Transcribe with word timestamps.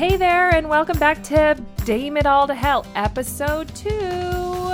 Hey 0.00 0.16
there, 0.16 0.48
and 0.48 0.70
welcome 0.70 0.98
back 0.98 1.22
to 1.24 1.62
Dame 1.84 2.16
It 2.16 2.24
All 2.24 2.46
to 2.46 2.54
Hell, 2.54 2.86
episode 2.94 3.68
two. 3.76 4.72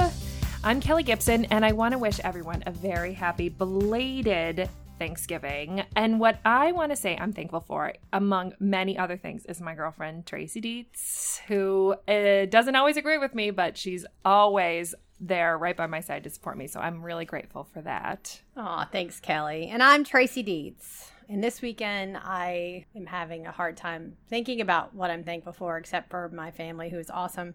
I'm 0.63 0.81
Kelly 0.81 1.03
Gibson, 1.03 1.47
and 1.47 1.67
I 1.67 1.73
want 1.73 1.95
to 1.95 1.99
wish 1.99 2.21
everyone 2.23 2.63
a 2.65 2.71
very 2.71 3.13
happy 3.13 3.49
belated 3.49 4.71
Thanksgiving. 5.01 5.83
And 5.97 6.21
what 6.21 6.39
I 6.45 6.71
want 6.71 6.93
to 6.93 6.97
say 6.97 7.17
I'm 7.17 7.33
thankful 7.33 7.59
for, 7.59 7.93
among 8.13 8.53
many 8.61 8.97
other 8.97 9.17
things, 9.17 9.45
is 9.47 9.61
my 9.61 9.75
girlfriend 9.75 10.27
Tracy 10.27 10.61
Dietz, 10.61 11.41
who 11.49 11.97
uh, 12.07 12.47
doesn't 12.47 12.77
always 12.77 12.97
agree 12.97 13.19
with 13.19 13.35
me, 13.35 13.51
but 13.51 13.77
she's 13.77 14.07
always 14.25 14.95
there 15.19 15.59
right 15.59 15.77
by 15.77 15.89
my 15.89 15.99
side 15.99 16.23
to 16.23 16.31
support 16.31 16.57
me. 16.57 16.69
So 16.69 16.79
I'm 16.79 17.03
really 17.03 17.25
grateful 17.25 17.65
for 17.65 17.81
that. 17.81 18.43
Aw, 18.57 18.89
thanks, 18.93 19.19
Kelly. 19.19 19.71
And 19.73 19.83
I'm 19.83 20.05
Tracy 20.05 20.45
Dietz. 20.45 21.11
And 21.29 21.43
this 21.43 21.61
weekend, 21.61 22.17
I 22.17 22.85
am 22.95 23.07
having 23.07 23.47
a 23.47 23.53
hard 23.53 23.77
time 23.77 24.17
thinking 24.29 24.61
about 24.61 24.95
what 24.95 25.11
I'm 25.11 25.25
thankful 25.25 25.53
for, 25.53 25.77
except 25.77 26.11
for 26.11 26.29
my 26.29 26.51
family, 26.53 26.89
who 26.89 26.99
is 26.99 27.11
awesome. 27.11 27.55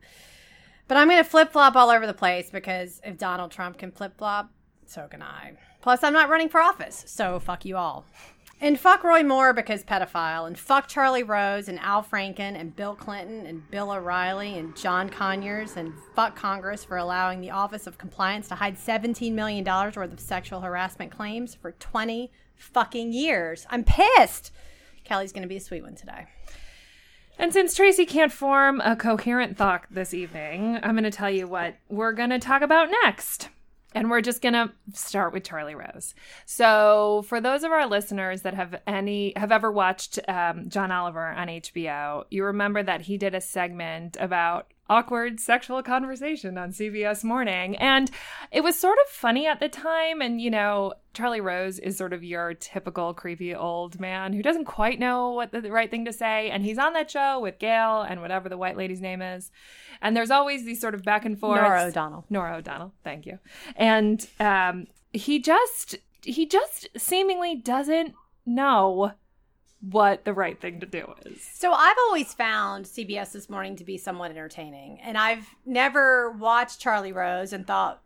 But 0.88 0.98
I'm 0.98 1.08
going 1.08 1.24
to 1.24 1.30
flip 1.30 1.54
flop 1.54 1.76
all 1.76 1.90
over 1.90 2.06
the 2.06 2.14
place 2.14 2.50
because 2.50 3.00
if 3.06 3.18
Donald 3.18 3.52
Trump 3.52 3.78
can 3.78 3.92
flip 3.92 4.18
flop, 4.18 4.52
so 4.86 5.08
can 5.08 5.22
I. 5.22 5.54
Plus, 5.82 6.04
I'm 6.04 6.12
not 6.12 6.28
running 6.28 6.50
for 6.50 6.60
office, 6.60 7.06
so 7.08 7.40
fuck 7.40 7.64
you 7.64 7.78
all. 7.78 8.06
And 8.60 8.80
fuck 8.80 9.04
Roy 9.04 9.24
Moore 9.24 9.54
because 9.54 9.84
pedophile, 9.84 10.46
and 10.46 10.60
fuck 10.60 10.88
Charlie 10.88 11.24
Rose 11.24 11.68
and 11.68 11.80
Al 11.80 12.04
Franken 12.04 12.60
and 12.60 12.76
Bill 12.76 12.94
Clinton 12.94 13.48
and 13.48 13.68
Bill 13.72 13.90
O'Reilly 13.90 14.60
and 14.60 14.76
John 14.76 15.10
Conyers 15.10 15.78
and 15.78 15.94
fuck 16.14 16.36
Congress 16.36 16.84
for 16.84 16.98
allowing 16.98 17.42
the 17.42 17.50
Office 17.50 17.88
of 17.88 17.98
Compliance 17.98 18.50
to 18.50 18.56
hide 18.56 18.78
$17 18.78 19.32
million 19.32 19.64
worth 19.66 19.98
of 19.98 20.20
sexual 20.20 20.62
harassment 20.62 21.12
claims 21.12 21.56
for 21.56 21.72
20 21.72 22.30
fucking 22.62 23.14
years. 23.14 23.66
I'm 23.70 23.84
pissed. 23.84 24.52
Kelly's 25.04 25.32
going 25.32 25.44
to 25.44 25.50
be 25.50 25.58
a 25.58 25.62
sweet 25.62 25.84
one 25.84 25.96
today. 25.96 26.28
And 27.38 27.52
since 27.52 27.74
Tracy 27.74 28.06
can't 28.06 28.32
form 28.32 28.82
a 28.82 28.96
coherent 28.96 29.58
thought 29.58 29.86
this 29.90 30.14
evening, 30.14 30.80
I'm 30.84 30.94
going 30.94 31.04
to 31.04 31.12
tell 31.12 31.30
you 31.30 31.48
what 31.48 31.76
we're 31.90 32.14
going 32.14 32.30
to 32.30 32.40
talk 32.40 32.62
about 32.62 32.90
next. 33.04 33.50
And 33.94 34.10
we're 34.10 34.22
just 34.22 34.42
going 34.42 34.54
to 34.54 34.72
start 34.94 35.34
with 35.34 35.44
Charlie 35.44 35.76
Rose. 35.76 36.14
So, 36.46 37.26
for 37.28 37.42
those 37.42 37.64
of 37.64 37.72
our 37.72 37.88
listeners 37.88 38.44
that 38.44 38.54
have 38.54 38.80
any 38.88 39.34
have 39.36 39.52
ever 39.52 39.70
watched 39.70 40.18
um, 40.30 40.70
John 40.70 40.92
Oliver 40.92 41.28
on 41.28 41.48
HBO, 41.48 42.24
you 42.30 42.46
remember 42.46 42.84
that 42.84 43.02
he 43.02 43.18
did 43.18 43.36
a 43.36 43.42
segment 43.42 44.16
about 44.18 44.72
awkward 44.92 45.40
sexual 45.40 45.82
conversation 45.82 46.58
on 46.58 46.72
CBS 46.72 47.24
Morning. 47.24 47.78
And 47.78 48.12
it 48.52 48.62
was 48.62 48.78
sort 48.78 48.98
of 49.06 49.10
funny 49.10 49.48
at 49.48 49.62
the 49.62 49.70
time. 49.70 50.22
And, 50.22 50.42
you 50.42 50.52
know, 50.52 50.94
Charlie 51.14 51.40
Rose 51.40 51.80
is 51.80 51.98
sort 51.98 52.12
of 52.12 52.26
your 52.26 52.54
typical 52.56 53.14
creepy 53.14 53.56
old 53.56 54.02
man 54.02 54.34
who 54.34 54.44
doesn't 54.44 54.66
quite 54.66 55.00
know 55.00 55.32
what 55.32 55.54
the 55.54 55.72
right 55.72 55.90
thing 55.90 56.04
to 56.06 56.14
say. 56.14 56.50
And 56.50 56.66
he's 56.66 56.78
on 56.78 56.92
that 56.94 57.10
show 57.10 57.40
with 57.40 57.58
Gail 57.58 58.02
and 58.02 58.22
whatever 58.22 58.50
the 58.50 58.58
white 58.58 58.76
lady's 58.76 59.00
name 59.00 59.22
is. 59.22 59.50
And 60.02 60.16
there's 60.16 60.30
always 60.30 60.66
these 60.66 60.82
sort 60.82 60.94
of 60.94 61.04
back 61.04 61.24
and 61.24 61.40
forth. 61.40 61.62
Norah 61.62 61.84
O'Donnell. 61.84 62.26
Norah 62.30 62.58
O'Donnell. 62.58 62.94
Thank 63.02 63.26
you. 63.26 63.40
And 63.78 64.28
um, 64.42 64.88
he 65.14 65.40
just, 65.40 65.96
he 66.22 66.46
just 66.46 66.90
seemingly 66.98 67.56
doesn't 67.56 68.14
know 68.46 69.14
what 69.82 70.26
the 70.26 70.34
right 70.34 70.60
thing 70.60 70.80
to 70.80 70.86
do 70.86 71.14
is. 71.26 71.42
So 71.42 71.74
I've 71.74 71.98
always 72.08 72.34
found 72.34 72.86
CBS 72.86 73.32
This 73.32 73.50
Morning 73.50 73.76
to 73.78 73.84
be 73.84 73.98
somewhat 73.98 74.32
entertaining. 74.32 75.00
And 75.02 75.18
I've 75.18 75.48
never 75.66 76.32
watched 76.32 76.80
Charlie 76.80 77.12
Rose 77.12 77.52
and 77.52 77.66
thought, 77.66 78.02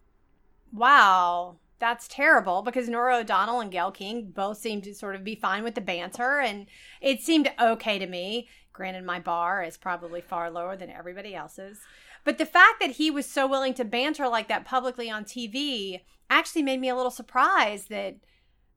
wow, 0.71 1.57
that's 1.79 2.07
terrible 2.07 2.61
because 2.61 2.87
Norah 2.87 3.17
O'Donnell 3.17 3.59
and 3.59 3.71
Gail 3.71 3.91
King 3.91 4.31
both 4.33 4.57
seemed 4.57 4.83
to 4.85 4.95
sort 4.95 5.15
of 5.15 5.23
be 5.23 5.35
fine 5.35 5.63
with 5.63 5.75
the 5.75 5.81
banter 5.81 6.39
and 6.39 6.67
it 7.01 7.21
seemed 7.21 7.51
okay 7.59 7.99
to 7.99 8.07
me. 8.07 8.47
Granted, 8.71 9.03
my 9.03 9.19
bar 9.19 9.61
is 9.61 9.77
probably 9.77 10.21
far 10.21 10.49
lower 10.49 10.77
than 10.77 10.89
everybody 10.89 11.35
else's. 11.35 11.79
But 12.23 12.37
the 12.37 12.45
fact 12.45 12.79
that 12.79 12.91
he 12.91 13.11
was 13.11 13.25
so 13.25 13.47
willing 13.47 13.73
to 13.75 13.85
banter 13.85 14.27
like 14.27 14.47
that 14.47 14.65
publicly 14.65 15.09
on 15.09 15.25
TV 15.25 16.01
actually 16.29 16.63
made 16.63 16.79
me 16.79 16.89
a 16.89 16.95
little 16.95 17.11
surprised 17.11 17.89
that 17.89 18.15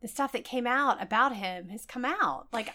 the 0.03 0.08
stuff 0.08 0.32
that 0.32 0.44
came 0.44 0.66
out 0.66 1.03
about 1.03 1.34
him 1.34 1.69
has 1.70 1.84
come 1.84 2.04
out. 2.04 2.47
Like, 2.53 2.75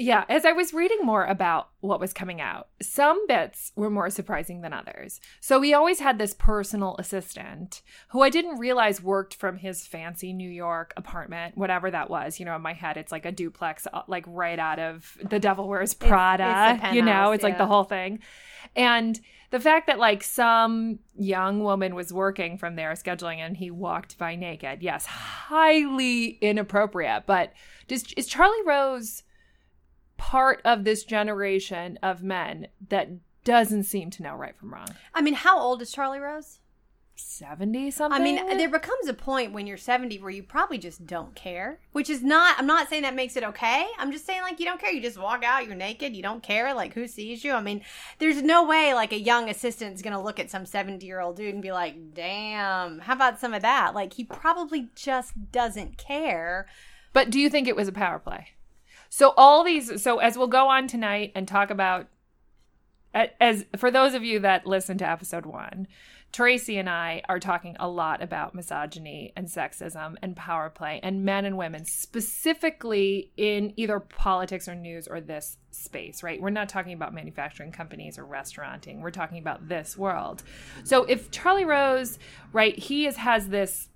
yeah, 0.00 0.24
as 0.30 0.46
I 0.46 0.52
was 0.52 0.72
reading 0.72 1.00
more 1.02 1.26
about 1.26 1.68
what 1.80 2.00
was 2.00 2.14
coming 2.14 2.40
out, 2.40 2.68
some 2.80 3.26
bits 3.26 3.70
were 3.76 3.90
more 3.90 4.08
surprising 4.08 4.62
than 4.62 4.72
others. 4.72 5.20
So 5.40 5.60
we 5.60 5.74
always 5.74 6.00
had 6.00 6.18
this 6.18 6.32
personal 6.32 6.96
assistant 6.98 7.82
who 8.08 8.22
I 8.22 8.30
didn't 8.30 8.58
realize 8.58 9.02
worked 9.02 9.34
from 9.34 9.58
his 9.58 9.86
fancy 9.86 10.32
New 10.32 10.48
York 10.48 10.94
apartment, 10.96 11.54
whatever 11.58 11.90
that 11.90 12.08
was. 12.08 12.40
You 12.40 12.46
know, 12.46 12.56
in 12.56 12.62
my 12.62 12.72
head, 12.72 12.96
it's 12.96 13.12
like 13.12 13.26
a 13.26 13.32
duplex, 13.32 13.86
uh, 13.92 14.00
like 14.06 14.24
right 14.26 14.58
out 14.58 14.78
of 14.78 15.18
The 15.22 15.38
Devil 15.38 15.68
Wears 15.68 15.92
Prada. 15.92 16.76
it's 16.76 16.82
the 16.82 16.94
you 16.96 17.02
know, 17.02 17.32
it's 17.32 17.44
like 17.44 17.58
the 17.58 17.66
whole 17.66 17.84
thing. 17.84 18.20
And 18.74 19.20
the 19.50 19.60
fact 19.60 19.86
that 19.88 19.98
like 19.98 20.22
some 20.22 21.00
young 21.14 21.62
woman 21.62 21.94
was 21.94 22.10
working 22.10 22.56
from 22.56 22.74
there 22.76 22.92
scheduling 22.92 23.36
and 23.36 23.54
he 23.54 23.70
walked 23.70 24.16
by 24.16 24.34
naked, 24.34 24.82
yes, 24.82 25.04
highly 25.04 26.38
inappropriate. 26.40 27.24
But 27.26 27.52
does 27.86 28.10
is 28.16 28.26
Charlie 28.26 28.64
Rose 28.64 29.24
part 30.20 30.60
of 30.66 30.84
this 30.84 31.02
generation 31.02 31.98
of 32.02 32.22
men 32.22 32.68
that 32.90 33.08
doesn't 33.42 33.84
seem 33.84 34.10
to 34.10 34.22
know 34.22 34.34
right 34.34 34.54
from 34.54 34.74
wrong? 34.74 34.94
I 35.14 35.22
mean, 35.22 35.32
how 35.32 35.58
old 35.58 35.80
is 35.80 35.90
Charlie 35.90 36.18
Rose? 36.18 36.60
70 37.14 37.90
something? 37.90 38.20
I 38.20 38.22
mean, 38.22 38.36
there 38.58 38.68
becomes 38.68 39.08
a 39.08 39.14
point 39.14 39.54
when 39.54 39.66
you're 39.66 39.78
70 39.78 40.18
where 40.18 40.30
you 40.30 40.42
probably 40.42 40.76
just 40.76 41.06
don't 41.06 41.34
care, 41.34 41.80
which 41.92 42.10
is 42.10 42.22
not, 42.22 42.58
I'm 42.58 42.66
not 42.66 42.90
saying 42.90 43.02
that 43.02 43.14
makes 43.14 43.34
it 43.34 43.44
okay. 43.44 43.86
I'm 43.98 44.12
just 44.12 44.26
saying, 44.26 44.42
like, 44.42 44.60
you 44.60 44.66
don't 44.66 44.78
care. 44.78 44.92
You 44.92 45.00
just 45.00 45.18
walk 45.18 45.42
out, 45.42 45.64
you're 45.64 45.74
naked, 45.74 46.14
you 46.14 46.22
don't 46.22 46.42
care. 46.42 46.74
Like, 46.74 46.92
who 46.92 47.06
sees 47.06 47.42
you? 47.42 47.52
I 47.52 47.62
mean, 47.62 47.80
there's 48.18 48.42
no 48.42 48.66
way, 48.66 48.92
like, 48.92 49.12
a 49.12 49.20
young 49.20 49.48
assistant's 49.48 50.02
going 50.02 50.12
to 50.12 50.22
look 50.22 50.38
at 50.38 50.50
some 50.50 50.66
70 50.66 51.06
year 51.06 51.20
old 51.20 51.36
dude 51.36 51.54
and 51.54 51.62
be 51.62 51.72
like, 51.72 52.12
damn, 52.12 52.98
how 52.98 53.14
about 53.14 53.40
some 53.40 53.54
of 53.54 53.62
that? 53.62 53.94
Like, 53.94 54.12
he 54.12 54.24
probably 54.24 54.90
just 54.94 55.50
doesn't 55.50 55.96
care. 55.96 56.66
But 57.14 57.30
do 57.30 57.40
you 57.40 57.48
think 57.48 57.68
it 57.68 57.76
was 57.76 57.88
a 57.88 57.92
power 57.92 58.18
play? 58.18 58.48
So 59.10 59.34
all 59.36 59.64
these 59.64 60.02
so 60.02 60.18
as 60.18 60.38
we'll 60.38 60.46
go 60.46 60.68
on 60.68 60.86
tonight 60.86 61.32
and 61.34 61.46
talk 61.46 61.70
about 61.70 62.06
as 63.12 63.66
for 63.76 63.90
those 63.90 64.14
of 64.14 64.22
you 64.22 64.38
that 64.38 64.66
listen 64.66 64.96
to 64.98 65.08
episode 65.08 65.44
1, 65.44 65.88
Tracy 66.32 66.78
and 66.78 66.88
I 66.88 67.22
are 67.28 67.40
talking 67.40 67.76
a 67.80 67.88
lot 67.88 68.22
about 68.22 68.54
misogyny 68.54 69.32
and 69.34 69.48
sexism 69.48 70.14
and 70.22 70.36
power 70.36 70.70
play 70.70 71.00
and 71.02 71.24
men 71.24 71.44
and 71.44 71.58
women 71.58 71.84
specifically 71.84 73.32
in 73.36 73.72
either 73.76 73.98
politics 73.98 74.68
or 74.68 74.76
news 74.76 75.08
or 75.08 75.20
this 75.20 75.58
space, 75.72 76.22
right? 76.22 76.40
We're 76.40 76.50
not 76.50 76.68
talking 76.68 76.92
about 76.92 77.12
manufacturing 77.12 77.72
companies 77.72 78.16
or 78.16 78.24
restauranting. 78.24 79.00
We're 79.00 79.10
talking 79.10 79.38
about 79.38 79.68
this 79.68 79.98
world. 79.98 80.44
So 80.84 81.02
if 81.02 81.32
Charlie 81.32 81.64
Rose, 81.64 82.20
right, 82.52 82.78
he 82.78 83.06
is, 83.06 83.16
has 83.16 83.48
this 83.48 83.88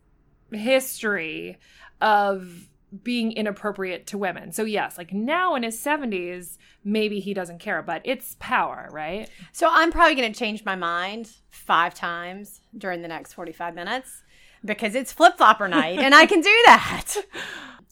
history 0.51 1.59
of 2.01 2.69
being 3.03 3.32
inappropriate 3.32 4.06
to 4.09 4.19
women. 4.19 4.53
So 4.53 4.65
yes, 4.65 4.97
like 4.99 5.12
now 5.12 5.55
in 5.55 5.62
his 5.62 5.81
70s, 5.82 6.59
maybe 6.84 7.19
he 7.21 7.34
doesn't 7.34 7.59
care, 7.59 7.82
but 7.82 8.03
it's 8.05 8.37
power, 8.38 8.88
right? 8.93 9.28
So 9.53 9.69
I'm 9.71 9.91
probably 9.91 10.15
going 10.15 10.32
to 10.32 10.38
change 10.38 10.65
my 10.65 10.77
mind 10.77 11.33
five 11.50 11.94
times 11.94 12.60
during 12.77 13.03
the 13.03 13.09
next 13.09 13.33
45 13.33 13.75
minutes 13.75 14.22
because 14.65 14.94
it's 14.94 15.12
flip 15.12 15.37
flopper 15.37 15.66
night 15.69 15.99
and 15.99 16.15
I 16.15 16.27
can 16.27 16.41
do 16.41 16.54
that. 16.66 17.15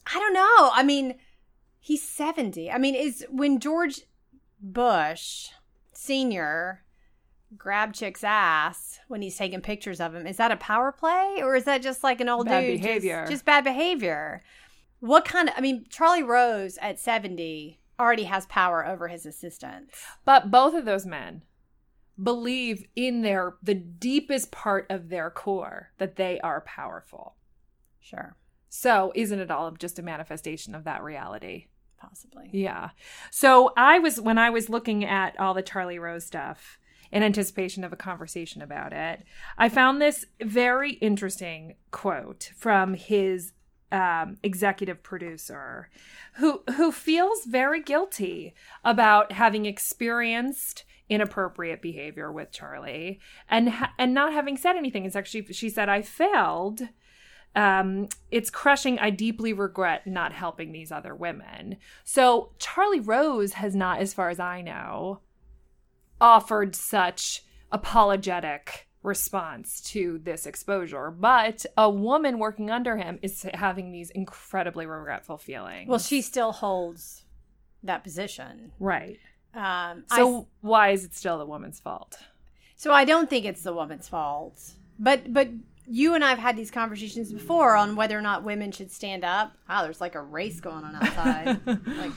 I 0.05 0.19
don't 0.19 0.33
know. 0.33 0.69
I 0.73 0.83
mean, 0.83 1.15
he's 1.79 2.01
70. 2.07 2.71
I 2.71 2.77
mean, 2.77 2.95
is 2.95 3.25
when 3.29 3.59
George 3.59 4.01
Bush 4.61 5.49
Sr. 5.93 6.83
grabbed 7.57 7.95
chick's 7.95 8.23
ass 8.23 8.99
when 9.07 9.21
he's 9.21 9.37
taking 9.37 9.61
pictures 9.61 9.99
of 9.99 10.15
him, 10.15 10.25
is 10.25 10.37
that 10.37 10.51
a 10.51 10.57
power 10.57 10.91
play 10.91 11.37
or 11.41 11.55
is 11.55 11.65
that 11.65 11.81
just 11.81 12.03
like 12.03 12.21
an 12.21 12.29
old 12.29 12.45
Bad 12.47 12.61
dude? 12.61 12.77
just- 12.77 12.83
behavior. 12.83 13.25
Just, 13.29 13.45
bad 13.45 13.63
behavior. 13.63 14.41
What 15.03 15.25
kind 15.25 15.49
of, 15.49 15.55
I 15.57 15.59
mean, 15.59 15.85
Charlie 15.89 16.23
Rose 16.23 16.77
at 16.81 16.97
70 16.97 17.77
already 17.99 18.23
has 18.23 18.45
power 18.45 18.87
over 18.87 19.09
his 19.09 19.25
assistants. 19.25 19.93
But 20.23 20.49
both 20.49 20.73
of 20.73 20.85
those 20.85 21.05
men 21.05 21.41
believe 22.21 22.85
in 22.95 23.21
their 23.21 23.55
the 23.61 23.75
deepest 23.75 24.49
part 24.51 24.87
of 24.89 25.09
their 25.09 25.29
core 25.29 25.91
that 25.97 26.15
they 26.15 26.39
are 26.39 26.61
powerful. 26.61 27.35
Sure. 27.99 28.37
So, 28.69 29.11
isn't 29.13 29.41
it 29.41 29.51
all 29.51 29.71
just 29.71 29.99
a 29.99 30.03
manifestation 30.03 30.73
of 30.73 30.85
that 30.85 31.03
reality? 31.03 31.67
Possibly. 31.97 32.49
Yeah. 32.53 32.91
So, 33.29 33.73
I 33.75 33.99
was 33.99 34.21
when 34.21 34.37
I 34.37 34.51
was 34.51 34.69
looking 34.69 35.03
at 35.03 35.37
all 35.37 35.53
the 35.53 35.61
Charlie 35.61 35.99
Rose 35.99 36.25
stuff 36.25 36.79
in 37.11 37.23
anticipation 37.23 37.83
of 37.83 37.91
a 37.91 37.97
conversation 37.97 38.61
about 38.61 38.93
it, 38.93 39.25
I 39.57 39.67
found 39.67 40.01
this 40.01 40.23
very 40.41 40.93
interesting 40.93 41.75
quote 41.91 42.51
from 42.55 42.93
his 42.93 43.51
um, 43.93 44.37
executive 44.43 45.03
producer, 45.03 45.89
who 46.33 46.63
who 46.75 46.91
feels 46.91 47.45
very 47.45 47.81
guilty 47.81 48.53
about 48.83 49.31
having 49.31 49.65
experienced 49.65 50.83
inappropriate 51.09 51.81
behavior 51.81 52.31
with 52.31 52.51
Charlie 52.51 53.19
and 53.47 53.69
ha- 53.69 53.93
and 53.99 54.13
not 54.13 54.33
having 54.33 54.57
said 54.57 54.75
anything. 54.75 55.05
It's 55.05 55.15
actually 55.15 55.45
she 55.53 55.69
said 55.69 55.87
I 55.87 56.01
failed. 56.01 56.81
Um, 57.55 58.09
it's 58.31 58.49
crushing. 58.49 58.97
I 58.97 59.11
deeply 59.11 59.53
regret 59.53 60.07
not 60.07 60.33
helping 60.33 60.71
these 60.71 60.91
other 60.91 61.13
women. 61.13 61.77
So 62.03 62.53
Charlie 62.57 62.99
Rose 62.99 63.53
has 63.53 63.75
not, 63.75 63.99
as 63.99 64.11
far 64.11 64.29
as 64.29 64.39
I 64.39 64.61
know, 64.61 65.19
offered 66.19 66.75
such 66.75 67.43
apologetic 67.71 68.87
response 69.03 69.81
to 69.81 70.19
this 70.23 70.45
exposure. 70.45 71.11
But 71.11 71.65
a 71.77 71.89
woman 71.89 72.39
working 72.39 72.71
under 72.71 72.97
him 72.97 73.19
is 73.21 73.43
having 73.53 73.91
these 73.91 74.09
incredibly 74.09 74.85
regretful 74.85 75.37
feelings. 75.37 75.89
Well, 75.89 75.99
she 75.99 76.21
still 76.21 76.51
holds 76.53 77.23
that 77.83 78.03
position. 78.03 78.71
right. 78.79 79.19
Um, 79.55 80.05
So 80.07 80.39
I, 80.41 80.45
why 80.61 80.89
is 80.89 81.03
it 81.05 81.13
still 81.13 81.37
the 81.37 81.45
woman's 81.45 81.79
fault? 81.79 82.17
so 82.75 82.91
I 82.91 83.05
don't 83.05 83.29
think 83.29 83.45
it's 83.45 83.61
the 83.61 83.73
woman's 83.73 84.07
fault. 84.07 84.71
But 84.97 85.31
but 85.31 85.49
you 85.85 86.15
and 86.15 86.23
I've 86.23 86.39
had 86.39 86.55
these 86.57 86.71
conversations 86.71 87.31
before 87.31 87.75
on 87.75 87.95
whether 87.95 88.17
or 88.17 88.21
not 88.21 88.43
women 88.43 88.71
should 88.71 88.89
stand 88.91 89.23
up. 89.23 89.53
Wow, 89.69 89.83
there's 89.83 90.01
like 90.01 90.15
a 90.15 90.21
race 90.21 90.59
going 90.59 90.83
on 90.85 90.95
outside, 90.95 91.59
like 91.67 92.11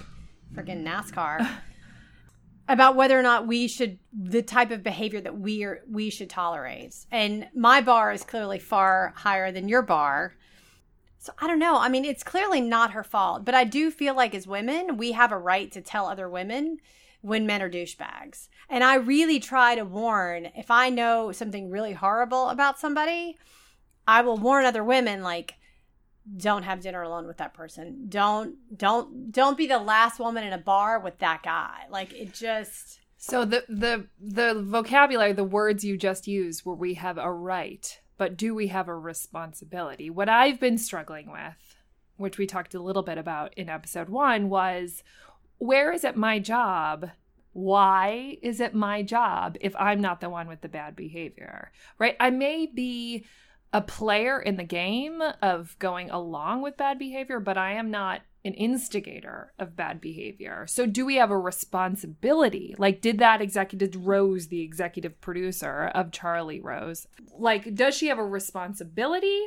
freaking 0.54 0.84
NASCAR. 0.84 1.46
About 2.68 2.96
whether 2.96 3.18
or 3.18 3.22
not 3.22 3.46
we 3.46 3.68
should 3.68 3.98
the 4.12 4.42
type 4.42 4.70
of 4.72 4.82
behavior 4.82 5.20
that 5.20 5.38
we 5.38 5.62
are 5.64 5.82
we 5.88 6.10
should 6.10 6.30
tolerate. 6.30 6.94
And 7.12 7.48
my 7.54 7.80
bar 7.80 8.12
is 8.12 8.24
clearly 8.24 8.58
far 8.58 9.12
higher 9.16 9.52
than 9.52 9.68
your 9.68 9.82
bar. 9.82 10.34
So 11.18 11.32
I 11.38 11.46
don't 11.46 11.58
know. 11.58 11.78
I 11.78 11.88
mean, 11.88 12.04
it's 12.04 12.22
clearly 12.22 12.60
not 12.60 12.92
her 12.92 13.04
fault, 13.04 13.44
but 13.44 13.54
I 13.54 13.64
do 13.64 13.90
feel 13.90 14.14
like 14.14 14.34
as 14.34 14.46
women, 14.46 14.96
we 14.96 15.12
have 15.12 15.32
a 15.32 15.38
right 15.38 15.70
to 15.72 15.80
tell 15.80 16.06
other 16.06 16.28
women 16.28 16.78
when 17.20 17.46
men 17.46 17.62
are 17.62 17.70
douchebags. 17.70 18.48
And 18.68 18.84
I 18.84 18.94
really 18.94 19.40
try 19.40 19.74
to 19.74 19.84
warn 19.84 20.48
if 20.56 20.70
I 20.70 20.90
know 20.90 21.32
something 21.32 21.70
really 21.70 21.92
horrible 21.92 22.48
about 22.48 22.78
somebody, 22.78 23.36
I 24.06 24.22
will 24.22 24.36
warn 24.36 24.64
other 24.64 24.84
women 24.84 25.22
like 25.22 25.54
don't 26.36 26.64
have 26.64 26.80
dinner 26.80 27.02
alone 27.02 27.26
with 27.26 27.36
that 27.36 27.54
person. 27.54 28.06
Don't 28.08 28.56
don't 28.76 29.30
don't 29.30 29.56
be 29.56 29.66
the 29.66 29.78
last 29.78 30.18
woman 30.18 30.44
in 30.44 30.52
a 30.52 30.58
bar 30.58 30.98
with 30.98 31.18
that 31.18 31.42
guy. 31.42 31.84
Like 31.90 32.12
it 32.12 32.34
just 32.34 33.00
So 33.16 33.44
the 33.44 33.64
the 33.68 34.06
the 34.20 34.62
vocabulary, 34.62 35.32
the 35.32 35.44
words 35.44 35.84
you 35.84 35.96
just 35.96 36.26
used, 36.26 36.64
where 36.64 36.74
we 36.76 36.94
have 36.94 37.18
a 37.18 37.32
right, 37.32 38.00
but 38.18 38.36
do 38.36 38.54
we 38.54 38.68
have 38.68 38.88
a 38.88 38.96
responsibility? 38.96 40.10
What 40.10 40.28
I've 40.28 40.60
been 40.60 40.78
struggling 40.78 41.30
with, 41.30 41.76
which 42.16 42.38
we 42.38 42.46
talked 42.46 42.74
a 42.74 42.82
little 42.82 43.02
bit 43.02 43.18
about 43.18 43.54
in 43.54 43.68
episode 43.68 44.08
one, 44.08 44.48
was 44.48 45.02
where 45.58 45.92
is 45.92 46.04
it 46.04 46.16
my 46.16 46.38
job? 46.38 47.10
Why 47.52 48.36
is 48.42 48.60
it 48.60 48.74
my 48.74 49.02
job 49.02 49.56
if 49.62 49.74
I'm 49.76 50.00
not 50.02 50.20
the 50.20 50.28
one 50.28 50.46
with 50.46 50.60
the 50.60 50.68
bad 50.68 50.94
behavior? 50.94 51.72
Right? 51.98 52.16
I 52.20 52.30
may 52.30 52.66
be 52.66 53.24
a 53.72 53.80
player 53.80 54.40
in 54.40 54.56
the 54.56 54.64
game 54.64 55.22
of 55.42 55.76
going 55.78 56.10
along 56.10 56.62
with 56.62 56.76
bad 56.76 56.98
behavior, 56.98 57.40
but 57.40 57.58
I 57.58 57.72
am 57.72 57.90
not 57.90 58.22
an 58.44 58.54
instigator 58.54 59.52
of 59.58 59.76
bad 59.76 60.00
behavior. 60.00 60.66
So, 60.68 60.86
do 60.86 61.04
we 61.04 61.16
have 61.16 61.30
a 61.30 61.38
responsibility? 61.38 62.74
Like, 62.78 63.00
did 63.00 63.18
that 63.18 63.42
executive 63.42 64.06
Rose, 64.06 64.48
the 64.48 64.62
executive 64.62 65.20
producer 65.20 65.90
of 65.94 66.12
Charlie 66.12 66.60
Rose, 66.60 67.08
like, 67.36 67.74
does 67.74 67.96
she 67.96 68.06
have 68.06 68.18
a 68.18 68.24
responsibility 68.24 69.40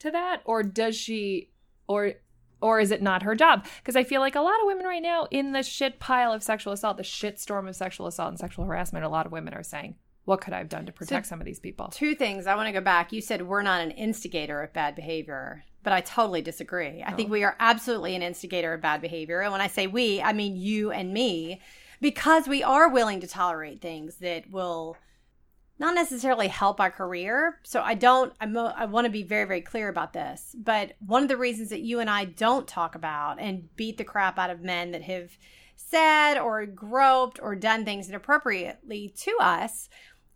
to 0.00 0.10
that, 0.10 0.42
or 0.44 0.62
does 0.62 0.96
she, 0.96 1.50
or 1.86 2.14
or 2.60 2.80
is 2.80 2.90
it 2.90 3.02
not 3.02 3.22
her 3.22 3.34
job? 3.34 3.64
Because 3.78 3.96
I 3.96 4.04
feel 4.04 4.20
like 4.20 4.34
a 4.34 4.40
lot 4.40 4.60
of 4.60 4.66
women 4.66 4.84
right 4.84 5.02
now 5.02 5.26
in 5.30 5.52
the 5.52 5.62
shit 5.62 5.98
pile 5.98 6.32
of 6.32 6.42
sexual 6.42 6.72
assault, 6.72 6.96
the 6.96 7.02
shit 7.02 7.40
storm 7.40 7.66
of 7.66 7.76
sexual 7.76 8.06
assault 8.06 8.30
and 8.30 8.38
sexual 8.38 8.64
harassment, 8.64 9.04
a 9.04 9.08
lot 9.08 9.26
of 9.26 9.32
women 9.32 9.54
are 9.54 9.62
saying, 9.62 9.94
"What 10.24 10.40
could 10.40 10.52
I 10.52 10.58
have 10.58 10.68
done 10.68 10.86
to 10.86 10.92
protect 10.92 11.26
some 11.26 11.40
of 11.40 11.46
these 11.46 11.60
people?" 11.60 11.88
two 11.88 12.14
things. 12.14 12.46
I 12.46 12.54
want 12.54 12.68
to 12.68 12.72
go 12.72 12.80
back. 12.80 13.12
You 13.12 13.20
said 13.20 13.42
we're 13.42 13.62
not 13.62 13.80
an 13.80 13.90
instigator 13.92 14.62
of 14.62 14.72
bad 14.72 14.94
behavior, 14.94 15.64
but 15.82 15.92
I 15.92 16.00
totally 16.00 16.42
disagree. 16.42 17.02
I 17.02 17.12
think 17.12 17.28
oh. 17.28 17.32
we 17.32 17.44
are 17.44 17.56
absolutely 17.60 18.14
an 18.14 18.22
instigator 18.22 18.74
of 18.74 18.80
bad 18.80 19.00
behavior. 19.00 19.40
And 19.40 19.52
when 19.52 19.60
I 19.60 19.68
say 19.68 19.86
we, 19.86 20.20
I 20.20 20.32
mean 20.32 20.56
you 20.56 20.90
and 20.90 21.12
me, 21.12 21.60
because 22.00 22.48
we 22.48 22.62
are 22.62 22.88
willing 22.88 23.20
to 23.20 23.26
tolerate 23.26 23.80
things 23.80 24.16
that 24.16 24.50
will 24.50 24.96
not 25.80 25.94
necessarily 25.94 26.48
help 26.48 26.78
our 26.78 26.90
career. 26.90 27.58
So 27.62 27.80
I 27.80 27.94
don't, 27.94 28.34
I'm, 28.38 28.56
I 28.56 28.84
want 28.84 29.06
to 29.06 29.10
be 29.10 29.22
very, 29.22 29.46
very 29.46 29.62
clear 29.62 29.88
about 29.88 30.12
this. 30.12 30.54
But 30.56 30.92
one 31.04 31.22
of 31.22 31.30
the 31.30 31.38
reasons 31.38 31.70
that 31.70 31.80
you 31.80 32.00
and 32.00 32.10
I 32.10 32.26
don't 32.26 32.68
talk 32.68 32.94
about 32.94 33.40
and 33.40 33.74
beat 33.76 33.96
the 33.96 34.04
crap 34.04 34.38
out 34.38 34.50
of 34.50 34.60
men 34.60 34.90
that 34.90 35.02
have 35.02 35.38
said 35.76 36.36
or 36.36 36.66
groped 36.66 37.40
or 37.42 37.56
done 37.56 37.86
things 37.86 38.10
inappropriately 38.10 39.14
to 39.16 39.34
us 39.40 39.88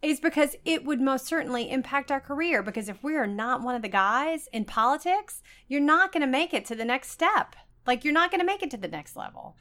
is 0.05 0.21
because 0.21 0.57
it 0.65 0.85
would 0.85 1.01
most 1.01 1.27
certainly 1.27 1.71
impact 1.71 2.11
our 2.11 2.21
career. 2.21 2.63
Because 2.63 2.89
if 2.89 3.03
we 3.03 3.17
are 3.17 3.27
not 3.27 3.63
one 3.63 3.75
of 3.75 3.83
the 3.83 3.89
guys 3.89 4.49
in 4.53 4.65
politics, 4.65 5.43
you're 5.69 5.81
not 5.81 6.13
going 6.13 6.21
to 6.21 6.27
make 6.27 6.53
it 6.55 6.65
to 6.67 6.75
the 6.75 6.85
next 6.85 7.11
step. 7.11 7.57
Like 7.87 8.05
you're 8.05 8.15
not 8.15 8.31
going 8.31 8.41
to 8.41 8.47
make 8.47 8.63
it 8.63 8.71
to 8.73 8.77
the 8.77 8.89
next 8.89 9.17
level. 9.17 9.57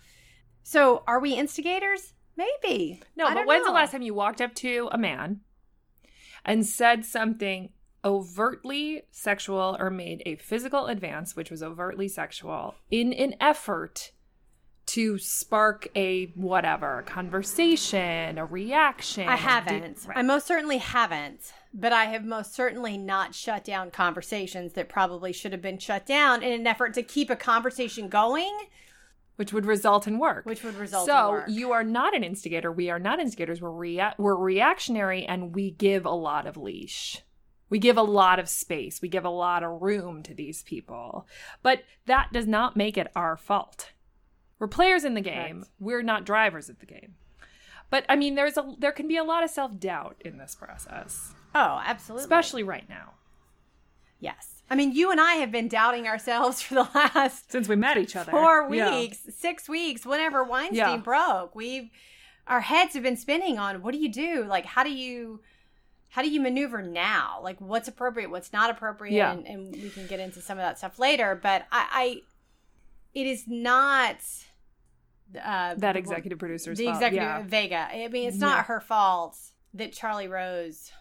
So 0.63 1.04
are 1.07 1.19
we 1.19 1.34
instigators? 1.34 2.13
Maybe. 2.36 3.01
No, 3.16 3.25
I 3.25 3.34
but 3.34 3.45
when's 3.45 3.66
the 3.66 3.72
last 3.72 3.92
time 3.92 4.01
you 4.01 4.13
walked 4.13 4.42
up 4.42 4.56
to 4.56 4.90
a 4.92 4.98
man 4.98 5.42
and 6.45 6.66
said 6.66 7.06
something 7.06 7.69
overtly 8.06 9.04
sexual 9.12 9.78
or 9.80 9.90
made 9.90 10.24
a 10.25 10.36
physical 10.36 10.88
advance, 10.88 11.36
which 11.36 11.51
was 11.51 11.63
overtly 11.63 12.07
sexual, 12.07 12.75
in 12.90 13.13
an 13.13 13.36
effort 13.40 14.12
to 14.88 15.18
spark 15.18 15.88
a 15.95 16.25
whatever 16.35 17.03
conversation, 17.06 18.38
a 18.38 18.45
reaction? 18.45 19.27
I 19.27 19.35
haven't. 19.35 20.00
deep- 20.00 20.07
right. 20.07 20.18
I 20.18 20.21
most 20.21 20.45
certainly 20.47 20.77
haven't. 20.77 21.53
But 21.75 21.91
I 21.91 22.06
have 22.06 22.24
most 22.24 22.53
certainly 22.53 22.97
not 22.97 23.33
shut 23.33 23.63
down 23.63 23.89
conversations 23.89 24.74
that 24.74 24.89
probably 24.89 25.33
should 25.33 25.53
have 25.53 25.62
been 25.62 25.80
shut 25.80 26.06
down 26.06 26.44
in 26.44 26.51
an 26.53 26.68
effort 26.68 26.94
to 26.94 27.01
keep 27.01 27.31
a 27.31 27.35
conversation 27.35 28.09
going, 28.09 28.56
which 29.38 29.51
would 29.53 29.65
result 29.65 30.06
in 30.06 30.19
work. 30.19 30.45
which 30.45 30.63
would 30.63 30.75
result 30.75 31.07
so 31.07 31.25
in 31.30 31.31
work. 31.31 31.45
you 31.50 31.71
are 31.71 31.83
not 31.83 32.15
an 32.15 32.24
instigator. 32.24 32.71
We 32.71 32.91
are 32.91 33.00
not 33.00 33.19
instigators. 33.19 33.59
We're 33.59 33.71
rea- 33.71 34.13
we're 34.19 34.35
reactionary, 34.35 35.25
and 35.25 35.56
we 35.56 35.71
give 35.71 36.06
a 36.06 36.12
lot 36.12 36.45
of 36.45 36.57
leash. 36.57 37.24
We 37.71 37.80
give 37.80 37.97
a 37.97 38.03
lot 38.03 38.38
of 38.38 38.47
space. 38.50 39.01
We 39.01 39.07
give 39.07 39.25
a 39.25 39.30
lot 39.30 39.63
of 39.63 39.81
room 39.81 40.21
to 40.24 40.35
these 40.35 40.62
people, 40.62 41.25
but 41.63 41.80
that 42.06 42.27
does 42.31 42.45
not 42.45 42.77
make 42.77 43.00
it 43.00 43.07
our 43.15 43.35
fault. 43.35 43.93
We're 44.63 44.68
players 44.68 45.04
in 45.04 45.13
the 45.13 45.21
game. 45.21 45.57
Correct. 45.57 45.71
We're 45.80 46.01
not 46.04 46.25
drivers 46.25 46.69
of 46.69 46.80
the 46.80 46.86
game. 46.86 47.15
But 47.89 48.06
I 48.07 48.15
mean, 48.15 48.35
there's 48.35 48.57
a 48.57 48.76
there 48.80 48.92
can 48.94 49.07
be 49.07 49.18
a 49.18 49.23
lot 49.23 49.44
of 49.44 49.49
self 49.49 49.78
doubt 49.80 50.16
in 50.23 50.37
this 50.37 50.56
process, 50.56 51.33
oh, 51.54 51.81
absolutely. 51.85 52.23
especially 52.23 52.64
right 52.64 52.87
now 52.90 53.14
yes. 54.23 54.64
I 54.69 54.76
mean, 54.76 54.94
you 54.94 55.11
and 55.11 55.19
I 55.19 55.33
have 55.33 55.52
been 55.52 55.68
doubting 55.68 56.07
ourselves 56.07 56.61
for 56.64 56.76
the 56.76 56.87
last 56.95 57.52
since 57.52 57.68
we 57.68 57.76
met 57.76 57.97
each 57.97 58.16
other. 58.16 58.31
four 58.31 58.73
Yeah. 58.73 58.97
weeks, 58.97 59.19
six 59.37 59.68
weeks, 59.69 60.06
whenever 60.06 60.44
Weinstein 60.44 60.78
Yeah. 60.78 60.97
broke. 60.97 61.54
We've 61.54 61.90
our 62.47 62.61
heads 62.61 62.94
have 62.94 63.04
been 63.04 63.16
spinning 63.18 63.57
on 63.59 63.81
what 63.81 63.94
do 63.94 63.99
you 63.99 64.09
do? 64.09 64.45
Like 64.45 64.66
how 64.66 64.83
do 64.83 64.92
you 64.92 65.42
how 66.09 66.21
do 66.21 66.30
you 66.30 66.40
maneuver 66.40 66.81
now? 66.81 67.40
Like 67.44 67.59
what's 67.59 67.87
appropriate, 67.87 68.30
what's 68.31 68.54
not 68.54 68.69
appropriate, 68.69 69.14
Yeah. 69.16 69.33
and, 69.33 69.45
and 69.45 69.76
we 69.76 69.90
can 69.90 70.07
get 70.07 70.19
into 70.19 70.42
some 70.42 70.57
of 70.57 70.64
that 70.64 70.78
stuff 70.78 70.97
later. 70.99 71.37
But 71.42 71.68
I, 71.71 71.87
I 71.92 72.21
it 73.14 73.28
is 73.28 73.44
not 73.47 74.18
uh, 75.37 75.75
That 75.78 75.95
executive 75.95 76.40
producer's 76.40 76.78
the 76.78 76.85
fault. 76.85 76.95
executive 76.97 77.23
yeah. 77.23 77.44
Vega. 77.44 77.87
I 77.92 78.07
mean, 78.09 78.28
it's 78.28 78.37
not 78.37 78.57
Yeah. 78.57 78.63
her 78.63 78.80
fault 78.80 79.37
that 79.73 79.94
Charlie 79.94 80.28
Rose. 80.28 80.92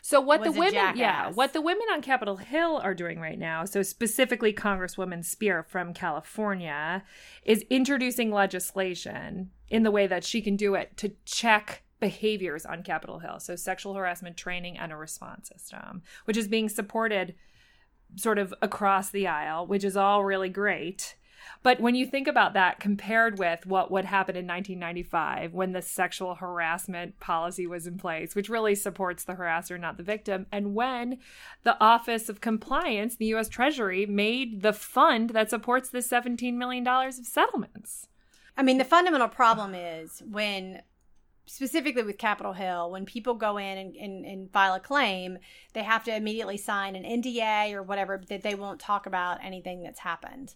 So 0.00 0.20
what 0.20 0.42
the 0.42 0.50
women, 0.50 0.96
yeah, 0.96 1.30
what 1.30 1.52
the 1.52 1.60
women 1.60 1.86
on 1.92 2.02
Capitol 2.02 2.36
Hill 2.36 2.78
are 2.82 2.94
doing 2.94 3.20
right 3.20 3.38
now, 3.38 3.64
so 3.64 3.82
specifically 3.82 4.52
Congresswoman 4.52 5.20
Speier 5.20 5.64
from 5.66 5.94
California, 5.94 7.04
is 7.44 7.64
introducing 7.70 8.30
legislation 8.32 9.50
in 9.68 9.82
the 9.84 9.90
way 9.90 10.06
that 10.06 10.24
she 10.24 10.42
can 10.42 10.56
do 10.56 10.74
it 10.74 10.96
to 10.98 11.12
check 11.24 11.82
behaviors 12.00 12.66
on 12.66 12.82
Capitol 12.82 13.20
Hill. 13.20 13.38
So 13.38 13.54
sexual 13.54 13.94
harassment 13.94 14.36
training 14.36 14.76
and 14.76 14.92
a 14.92 14.96
response 14.96 15.48
system, 15.48 16.02
which 16.24 16.36
is 16.36 16.48
being 16.48 16.68
supported 16.68 17.34
sort 18.16 18.38
of 18.38 18.52
across 18.60 19.10
the 19.10 19.26
aisle, 19.28 19.66
which 19.66 19.84
is 19.84 19.96
all 19.96 20.24
really 20.24 20.48
great. 20.48 21.14
But 21.62 21.80
when 21.80 21.94
you 21.94 22.06
think 22.06 22.26
about 22.26 22.54
that 22.54 22.80
compared 22.80 23.38
with 23.38 23.66
what 23.66 23.90
would 23.90 24.04
happen 24.04 24.36
in 24.36 24.46
1995 24.46 25.52
when 25.52 25.72
the 25.72 25.82
sexual 25.82 26.34
harassment 26.36 27.18
policy 27.20 27.66
was 27.66 27.86
in 27.86 27.98
place, 27.98 28.34
which 28.34 28.48
really 28.48 28.74
supports 28.74 29.24
the 29.24 29.34
harasser, 29.34 29.78
not 29.78 29.96
the 29.96 30.02
victim, 30.02 30.46
and 30.50 30.74
when 30.74 31.18
the 31.62 31.80
Office 31.82 32.28
of 32.28 32.40
Compliance, 32.40 33.16
the 33.16 33.34
US 33.34 33.48
Treasury, 33.48 34.06
made 34.06 34.62
the 34.62 34.72
fund 34.72 35.30
that 35.30 35.50
supports 35.50 35.88
the 35.88 35.98
$17 35.98 36.54
million 36.54 36.86
of 36.86 37.26
settlements. 37.26 38.08
I 38.56 38.62
mean, 38.62 38.78
the 38.78 38.84
fundamental 38.84 39.28
problem 39.28 39.74
is 39.74 40.22
when, 40.30 40.82
specifically 41.46 42.02
with 42.02 42.18
Capitol 42.18 42.52
Hill, 42.52 42.90
when 42.90 43.06
people 43.06 43.34
go 43.34 43.56
in 43.56 43.78
and, 43.78 43.96
and, 43.96 44.24
and 44.24 44.50
file 44.50 44.74
a 44.74 44.80
claim, 44.80 45.38
they 45.72 45.82
have 45.82 46.04
to 46.04 46.14
immediately 46.14 46.56
sign 46.56 46.96
an 46.96 47.04
NDA 47.04 47.72
or 47.72 47.82
whatever 47.82 48.20
that 48.28 48.42
they 48.42 48.54
won't 48.54 48.80
talk 48.80 49.06
about 49.06 49.42
anything 49.42 49.82
that's 49.82 50.00
happened. 50.00 50.54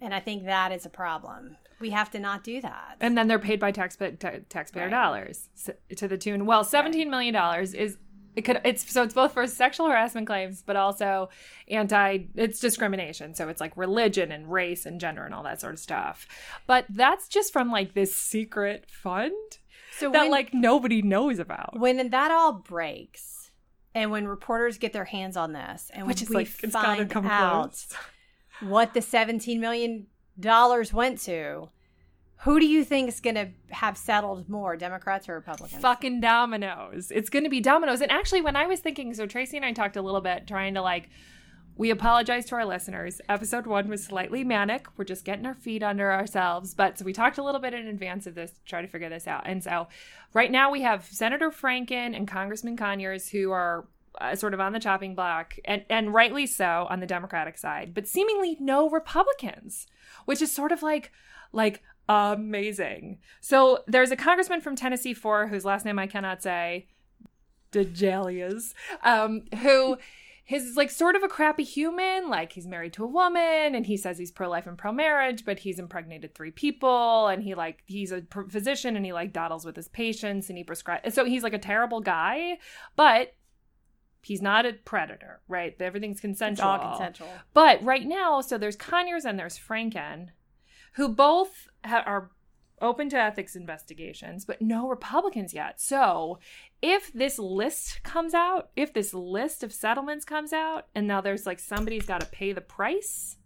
And 0.00 0.14
I 0.14 0.20
think 0.20 0.44
that 0.44 0.72
is 0.72 0.84
a 0.84 0.90
problem. 0.90 1.56
We 1.80 1.90
have 1.90 2.10
to 2.12 2.18
not 2.18 2.44
do 2.44 2.60
that. 2.60 2.96
And 3.00 3.16
then 3.16 3.26
they're 3.28 3.38
paid 3.38 3.60
by 3.60 3.72
taxpa- 3.72 4.18
ta- 4.18 4.38
taxpayer 4.48 4.84
Right. 4.84 4.90
dollars 4.90 5.48
to 5.96 6.08
the 6.08 6.16
tune. 6.18 6.46
Well, 6.46 6.64
seventeen 6.64 7.10
million 7.10 7.34
dollars 7.34 7.74
is 7.74 7.96
it 8.36 8.42
could 8.42 8.60
it's 8.64 8.90
so 8.90 9.02
it's 9.02 9.14
both 9.14 9.32
for 9.32 9.46
sexual 9.46 9.88
harassment 9.88 10.26
claims, 10.26 10.62
but 10.62 10.76
also 10.76 11.28
anti 11.68 12.26
it's 12.34 12.58
discrimination. 12.60 13.34
So 13.34 13.48
it's 13.48 13.60
like 13.60 13.76
religion 13.76 14.32
and 14.32 14.50
race 14.50 14.86
and 14.86 15.00
gender 15.00 15.24
and 15.24 15.34
all 15.34 15.42
that 15.44 15.60
sort 15.60 15.74
of 15.74 15.78
stuff. 15.80 16.26
But 16.66 16.86
that's 16.88 17.28
just 17.28 17.52
from 17.52 17.70
like 17.70 17.94
this 17.94 18.14
secret 18.14 18.86
fund. 18.90 19.32
So 19.98 20.10
that 20.10 20.22
when- 20.22 20.30
like 20.30 20.52
nobody 20.54 21.02
knows 21.02 21.38
about. 21.38 21.78
when 21.78 22.08
that 22.10 22.30
all 22.30 22.52
breaks 22.54 23.50
and 23.94 24.10
when 24.10 24.26
reporters 24.26 24.78
get 24.78 24.92
their 24.92 25.04
hands 25.04 25.36
on 25.36 25.52
this 25.52 25.90
and 25.94 26.06
Which 26.06 26.20
is 26.22 26.28
we 26.28 26.34
like 26.36 26.48
find 26.48 27.12
out 27.14 27.70
close. 27.70 27.94
What 28.68 28.94
the 28.94 29.02
17 29.02 29.60
million 29.60 30.06
dollars 30.38 30.92
went 30.92 31.20
to 31.20 31.68
who 32.38 32.60
do 32.60 32.66
you 32.66 32.84
think 32.84 33.08
is 33.08 33.20
going 33.20 33.36
to 33.36 33.48
have 33.70 33.96
settled 33.96 34.48
more 34.48 34.76
democrats 34.76 35.28
or 35.28 35.34
republicans 35.34 35.80
Fucking 35.80 36.20
dominoes. 36.20 37.10
It's 37.10 37.30
going 37.30 37.44
to 37.44 37.50
be 37.50 37.60
dominoes. 37.60 38.00
And 38.00 38.10
actually, 38.10 38.42
when 38.42 38.56
I 38.56 38.66
was 38.66 38.80
thinking, 38.80 39.14
so 39.14 39.26
Tracy 39.26 39.56
and 39.56 39.64
I 39.64 39.72
talked 39.72 39.96
a 39.96 40.02
little 40.02 40.20
bit 40.20 40.46
trying 40.46 40.74
to 40.74 40.82
like, 40.82 41.08
we 41.76 41.90
apologize 41.90 42.46
to 42.46 42.54
our 42.54 42.64
listeners. 42.64 43.20
Episode 43.28 43.66
one 43.66 43.88
was 43.88 44.04
slightly 44.04 44.44
manic. 44.44 44.86
We're 44.96 45.04
just 45.04 45.24
getting 45.24 45.44
our 45.44 45.54
feet 45.54 45.82
under 45.82 46.12
ourselves. 46.12 46.72
But 46.74 46.98
so 46.98 47.04
we 47.04 47.12
talked 47.12 47.38
a 47.38 47.42
little 47.42 47.60
bit 47.60 47.74
in 47.74 47.88
advance 47.88 48.26
of 48.26 48.34
this 48.34 48.52
to 48.52 48.64
try 48.64 48.80
to 48.80 48.86
figure 48.86 49.08
this 49.08 49.26
out. 49.26 49.42
And 49.46 49.62
so 49.62 49.88
right 50.32 50.52
now 50.52 50.70
we 50.70 50.82
have 50.82 51.04
Senator 51.04 51.50
Franken 51.50 52.16
and 52.16 52.28
Congressman 52.28 52.76
Conyers 52.76 53.28
who 53.30 53.50
are 53.50 53.86
uh, 54.20 54.34
sort 54.34 54.54
of 54.54 54.60
on 54.60 54.72
the 54.72 54.80
chopping 54.80 55.14
block, 55.14 55.56
and, 55.64 55.84
and 55.88 56.14
rightly 56.14 56.46
so 56.46 56.86
on 56.90 57.00
the 57.00 57.06
Democratic 57.06 57.58
side, 57.58 57.92
but 57.94 58.06
seemingly 58.06 58.56
no 58.60 58.88
Republicans, 58.88 59.86
which 60.24 60.42
is 60.42 60.52
sort 60.52 60.72
of 60.72 60.82
like, 60.82 61.10
like, 61.52 61.82
amazing. 62.08 63.18
So 63.40 63.82
there's 63.86 64.10
a 64.10 64.16
congressman 64.16 64.60
from 64.60 64.76
Tennessee 64.76 65.14
4 65.14 65.48
whose 65.48 65.64
last 65.64 65.84
name 65.84 65.98
I 65.98 66.06
cannot 66.06 66.42
say, 66.42 66.88
DesJarlais, 67.72 68.74
um, 69.02 69.42
who 69.62 69.96
his 70.44 70.76
like 70.76 70.90
sort 70.90 71.16
of 71.16 71.22
a 71.22 71.28
crappy 71.28 71.64
human. 71.64 72.28
Like 72.28 72.52
he's 72.52 72.66
married 72.66 72.92
to 72.94 73.04
a 73.04 73.08
woman 73.08 73.74
and 73.74 73.86
he 73.86 73.96
says 73.96 74.18
he's 74.18 74.30
pro 74.30 74.48
life 74.48 74.66
and 74.66 74.76
pro 74.76 74.92
marriage, 74.92 75.44
but 75.44 75.58
he's 75.58 75.78
impregnated 75.78 76.34
three 76.34 76.50
people 76.50 77.28
and 77.28 77.42
he 77.42 77.54
like 77.54 77.82
he's 77.86 78.12
a 78.12 78.22
physician 78.48 78.96
and 78.96 79.04
he 79.04 79.12
like 79.12 79.32
dawdles 79.32 79.64
with 79.64 79.76
his 79.76 79.88
patients 79.88 80.48
and 80.48 80.58
he 80.58 80.64
prescribes. 80.64 81.14
So 81.14 81.24
he's 81.24 81.42
like 81.42 81.54
a 81.54 81.58
terrible 81.58 82.00
guy, 82.00 82.58
but 82.94 83.34
he's 84.24 84.42
not 84.42 84.64
a 84.66 84.72
predator, 84.72 85.40
right? 85.48 85.74
Everything's 85.80 86.16
it's 86.16 86.20
consensual. 86.22 86.66
all 86.68 86.78
consensual 86.90 87.28
But 87.52 87.82
right 87.82 88.06
now, 88.06 88.40
so 88.40 88.56
there's 88.58 88.76
Conyers 88.76 89.24
and 89.24 89.38
there's 89.38 89.58
Franken, 89.58 90.28
who 90.94 91.08
both 91.08 91.68
ha- 91.84 92.02
are 92.06 92.30
open 92.80 93.08
to 93.10 93.16
ethics 93.18 93.54
investigations, 93.54 94.44
but 94.44 94.60
no 94.60 94.88
Republicans 94.88 95.54
yet. 95.54 95.80
So 95.80 96.38
if 96.82 97.12
this 97.12 97.38
list 97.38 98.02
comes 98.02 98.34
out, 98.34 98.70
if 98.76 98.92
this 98.92 99.14
list 99.14 99.62
of 99.62 99.72
settlements 99.72 100.24
comes 100.24 100.52
out, 100.52 100.86
and 100.94 101.06
now 101.06 101.20
there's 101.20 101.46
like 101.46 101.60
somebody's 101.60 102.06
got 102.06 102.20
to 102.20 102.26
pay 102.26 102.52
the 102.52 102.60
price, 102.60 103.36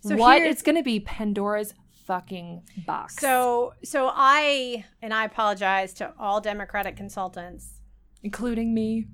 So 0.00 0.16
what 0.16 0.42
it's 0.42 0.62
going 0.62 0.76
to 0.76 0.82
be 0.82 1.00
Pandora's 1.00 1.74
fucking 2.06 2.62
box. 2.86 3.16
so 3.16 3.74
so 3.82 4.08
i 4.14 4.84
and 5.02 5.12
i 5.12 5.24
apologize 5.24 5.92
to 5.92 6.12
all 6.20 6.40
democratic 6.40 6.96
consultants 6.96 7.80
including 8.22 8.72
me. 8.74 9.06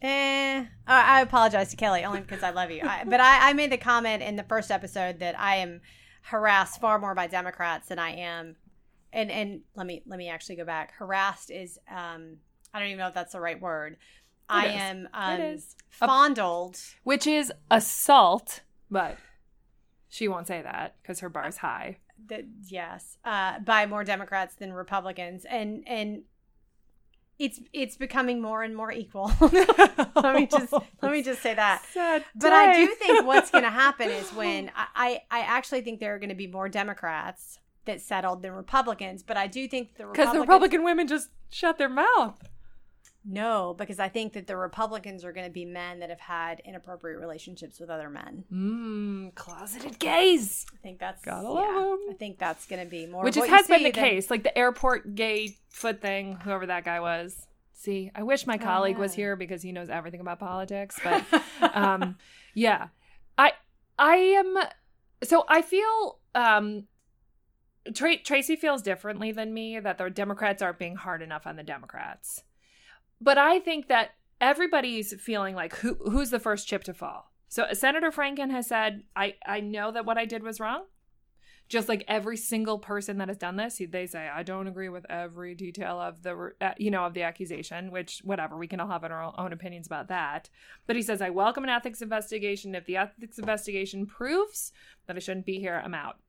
Eh, 0.00 0.64
I 0.86 1.20
apologize 1.20 1.70
to 1.70 1.76
Kelly 1.76 2.04
only 2.04 2.20
because 2.20 2.42
I 2.42 2.50
love 2.50 2.70
you. 2.70 2.82
I, 2.84 3.02
but 3.04 3.20
I, 3.20 3.50
I 3.50 3.52
made 3.52 3.72
the 3.72 3.78
comment 3.78 4.22
in 4.22 4.36
the 4.36 4.44
first 4.44 4.70
episode 4.70 5.18
that 5.18 5.38
I 5.38 5.56
am 5.56 5.80
harassed 6.22 6.80
far 6.80 6.98
more 6.98 7.14
by 7.14 7.26
Democrats 7.26 7.88
than 7.88 7.98
I 7.98 8.10
am, 8.10 8.56
and 9.12 9.30
and 9.30 9.62
let 9.74 9.86
me 9.86 10.02
let 10.06 10.18
me 10.18 10.28
actually 10.28 10.56
go 10.56 10.64
back. 10.64 10.92
Harassed 10.98 11.50
is 11.50 11.78
um 11.90 12.36
I 12.72 12.78
don't 12.78 12.88
even 12.88 12.98
know 12.98 13.08
if 13.08 13.14
that's 13.14 13.32
the 13.32 13.40
right 13.40 13.60
word. 13.60 13.96
I 14.48 14.66
is. 14.68 14.80
am 14.80 15.08
um, 15.12 15.58
fondled. 15.90 16.78
Which 17.02 17.26
is 17.26 17.52
assault, 17.70 18.60
but 18.90 19.18
she 20.08 20.28
won't 20.28 20.46
say 20.46 20.62
that 20.62 20.96
because 21.02 21.20
her 21.20 21.28
bar's 21.28 21.58
high. 21.58 21.98
That 22.28 22.44
yes, 22.66 23.18
uh, 23.24 23.60
by 23.60 23.86
more 23.86 24.04
Democrats 24.04 24.54
than 24.54 24.72
Republicans, 24.72 25.44
and 25.44 25.82
and 25.86 26.22
it's 27.38 27.60
it's 27.72 27.96
becoming 27.96 28.40
more 28.40 28.62
and 28.62 28.74
more 28.74 28.90
equal. 28.90 29.32
let 29.40 30.34
me 30.34 30.46
just 30.46 30.72
let 31.02 31.12
me 31.12 31.22
just 31.22 31.40
say 31.40 31.54
that. 31.54 31.82
But 32.34 32.52
I 32.52 32.74
do 32.74 32.94
think 32.94 33.26
what's 33.26 33.50
going 33.50 33.64
to 33.70 33.70
happen 33.70 34.10
is 34.10 34.32
when 34.32 34.70
I, 34.74 35.20
I, 35.30 35.38
I 35.38 35.40
actually 35.40 35.82
think 35.82 36.00
there 36.00 36.14
are 36.14 36.18
going 36.18 36.28
to 36.30 36.34
be 36.34 36.46
more 36.46 36.68
Democrats 36.68 37.58
that 37.84 38.00
settled 38.00 38.42
than 38.42 38.52
Republicans. 38.52 39.22
But 39.22 39.36
I 39.36 39.46
do 39.46 39.68
think 39.68 39.96
the 39.96 40.06
Because 40.06 40.32
the 40.32 40.40
Republican 40.40 40.82
women 40.84 41.06
just 41.06 41.28
shut 41.50 41.78
their 41.78 41.88
mouth. 41.88 42.38
No, 43.30 43.74
because 43.76 43.98
I 43.98 44.08
think 44.08 44.32
that 44.32 44.46
the 44.46 44.56
Republicans 44.56 45.24
are 45.24 45.32
going 45.32 45.46
to 45.46 45.52
be 45.52 45.64
men 45.66 46.00
that 46.00 46.08
have 46.08 46.20
had 46.20 46.60
inappropriate 46.64 47.20
relationships 47.20 47.78
with 47.78 47.90
other 47.90 48.08
men. 48.08 48.44
Mmm, 48.52 49.34
closeted 49.34 49.98
gays. 49.98 50.64
I 50.72 50.76
think 50.78 50.98
that's 50.98 51.22
Gotta 51.24 51.42
yeah, 51.46 51.48
love 51.50 51.92
'em. 51.92 51.98
I 52.10 52.14
think 52.18 52.38
that's 52.38 52.66
going 52.66 52.82
to 52.82 52.88
be 52.90 53.06
more, 53.06 53.22
Which 53.22 53.36
of 53.36 53.44
is, 53.44 53.48
what 53.48 53.50
you 53.50 53.56
has 53.56 53.66
been 53.66 53.82
the 53.82 53.90
than- 53.90 54.04
case. 54.04 54.30
Like 54.30 54.42
the 54.44 54.56
airport 54.56 55.14
gay 55.14 55.56
foot 55.68 56.00
thing, 56.00 56.36
whoever 56.42 56.66
that 56.66 56.84
guy 56.84 57.00
was. 57.00 57.46
See, 57.74 58.10
I 58.14 58.22
wish 58.24 58.46
my 58.46 58.58
colleague 58.58 58.98
was 58.98 59.12
yeah. 59.12 59.24
here 59.24 59.36
because 59.36 59.62
he 59.62 59.70
knows 59.72 59.88
everything 59.90 60.20
about 60.20 60.40
politics. 60.40 60.98
But 61.04 61.24
um, 61.74 62.16
yeah, 62.54 62.88
I 63.36 63.52
I 63.98 64.16
am. 64.16 64.56
So 65.22 65.44
I 65.48 65.62
feel 65.62 66.18
um, 66.34 66.84
Tra- 67.94 68.18
Tracy 68.18 68.56
feels 68.56 68.82
differently 68.82 69.32
than 69.32 69.54
me 69.54 69.78
that 69.78 69.98
the 69.98 70.10
Democrats 70.10 70.60
aren't 70.62 70.78
being 70.78 70.96
hard 70.96 71.22
enough 71.22 71.46
on 71.46 71.56
the 71.56 71.62
Democrats. 71.62 72.42
But 73.20 73.38
I 73.38 73.60
think 73.60 73.88
that 73.88 74.10
everybody's 74.40 75.14
feeling 75.20 75.54
like 75.54 75.76
who 75.76 75.94
who's 75.94 76.30
the 76.30 76.38
first 76.38 76.68
chip 76.68 76.84
to 76.84 76.94
fall. 76.94 77.32
So 77.48 77.66
Senator 77.72 78.10
Franken 78.10 78.50
has 78.50 78.66
said, 78.66 79.04
"I 79.16 79.36
I 79.46 79.60
know 79.60 79.90
that 79.92 80.06
what 80.06 80.18
I 80.18 80.24
did 80.24 80.42
was 80.42 80.60
wrong." 80.60 80.86
Just 81.68 81.88
like 81.88 82.02
every 82.08 82.38
single 82.38 82.78
person 82.78 83.18
that 83.18 83.28
has 83.28 83.36
done 83.36 83.56
this, 83.56 83.80
they 83.90 84.06
say, 84.06 84.26
"I 84.28 84.42
don't 84.42 84.68
agree 84.68 84.88
with 84.88 85.04
every 85.10 85.54
detail 85.54 86.00
of 86.00 86.22
the 86.22 86.52
uh, 86.60 86.72
you 86.78 86.90
know 86.90 87.04
of 87.04 87.14
the 87.14 87.22
accusation." 87.22 87.90
Which 87.90 88.20
whatever, 88.24 88.56
we 88.56 88.68
can 88.68 88.80
all 88.80 88.88
have 88.88 89.04
our 89.04 89.34
own 89.38 89.52
opinions 89.52 89.86
about 89.86 90.08
that. 90.08 90.48
But 90.86 90.96
he 90.96 91.02
says, 91.02 91.20
"I 91.20 91.30
welcome 91.30 91.64
an 91.64 91.70
ethics 91.70 92.00
investigation. 92.00 92.74
If 92.74 92.86
the 92.86 92.96
ethics 92.96 93.38
investigation 93.38 94.06
proves 94.06 94.72
that 95.06 95.16
I 95.16 95.18
shouldn't 95.18 95.46
be 95.46 95.58
here, 95.58 95.82
I'm 95.84 95.94
out." 95.94 96.20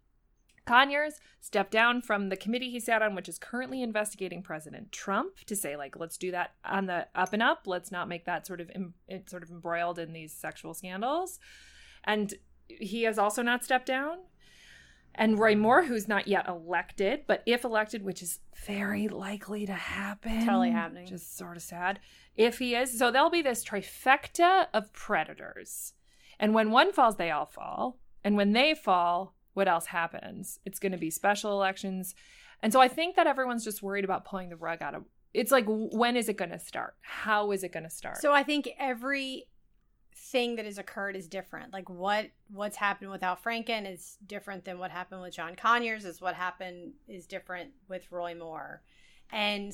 Conyers 0.70 1.20
stepped 1.42 1.72
down 1.72 2.02
from 2.02 2.30
the 2.30 2.38
committee 2.38 2.70
he 2.70 2.80
sat 2.80 3.02
on, 3.02 3.16
which 3.16 3.28
is 3.28 3.40
currently 3.40 3.82
investigating 3.82 4.44
President 4.44 4.92
Trump, 4.92 5.38
to 5.48 5.56
say 5.56 5.76
like, 5.76 5.98
let's 5.98 6.16
do 6.18 6.30
that 6.32 6.52
on 6.64 6.86
the 6.86 7.08
up 7.16 7.34
and 7.34 7.42
up. 7.42 7.64
Let's 7.66 7.92
not 7.92 8.08
make 8.08 8.26
that 8.26 8.46
sort 8.46 8.62
of 8.62 8.70
em- 8.76 8.94
sort 9.28 9.42
of 9.42 9.50
embroiled 9.50 9.98
in 9.98 10.14
these 10.14 10.32
sexual 10.32 10.74
scandals. 10.76 11.40
And 12.04 12.34
he 12.68 13.04
has 13.04 13.18
also 13.18 13.42
not 13.42 13.64
stepped 13.64 13.88
down. 13.88 14.20
And 15.16 15.40
Roy 15.40 15.56
Moore, 15.56 15.84
who's 15.84 16.08
not 16.08 16.28
yet 16.28 16.48
elected, 16.48 17.22
but 17.26 17.42
if 17.48 17.64
elected, 17.64 18.04
which 18.04 18.22
is 18.22 18.40
very 18.68 19.08
likely 19.08 19.66
to 19.66 19.74
happen, 19.74 20.46
Totally 20.46 20.70
happening. 20.70 21.08
just 21.08 21.36
sort 21.36 21.58
of 21.58 21.64
sad. 21.64 22.00
If 22.38 22.60
he 22.60 22.76
is, 22.76 22.98
so 22.98 23.10
there'll 23.10 23.32
be 23.32 23.42
this 23.42 23.66
trifecta 23.66 24.68
of 24.72 24.94
predators, 24.94 25.94
and 26.40 26.54
when 26.54 26.70
one 26.70 26.94
falls, 26.94 27.16
they 27.16 27.32
all 27.32 27.48
fall, 27.48 28.00
and 28.24 28.38
when 28.38 28.54
they 28.54 28.76
fall, 28.76 29.36
what 29.54 29.68
else 29.68 29.88
happens? 29.88 30.60
It's 30.66 30.80
going 30.80 30.92
to 30.92 30.98
be 30.98 31.10
special 31.10 31.52
elections. 31.52 32.16
And 32.62 32.74
so 32.74 32.82
I 32.82 32.88
think 32.88 33.16
that 33.16 33.28
everyone's 33.28 33.64
just 33.64 33.82
worried 33.82 34.04
about 34.04 34.26
pulling 34.26 34.50
the 34.50 34.56
rug 34.56 34.82
out 34.82 34.96
of 34.96 35.06
it's 35.34 35.52
like 35.52 35.66
when 35.68 36.16
is 36.16 36.28
it 36.28 36.38
going 36.38 36.52
to 36.52 36.60
start? 36.60 36.96
How 37.02 37.52
is 37.52 37.64
it 37.64 37.72
going 37.72 37.84
to 37.84 37.90
start? 37.90 38.18
So 38.18 38.34
I 38.34 38.44
think 38.44 38.70
every 38.80 39.46
thing 40.16 40.56
that 40.58 40.66
has 40.66 40.78
occurred 40.78 41.16
is 41.16 41.28
different. 41.28 41.72
Like 41.72 41.90
what 41.90 42.28
what's 42.52 42.78
happened 42.78 43.12
with 43.12 43.24
Al 43.24 43.38
Franken 43.38 43.92
is 43.92 44.18
different 44.26 44.66
than 44.66 44.80
what 44.80 44.92
happened 44.92 45.22
with 45.22 45.34
John 45.34 45.56
Conyers. 45.56 46.06
Is 46.06 46.22
what 46.22 46.36
happened 46.36 46.94
is 47.08 47.26
different 47.26 47.72
with 47.88 48.12
Roy 48.12 48.36
Moore, 48.36 48.82
and 49.32 49.74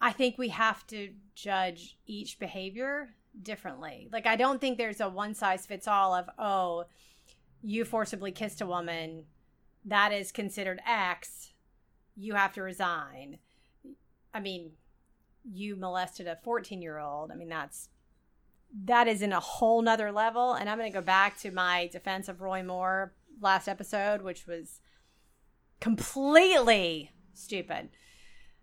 I 0.00 0.12
think 0.12 0.38
we 0.38 0.48
have 0.48 0.86
to 0.88 1.10
judge 1.34 1.96
each 2.06 2.38
behavior 2.38 3.10
differently. 3.42 4.08
Like 4.12 4.26
I 4.26 4.36
don't 4.36 4.60
think 4.60 4.78
there's 4.78 5.00
a 5.00 5.08
one 5.08 5.34
size 5.34 5.66
fits 5.66 5.88
all 5.88 6.14
of 6.14 6.28
oh, 6.38 6.84
you 7.62 7.84
forcibly 7.84 8.32
kissed 8.32 8.60
a 8.60 8.66
woman, 8.66 9.24
that 9.84 10.12
is 10.12 10.32
considered 10.32 10.80
X. 10.86 11.52
You 12.16 12.34
have 12.34 12.52
to 12.54 12.62
resign. 12.62 13.38
I 14.32 14.40
mean, 14.40 14.72
you 15.44 15.76
molested 15.76 16.26
a 16.26 16.38
14 16.42 16.82
year 16.82 16.98
old. 16.98 17.30
I 17.30 17.34
mean, 17.34 17.48
that's 17.48 17.88
that 18.84 19.08
is 19.08 19.22
in 19.22 19.32
a 19.32 19.40
whole 19.40 19.82
nother 19.82 20.12
level. 20.12 20.54
And 20.54 20.68
I'm 20.68 20.78
going 20.78 20.90
to 20.90 20.98
go 20.98 21.04
back 21.04 21.38
to 21.40 21.50
my 21.50 21.88
defense 21.92 22.28
of 22.28 22.40
Roy 22.40 22.62
Moore 22.62 23.12
last 23.40 23.68
episode, 23.68 24.22
which 24.22 24.46
was 24.46 24.80
completely 25.80 27.10
stupid. 27.34 27.88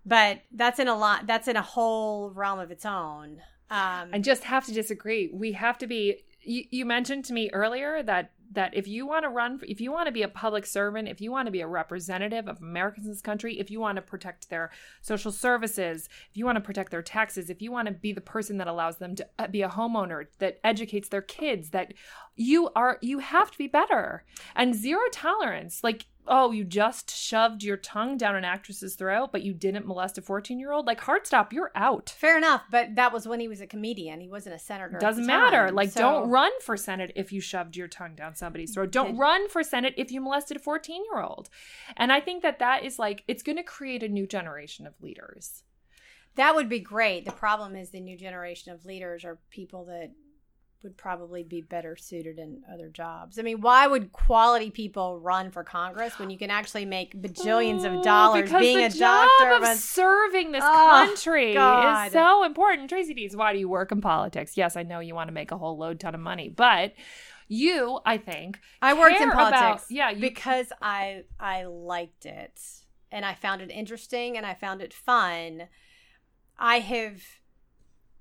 But 0.06 0.42
that's 0.52 0.80
in 0.80 0.88
a 0.88 0.96
lot. 0.96 1.28
That's 1.28 1.48
in 1.48 1.58
a 1.58 1.62
whole 1.62 2.32
realm 2.32 2.60
of 2.60 2.72
its 2.72 2.86
own. 2.86 3.42
Um, 3.70 4.10
I 4.14 4.20
just 4.22 4.46
have 4.46 4.66
to 4.68 4.74
disagree. 4.74 5.30
We 5.34 5.52
have 5.54 5.78
to 5.80 5.88
be. 5.88 6.24
You, 6.42 6.64
you 6.70 6.86
mentioned 6.86 7.26
to 7.26 7.34
me 7.34 7.50
earlier 7.52 8.02
that 8.04 8.32
that 8.52 8.76
if 8.76 8.88
you 8.88 9.06
want 9.06 9.24
to 9.24 9.30
run, 9.30 9.60
if 9.68 9.82
you 9.82 9.92
want 9.92 10.08
to 10.08 10.12
be 10.12 10.22
a 10.22 10.28
public 10.28 10.66
servant, 10.66 11.08
if 11.08 11.22
you 11.22 11.32
want 11.32 11.48
to 11.48 11.52
be 11.52 11.62
a 11.62 11.68
representative 11.68 12.48
of 12.48 12.62
Americans 12.62 13.06
in 13.06 13.12
this 13.12 13.22
country, 13.22 13.60
if 13.60 13.70
you 13.70 13.80
want 13.80 13.96
to 13.98 14.02
protect 14.02 14.50
their 14.50 14.72
social 15.02 15.32
services, 15.32 16.08
if 16.30 16.38
you 16.38 16.46
want 16.46 16.56
to 16.56 16.62
protect 16.62 16.92
their 16.92 17.02
taxes, 17.02 17.50
if 17.50 17.62
you 17.62 17.72
want 17.72 17.88
to 17.88 17.94
be 17.94 18.14
the 18.14 18.22
person 18.22 18.58
that 18.58 18.68
allows 18.68 18.98
them 18.98 19.16
to 19.16 19.28
uh, 19.40 19.48
be 19.48 19.62
a 19.62 19.70
homeowner 19.70 20.28
that 20.40 20.60
educates 20.64 21.10
their 21.10 21.22
kids, 21.22 21.72
that 21.72 21.94
you 22.36 22.70
are, 22.76 22.98
you 23.02 23.20
have 23.20 23.52
to 23.52 23.58
be 23.58 23.68
better 23.68 24.24
and 24.56 24.76
zero 24.76 25.02
tolerance. 25.12 25.84
Like 25.84 26.06
oh, 26.28 26.52
you 26.52 26.64
just 26.64 27.16
shoved 27.16 27.64
your 27.64 27.78
tongue 27.78 28.18
down 28.18 28.36
an 28.36 28.46
actress's 28.46 28.96
throat, 28.96 29.30
but 29.32 29.44
you 29.44 29.54
didn't 29.54 29.86
molest 29.86 30.18
a 30.18 30.22
14 30.22 30.60
year 30.60 30.72
old. 30.72 30.88
Like, 30.88 31.02
hard 31.02 31.18
Heartstop, 31.18 31.52
you're 31.52 31.72
out. 31.76 32.14
Fair 32.18 32.38
enough, 32.38 32.64
but 32.70 32.96
that 32.96 33.12
was 33.12 33.28
when 33.28 33.40
he 33.40 33.48
was 33.48 33.62
a 33.62 33.68
comedian. 33.68 34.22
He 34.22 34.28
wasn't 34.28 34.56
a 34.56 34.60
senator. 34.60 34.98
Doesn't 35.00 35.26
matter. 35.26 35.68
time, 35.68 35.76
Like, 35.76 35.90
so- 35.90 36.02
don't 36.02 36.30
run 36.30 36.52
for 36.62 36.78
Senate 36.78 37.12
if 37.16 37.32
you 37.32 37.42
shoved 37.42 37.76
your 37.76 37.88
tongue 37.88 38.16
down 38.16 38.36
somebody's 38.36 38.74
throat. 38.74 38.92
Don't 38.92 39.12
Did- 39.12 39.20
run 39.20 39.50
for 39.50 39.64
Senate 39.64 39.94
if 39.98 40.12
you 40.12 40.22
molested 40.22 40.58
a 40.58 40.60
14 40.60 41.04
year 41.12 41.22
old. 41.22 41.50
And 41.96 42.12
I 42.12 42.20
think 42.20 42.44
that 42.44 42.60
that 42.60 42.84
is 42.84 43.00
like, 43.00 43.24
it's 43.28 43.44
going 43.44 43.58
to 43.58 43.64
create 43.64 44.04
a 44.04 44.10
new 44.10 44.28
generation 44.28 44.86
of 44.86 44.94
leaders. 45.02 45.64
That 46.36 46.56
would 46.56 46.70
be 46.70 46.80
great. 46.80 47.26
The 47.26 47.32
problem 47.32 47.76
is 47.76 47.90
the 47.90 48.00
new 48.00 48.16
generation 48.16 48.72
of 48.72 48.86
leaders 48.86 49.26
are 49.26 49.40
people 49.50 49.86
that 49.86 50.12
would 50.84 50.96
probably 50.98 51.44
be 51.44 51.62
better 51.62 51.96
suited 51.96 52.38
in 52.40 52.62
other 52.72 52.88
jobs. 52.90 53.40
I 53.40 53.42
mean, 53.42 53.62
why 53.62 53.88
would 53.88 54.12
quality 54.12 54.70
people 54.72 55.20
run 55.20 55.50
for 55.52 55.64
Congress 55.64 56.18
when 56.20 56.30
you 56.30 56.38
can 56.38 56.50
actually 56.52 56.86
make 56.86 57.20
bajillions 57.20 57.84
Oh, 57.84 57.98
of 57.98 58.04
dollars 58.04 58.52
being 58.52 58.78
a 58.84 58.90
job 58.90 59.28
doctor 59.40 59.54
of 59.56 59.64
of 59.64 59.78
serving 59.78 60.52
this 60.52 60.64
Oh, 60.66 61.06
country 61.08 61.54
God. 61.54 62.08
is 62.08 62.14
so 62.14 62.44
important. 62.44 62.90
Tracy 62.90 63.14
Dietz, 63.14 63.36
why 63.36 63.54
do 63.54 63.60
you 63.60 63.68
work 63.70 63.92
in 63.92 64.02
politics? 64.02 64.56
Yes, 64.56 64.76
I 64.78 64.84
know 64.84 65.00
you 65.00 65.16
want 65.16 65.28
to 65.30 65.34
make 65.34 65.52
a 65.52 65.58
whole 65.58 65.78
load 65.78 66.00
ton 66.00 66.14
of 66.16 66.22
money, 66.22 66.50
but 66.50 66.94
you, 67.48 68.00
I 68.06 68.18
think, 68.18 68.60
I 68.82 68.94
worked 68.94 69.14
in 69.14 69.24
care 69.24 69.32
about- 69.32 69.54
politics 69.54 69.86
yeah, 69.90 70.10
you- 70.12 70.22
because 70.22 70.72
I 70.82 71.24
I 71.40 71.64
liked 71.64 72.26
it 72.26 72.62
and 73.12 73.26
I 73.26 73.34
found 73.34 73.62
it 73.62 73.72
interesting 73.72 74.38
and 74.38 74.46
I 74.46 74.54
found 74.54 74.82
it 74.82 74.94
fun. 74.94 75.70
I 76.60 76.80
have 76.80 77.22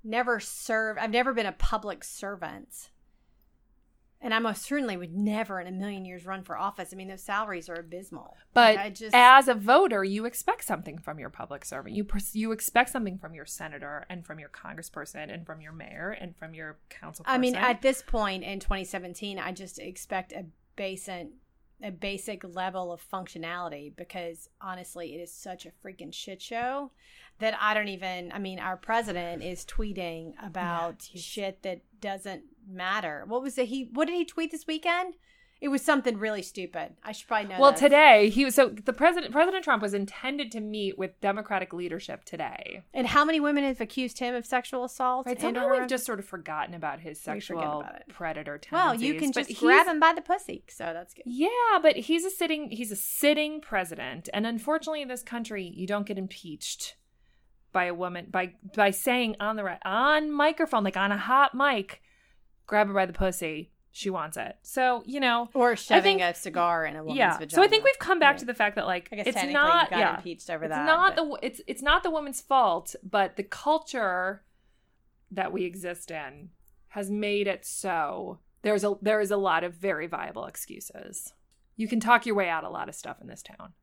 never 0.07 0.39
served. 0.39 0.99
I've 0.99 1.11
never 1.11 1.33
been 1.33 1.45
a 1.45 1.51
public 1.51 2.03
servant. 2.03 2.89
And 4.19 4.33
I 4.33 4.39
most 4.39 4.63
certainly 4.63 4.97
would 4.97 5.15
never 5.15 5.59
in 5.61 5.67
a 5.67 5.71
million 5.71 6.03
years 6.03 6.25
run 6.25 6.43
for 6.43 6.57
office. 6.57 6.89
I 6.91 6.95
mean, 6.95 7.07
those 7.07 7.21
salaries 7.21 7.69
are 7.69 7.75
abysmal. 7.75 8.35
But 8.51 8.75
Like, 8.75 8.85
I 8.85 8.89
just 8.89 9.13
as 9.13 9.47
a 9.47 9.53
voter, 9.53 10.03
you 10.03 10.25
expect 10.25 10.63
something 10.63 10.97
from 10.97 11.19
your 11.19 11.29
public 11.29 11.63
servant. 11.63 11.95
You 11.95 12.07
you 12.33 12.51
expect 12.51 12.89
something 12.89 13.19
from 13.19 13.35
your 13.35 13.45
senator 13.45 14.07
and 14.09 14.25
from 14.25 14.39
your 14.39 14.49
congressperson 14.49 15.31
and 15.31 15.45
from 15.45 15.61
your 15.61 15.71
mayor 15.71 16.17
and 16.19 16.35
from 16.35 16.55
your 16.55 16.79
council. 16.89 17.25
I 17.27 17.37
mean, 17.37 17.55
at 17.55 17.83
this 17.83 18.01
point 18.01 18.43
in 18.43 18.59
2017, 18.59 19.37
I 19.37 19.51
just 19.51 19.77
expect 19.77 20.31
a 20.31 20.45
basic 20.75 21.27
a 21.83 21.91
basic 21.91 22.43
level 22.43 22.91
of 22.91 23.07
functionality 23.13 23.95
because 23.95 24.49
honestly, 24.59 25.13
it 25.13 25.19
is 25.19 25.31
such 25.31 25.67
a 25.67 25.71
freaking 25.85 26.11
shit 26.11 26.41
show 26.41 26.91
that 27.39 27.55
I 27.59 27.73
don't 27.73 27.89
even. 27.89 28.31
I 28.31 28.39
mean, 28.39 28.59
our 28.59 28.77
president 28.77 29.43
is 29.43 29.65
tweeting 29.65 30.33
about 30.41 31.03
he's- 31.03 31.23
shit 31.23 31.63
that 31.63 31.81
doesn't 32.01 32.43
matter. 32.67 33.23
What 33.27 33.41
was 33.41 33.57
it? 33.57 33.67
He 33.67 33.89
what 33.93 34.05
did 34.05 34.15
he 34.15 34.25
tweet 34.25 34.51
this 34.51 34.67
weekend? 34.67 35.15
It 35.59 35.69
was 35.69 35.81
something 35.81 36.19
really 36.19 36.43
stupid. 36.43 36.93
I 37.03 37.11
should 37.13 37.27
probably 37.27 37.49
know. 37.49 37.59
well, 37.59 37.73
today 37.73 38.29
he 38.29 38.45
was 38.45 38.53
so 38.53 38.69
the 38.69 38.93
president 38.93 39.31
President 39.33 39.63
Trump 39.63 39.81
was 39.81 39.93
intended 39.95 40.51
to 40.51 40.59
meet 40.59 40.99
with 40.99 41.19
Democratic 41.19 41.73
leadership 41.73 42.25
today. 42.25 42.83
and 42.93 43.07
how 43.07 43.25
many 43.25 43.39
women 43.39 43.63
have 43.63 43.81
accused 43.81 44.19
him 44.19 44.35
of 44.35 44.45
sexual 44.45 44.83
assault? 44.83 45.25
Right, 45.25 45.35
and 45.35 45.55
somehow 45.55 45.71
we've 45.71 45.87
just 45.87 46.05
sort 46.05 46.19
of 46.19 46.25
forgotten 46.25 46.75
about 46.75 46.99
his 46.99 47.19
sexual 47.19 47.83
predator 48.09 48.59
well, 48.71 48.93
you 48.93 49.15
can 49.15 49.31
but 49.31 49.47
just 49.47 49.59
grab 49.59 49.87
him 49.87 49.99
by 49.99 50.13
the 50.13 50.21
pussy, 50.21 50.63
so 50.69 50.91
that's 50.93 51.13
good. 51.13 51.23
Yeah, 51.25 51.79
but 51.81 51.95
he's 51.95 52.23
a 52.23 52.29
sitting 52.29 52.69
he's 52.69 52.91
a 52.91 52.95
sitting 52.95 53.59
president, 53.59 54.29
and 54.33 54.45
unfortunately, 54.45 55.01
in 55.01 55.07
this 55.07 55.23
country, 55.23 55.63
you 55.75 55.87
don't 55.87 56.05
get 56.05 56.19
impeached 56.19 56.97
by 57.77 57.85
a 57.85 57.93
woman 57.93 58.25
by 58.31 58.53
by 58.75 58.89
saying 58.89 59.35
on 59.39 59.55
the 59.55 59.63
right 59.63 59.77
on 59.85 60.31
microphone, 60.31 60.83
like 60.83 60.97
on 60.97 61.11
a 61.11 61.17
hot 61.17 61.53
mic, 61.53 62.01
grab 62.65 62.87
her 62.87 62.93
by 62.93 63.05
the 63.05 63.13
pussy. 63.13 63.69
She 63.91 64.09
wants 64.09 64.35
it. 64.35 64.55
So 64.63 65.03
you 65.05 65.19
know, 65.19 65.49
Or 65.53 65.75
shoving 65.75 66.17
think- 66.17 66.21
a 66.21 66.33
cigar 66.33 66.85
in 66.87 66.95
a 66.95 67.03
woman's 67.03 67.19
yeah. 67.19 67.33
vagina. 67.37 67.51
So 67.51 67.61
I 67.61 67.67
think 67.67 67.83
we've 67.83 67.99
come 67.99 68.17
back 68.17 68.31
Right. 68.31 68.39
to 68.39 68.45
the 68.45 68.55
fact 68.55 68.77
that 68.77 68.87
like 68.87 69.09
I 69.11 69.17
guess 69.17 69.27
it's 69.27 69.43
not 69.53 69.91
got 69.91 69.99
yeah. 69.99 70.15
impeached 70.17 70.49
over 70.49 70.65
it's 70.65 70.73
that. 70.73 70.87
not 70.87 71.15
but- 71.15 71.23
the 71.23 71.45
it's 71.45 71.61
it's 71.67 71.81
not 71.83 72.01
the 72.01 72.09
woman's 72.09 72.41
fault, 72.41 72.95
but 73.03 73.35
the 73.35 73.43
culture 73.43 74.43
that 75.29 75.51
we 75.51 75.63
exist 75.65 76.09
in 76.09 76.49
has 76.89 77.11
made 77.11 77.45
it 77.45 77.63
so 77.63 78.39
there's 78.63 78.83
a 78.83 78.95
there 79.03 79.21
is 79.21 79.29
a 79.29 79.37
lot 79.37 79.63
of 79.63 79.75
very 79.75 80.07
viable 80.07 80.45
excuses. 80.45 81.31
You 81.75 81.87
can 81.87 81.99
talk 81.99 82.25
your 82.25 82.33
way 82.33 82.49
out 82.49 82.63
a 82.63 82.69
lot 82.71 82.89
of 82.89 82.95
stuff 82.95 83.17
in 83.21 83.27
this 83.27 83.43
town. 83.43 83.73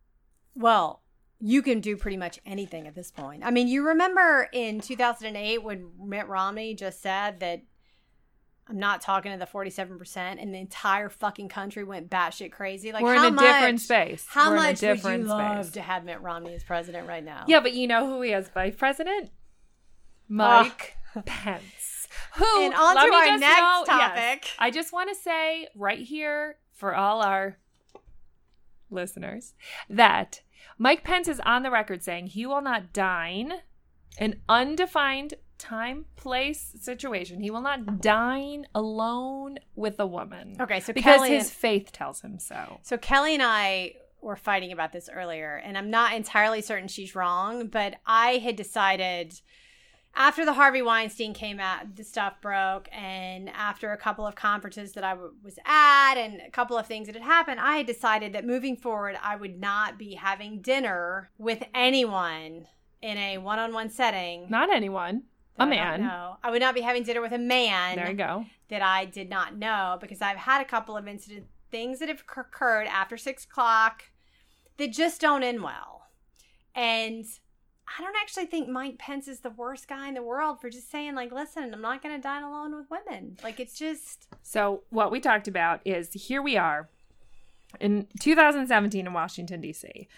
Well, 0.57 1.04
you 1.47 1.61
can 1.61 1.81
do 1.81 1.95
pretty 1.95 2.17
much 2.17 2.41
anything 2.47 2.87
at 2.87 2.95
this 2.95 3.11
point. 3.11 3.43
I 3.45 3.51
mean, 3.51 3.69
you 3.69 3.89
remember 3.89 4.49
in 4.55 4.81
2008 4.81 5.63
when 5.63 5.91
Mitt 6.03 6.27
Romney 6.27 6.73
just 6.73 7.03
said 7.03 7.41
that 7.41 7.61
I'm 8.67 8.79
not 8.79 9.03
talking 9.03 9.31
to 9.31 9.37
the 9.37 9.45
47%, 9.45 10.17
and 10.17 10.55
the 10.55 10.59
entire 10.59 11.11
fucking 11.11 11.51
country 11.51 11.85
went 11.85 12.09
batshit 12.09 12.51
crazy. 12.51 12.93
Like, 12.93 13.03
We're 13.03 13.17
in 13.17 13.25
a 13.27 13.31
much, 13.31 13.45
different 13.45 13.81
space. 13.83 14.25
How 14.27 14.53
We're 14.53 14.57
much 14.57 14.81
would 14.81 15.05
you 15.05 15.19
love 15.19 15.67
space. 15.67 15.75
to 15.75 15.83
have 15.83 16.07
Mitt 16.07 16.23
Romney 16.23 16.55
as 16.55 16.65
president 16.65 17.07
right 17.07 17.23
now? 17.23 17.45
Yeah, 17.47 17.61
but 17.61 17.75
you 17.75 17.89
know 17.89 18.07
who 18.07 18.23
he 18.23 18.31
has 18.31 18.49
vice 18.49 18.75
president? 18.75 19.29
Mike 20.27 20.97
Pence. 21.27 22.09
Who? 22.37 22.65
And 22.65 22.73
on 22.73 22.95
to 22.95 23.13
our 23.13 23.39
next 23.39 23.41
know- 23.43 23.85
yes. 23.87 23.87
topic. 23.87 24.47
I 24.59 24.71
just 24.71 24.95
want 24.95 25.11
to 25.11 25.15
say 25.15 25.69
right 25.77 25.99
here 25.99 26.57
for 26.73 26.95
all 26.95 27.21
our 27.21 27.59
listeners 28.89 29.53
that 29.91 30.41
Mike 30.79 31.05
Pence 31.05 31.29
is 31.29 31.41
on 31.41 31.63
the 31.63 31.71
record 31.71 32.03
saying 32.03 32.29
he 32.29 32.47
will 32.47 32.63
not 32.63 32.93
dine 32.93 33.53
an 34.19 34.41
undefined 34.49 35.35
time, 35.59 36.05
place, 36.17 36.73
situation. 36.81 37.41
He 37.41 37.51
will 37.51 37.61
not 37.61 38.01
dine 38.01 38.67
alone 38.75 39.59
with 39.75 39.99
a 39.99 40.07
woman. 40.07 40.57
Okay, 40.61 40.81
so 40.81 40.93
because 40.93 41.17
Kelly 41.17 41.31
his 41.31 41.45
and- 41.45 41.53
faith 41.53 41.93
tells 41.93 42.21
him 42.21 42.39
so. 42.39 42.81
So 42.83 42.97
Kelly 42.97 43.35
and 43.35 43.43
I 43.43 43.95
were 44.21 44.37
fighting 44.37 44.73
about 44.73 44.93
this 44.93 45.09
earlier, 45.13 45.57
and 45.65 45.77
I'm 45.77 45.91
not 45.91 46.15
entirely 46.15 46.63
certain 46.63 46.89
she's 46.89 47.15
wrong, 47.15 47.69
but 47.69 47.97
I 48.07 48.39
had 48.39 48.57
decided 48.57 49.41
after 50.17 50.45
the 50.45 50.53
Harvey 50.53 50.83
Weinstein 50.83 51.35
came 51.35 51.59
out, 51.61 51.97
the 51.97 52.05
stuff 52.05 52.41
broke, 52.41 52.89
and 52.93 53.49
after 53.51 53.93
a 53.93 53.97
couple 53.97 54.27
of 54.27 54.35
conferences 54.35 54.93
that 54.93 55.05
I 55.05 55.11
w- 55.11 55.35
was 55.43 55.59
at 55.67 56.15
and 56.15 56.41
a 56.41 56.51
couple 56.51 56.79
of 56.79 56.87
things 56.87 57.07
that 57.07 57.15
had 57.17 57.25
happened, 57.25 57.61
I 57.61 57.79
had 57.79 57.87
decided 57.87 58.33
that 58.33 58.47
moving 58.47 58.77
forward, 58.77 59.17
I 59.23 59.37
would 59.37 59.61
not 59.61 59.99
be 59.99 60.15
having 60.15 60.61
dinner 60.61 61.31
with 61.39 61.65
anyone 61.75 62.67
in 63.03 63.19
a 63.19 63.39
one-on-one 63.39 63.91
setting. 63.91 64.47
Not 64.49 64.73
anyone. 64.73 65.25
A 65.59 65.63
I 65.63 65.67
man. 65.67 66.01
No, 66.03 66.37
I 66.43 66.51
would 66.51 66.61
not 66.63 66.75
be 66.75 66.81
having 66.81 67.03
dinner 67.05 67.21
with 67.21 67.33
a 67.33 67.39
man 67.39 67.97
There 67.97 68.09
you 68.11 68.17
go. 68.17 68.45
that 68.71 68.83
I 68.83 69.05
did 69.05 69.31
not 69.31 69.57
know 69.57 69.99
because 70.01 70.21
I've 70.21 70.37
had 70.37 70.61
a 70.61 70.65
couple 70.65 70.97
of 70.97 71.07
incident 71.07 71.47
things 71.71 71.99
that 72.01 72.09
have 72.09 72.21
occurred 72.23 72.87
after 72.89 73.17
six 73.17 73.45
o'clock 73.45 74.05
that 74.79 74.93
just 74.93 75.21
don't 75.21 75.43
end 75.45 75.63
well. 75.63 76.07
And 76.75 77.25
I 77.87 78.03
don't 78.03 78.17
actually 78.17 78.47
think 78.47 78.69
Mike 78.69 78.99
Pence 78.99 79.29
is 79.29 79.41
the 79.41 79.51
worst 79.51 79.89
guy 79.89 80.09
in 80.09 80.15
the 80.15 80.23
world 80.23 80.61
for 80.61 80.71
just 80.71 80.91
saying, 80.91 81.15
like, 81.15 81.33
listen, 81.33 81.73
I'm 81.73 81.83
not 81.83 82.03
going 82.03 82.15
to 82.15 82.21
dine 82.21 82.43
alone 82.43 82.75
with 82.75 82.87
women. 82.91 83.37
Like, 83.43 83.61
it's 83.61 83.79
just, 83.79 84.27
So 84.43 84.83
what 84.91 85.11
we 85.11 85.21
talked 85.21 85.49
about 85.49 85.81
is 85.85 86.13
here 86.13 86.43
we 86.43 86.57
are 86.57 86.89
in 87.81 88.07
2017 88.21 89.07
in 89.07 89.13
Washington 89.13 89.61
D.C. 89.61 90.09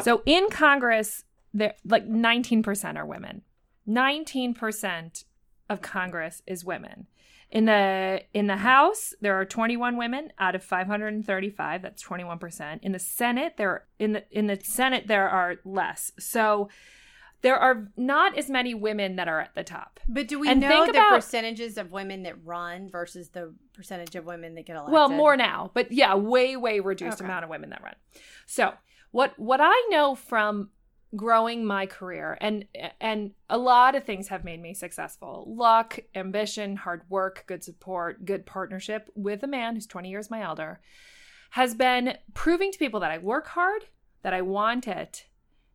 So 0.00 0.22
in 0.24 0.48
Congress, 0.50 1.24
there 1.52 1.74
like 1.84 2.08
19% 2.08 2.96
are 2.96 3.06
women. 3.06 3.42
19% 3.88 5.24
of 5.68 5.82
Congress 5.82 6.42
is 6.46 6.64
women. 6.64 7.06
In 7.50 7.64
the 7.64 8.22
in 8.32 8.46
the 8.46 8.58
House, 8.58 9.12
there 9.20 9.34
are 9.34 9.44
21 9.44 9.96
women 9.96 10.32
out 10.38 10.54
of 10.54 10.62
535. 10.62 11.82
That's 11.82 12.02
21%. 12.02 12.78
In 12.82 12.92
the 12.92 12.98
Senate, 13.00 13.56
there 13.56 13.86
in 13.98 14.12
the 14.12 14.24
in 14.30 14.46
the 14.46 14.60
Senate 14.62 15.08
there 15.08 15.28
are 15.28 15.56
less. 15.64 16.12
So 16.18 16.68
there 17.42 17.56
are 17.56 17.88
not 17.96 18.36
as 18.36 18.50
many 18.50 18.74
women 18.74 19.16
that 19.16 19.28
are 19.28 19.40
at 19.40 19.54
the 19.54 19.64
top. 19.64 19.98
but 20.08 20.28
do 20.28 20.38
we 20.38 20.48
And 20.48 20.60
know 20.60 20.84
the 20.84 20.90
about- 20.90 21.10
percentages 21.14 21.78
of 21.78 21.92
women 21.92 22.22
that 22.24 22.34
run 22.44 22.88
versus 22.90 23.30
the 23.30 23.54
percentage 23.72 24.14
of 24.16 24.24
women 24.26 24.54
that 24.56 24.66
get 24.66 24.76
elected? 24.76 24.92
Well, 24.92 25.08
more 25.08 25.36
now, 25.36 25.70
but 25.74 25.90
yeah, 25.92 26.14
way 26.14 26.56
way 26.56 26.80
reduced 26.80 27.18
Okay. 27.18 27.24
amount 27.24 27.44
of 27.44 27.50
women 27.50 27.70
that 27.70 27.82
run. 27.82 27.94
So 28.46 28.74
what 29.10 29.38
what 29.38 29.60
I 29.62 29.86
know 29.90 30.14
from 30.14 30.70
growing 31.16 31.64
my 31.64 31.86
career 31.86 32.38
and 32.40 32.64
and 33.00 33.32
a 33.48 33.58
lot 33.58 33.96
of 33.96 34.04
things 34.04 34.28
have 34.28 34.44
made 34.44 34.62
me 34.62 34.72
successful 34.72 35.44
luck 35.48 35.98
ambition 36.14 36.76
hard 36.76 37.02
work 37.08 37.42
good 37.48 37.64
support 37.64 38.24
good 38.24 38.46
partnership 38.46 39.10
with 39.16 39.42
a 39.42 39.46
man 39.48 39.74
who's 39.74 39.88
20 39.88 40.08
years 40.08 40.30
my 40.30 40.40
elder 40.40 40.78
has 41.50 41.74
been 41.74 42.16
proving 42.32 42.70
to 42.70 42.78
people 42.78 43.00
that 43.00 43.10
i 43.10 43.18
work 43.18 43.48
hard 43.48 43.86
that 44.22 44.32
i 44.32 44.40
want 44.40 44.86
it 44.86 45.26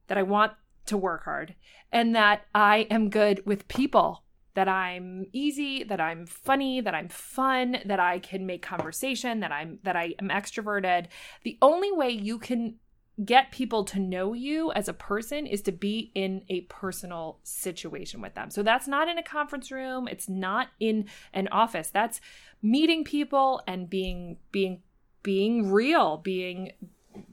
that 0.08 0.18
i 0.18 0.24
want 0.24 0.54
to 0.86 0.98
work 0.98 1.24
hard 1.24 1.56
and 1.92 2.16
that 2.16 2.46
i 2.54 2.88
am 2.90 3.10
good 3.10 3.46
with 3.46 3.68
people 3.68 4.24
that 4.54 4.68
i'm 4.68 5.26
easy 5.34 5.84
that 5.84 6.00
i'm 6.00 6.26
funny 6.26 6.82
that 6.82 6.96
i'm 6.96 7.10
fun 7.10 7.78
that 7.86 8.00
i 8.00 8.20
can 8.20 8.46
make 8.46 8.62
conversation 8.62 9.40
that 9.40 9.52
i'm 9.52 9.80
that 9.84 9.96
i 9.96 10.14
am 10.20 10.30
extroverted 10.30 11.08
the 11.44 11.58
only 11.62 11.92
way 11.92 12.10
you 12.10 12.38
can 12.38 12.76
get 13.24 13.52
people 13.52 13.86
to 13.86 14.00
know 14.00 14.34
you 14.34 14.72
as 14.74 14.90
a 14.90 14.94
person 14.94 15.46
is 15.46 15.62
to 15.62 15.72
be 15.72 16.12
in 16.16 16.42
a 16.50 16.62
personal 16.62 17.40
situation 17.44 18.20
with 18.20 18.34
them. 18.36 18.50
So 18.50 18.62
that's 18.62 18.88
not 18.88 19.08
in 19.08 19.18
a 19.18 19.24
conference 19.24 19.72
room, 19.72 20.08
it's 20.08 20.28
not 20.28 20.70
in 20.80 21.06
an 21.34 21.48
office. 21.52 21.90
That's 21.90 22.20
meeting 22.62 23.04
people 23.04 23.62
and 23.68 23.90
being 23.90 24.38
being 24.52 24.82
being 25.24 25.72
real, 25.72 26.18
being 26.18 26.72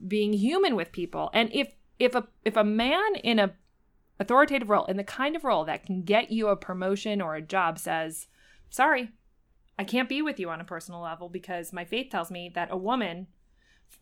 being 0.07 0.33
human 0.33 0.75
with 0.75 0.91
people. 0.91 1.29
And 1.33 1.49
if 1.53 1.73
if 1.99 2.15
a 2.15 2.27
if 2.43 2.55
a 2.55 2.63
man 2.63 3.15
in 3.23 3.39
a 3.39 3.53
authoritative 4.19 4.69
role, 4.69 4.85
in 4.85 4.97
the 4.97 5.03
kind 5.03 5.35
of 5.35 5.43
role 5.43 5.65
that 5.65 5.85
can 5.85 6.03
get 6.03 6.31
you 6.31 6.47
a 6.47 6.55
promotion 6.55 7.21
or 7.21 7.35
a 7.35 7.41
job 7.41 7.79
says, 7.79 8.27
"Sorry, 8.69 9.11
I 9.77 9.83
can't 9.83 10.09
be 10.09 10.21
with 10.21 10.39
you 10.39 10.49
on 10.49 10.61
a 10.61 10.65
personal 10.65 11.01
level 11.01 11.29
because 11.29 11.73
my 11.73 11.85
faith 11.85 12.09
tells 12.11 12.31
me 12.31 12.51
that 12.55 12.71
a 12.71 12.77
woman 12.77 13.27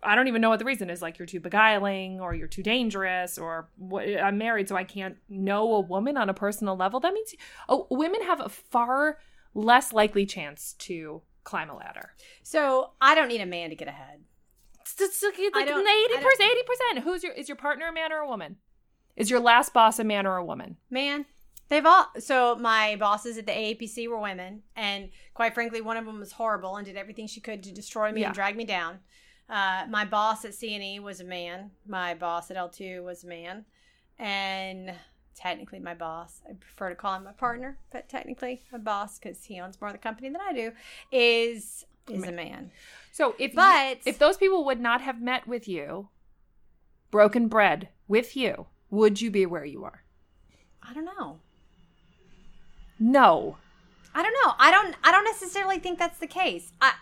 I 0.04 0.16
don't 0.16 0.28
even 0.28 0.42
know 0.42 0.50
what 0.50 0.60
the 0.60 0.66
reason 0.66 0.90
is. 0.90 1.02
Like 1.02 1.20
you're 1.20 1.26
too 1.26 1.40
beguiling, 1.40 2.20
or 2.20 2.34
you're 2.34 2.48
too 2.48 2.64
dangerous, 2.64 3.38
or 3.38 3.70
what, 3.78 4.08
I'm 4.08 4.38
married, 4.38 4.70
so 4.70 4.76
I 4.76 4.84
can't 4.84 5.18
know 5.30 5.74
a 5.74 5.82
woman 5.82 6.18
on 6.18 6.30
a 6.30 6.34
personal 6.34 6.76
level. 6.76 7.00
That 7.00 7.14
means 7.14 7.36
oh, 7.70 7.88
women 7.90 8.22
have 8.24 8.40
a 8.40 8.50
far 8.50 9.20
less 9.54 9.94
likely 9.94 10.26
chance 10.26 10.74
to 10.80 11.22
climb 11.44 11.70
a 11.70 11.76
ladder. 11.76 12.14
So 12.44 12.92
I 13.02 13.16
don't 13.16 13.28
need 13.28 13.42
a 13.42 13.46
man 13.46 13.70
to 13.70 13.76
get 13.76 13.88
ahead. 13.88 14.22
It's, 15.00 15.24
like 15.24 15.38
eighty 15.38 16.16
percent. 16.16 16.52
Eighty 16.52 16.64
percent. 16.64 17.04
Who's 17.04 17.24
your 17.24 17.34
is 17.34 17.48
your 17.50 17.56
partner 17.58 17.88
a 17.88 17.94
man 17.94 18.12
or 18.12 18.18
a 18.18 18.28
woman? 18.28 18.58
Is 19.16 19.30
your 19.30 19.40
last 19.40 19.74
boss 19.74 20.00
a 20.00 20.04
man 20.04 20.26
or 20.26 20.38
a 20.38 20.46
woman? 20.46 20.78
Man, 20.90 21.26
they've 21.70 21.86
all. 21.86 22.08
So 22.20 22.56
my 22.56 22.96
bosses 22.98 23.38
at 23.38 23.46
the 23.46 23.52
AAPC 23.52 24.08
were 24.08 24.20
women, 24.20 24.64
and 24.76 25.10
quite 25.34 25.54
frankly, 25.54 25.82
one 25.82 25.98
of 25.98 26.06
them 26.06 26.20
was 26.20 26.32
horrible 26.34 26.78
and 26.78 26.86
did 26.86 26.96
everything 26.98 27.28
she 27.28 27.42
could 27.42 27.64
to 27.64 27.72
destroy 27.72 28.12
me 28.12 28.22
Yeah. 28.22 28.28
and 28.28 28.36
drag 28.36 28.56
me 28.56 28.66
down. 28.66 29.00
Uh, 29.50 29.86
my 29.90 30.06
boss 30.06 30.46
at 30.46 30.52
CNE 30.52 31.02
was 31.02 31.20
a 31.20 31.26
man. 31.26 31.72
My 31.86 32.14
boss 32.14 32.50
at 32.50 32.58
L2 32.58 33.04
was 33.04 33.24
a 33.26 33.28
man, 33.28 33.66
and 34.18 34.94
technically 35.36 35.80
my 35.80 35.94
boss. 35.94 36.42
I 36.50 36.54
prefer 36.54 36.90
to 36.90 36.96
call 36.96 37.16
him 37.16 37.24
my 37.26 37.32
partner, 37.34 37.78
but 37.92 38.08
technically 38.08 38.62
my 38.72 38.78
boss 38.78 39.20
because 39.20 39.44
he 39.44 39.60
owns 39.60 39.80
more 39.82 39.90
of 39.90 39.94
the 39.94 40.00
company 40.00 40.30
than 40.30 40.40
I 40.42 40.54
do. 40.54 40.72
Is 41.12 41.86
is 42.16 42.28
a 42.28 42.32
man. 42.32 42.72
So 43.12 43.36
if 43.38 43.52
you- 43.52 43.56
But- 43.56 44.00
if 44.06 44.18
those 44.20 44.38
people 44.38 44.64
would 44.66 44.80
not 44.80 45.02
have 45.02 45.22
met 45.22 45.48
with 45.48 45.68
you, 45.68 46.10
broken 47.10 47.48
bread 47.48 47.90
with 48.08 48.36
you, 48.38 48.68
would 48.90 49.22
you 49.22 49.30
be 49.32 49.46
where 49.46 49.66
you 49.66 49.84
are? 49.84 50.04
I 50.82 50.94
don't 50.94 51.06
know. 51.06 51.40
No. 53.00 53.58
I 54.14 54.24
don't 54.24 54.34
know. 54.46 54.54
I 54.60 54.72
don't. 54.72 54.96
I 55.04 55.12
don't 55.12 55.24
necessarily 55.24 55.80
think 55.80 55.98
that's 55.98 56.20
the 56.20 56.28
case. 56.28 56.74
I, 56.82 56.94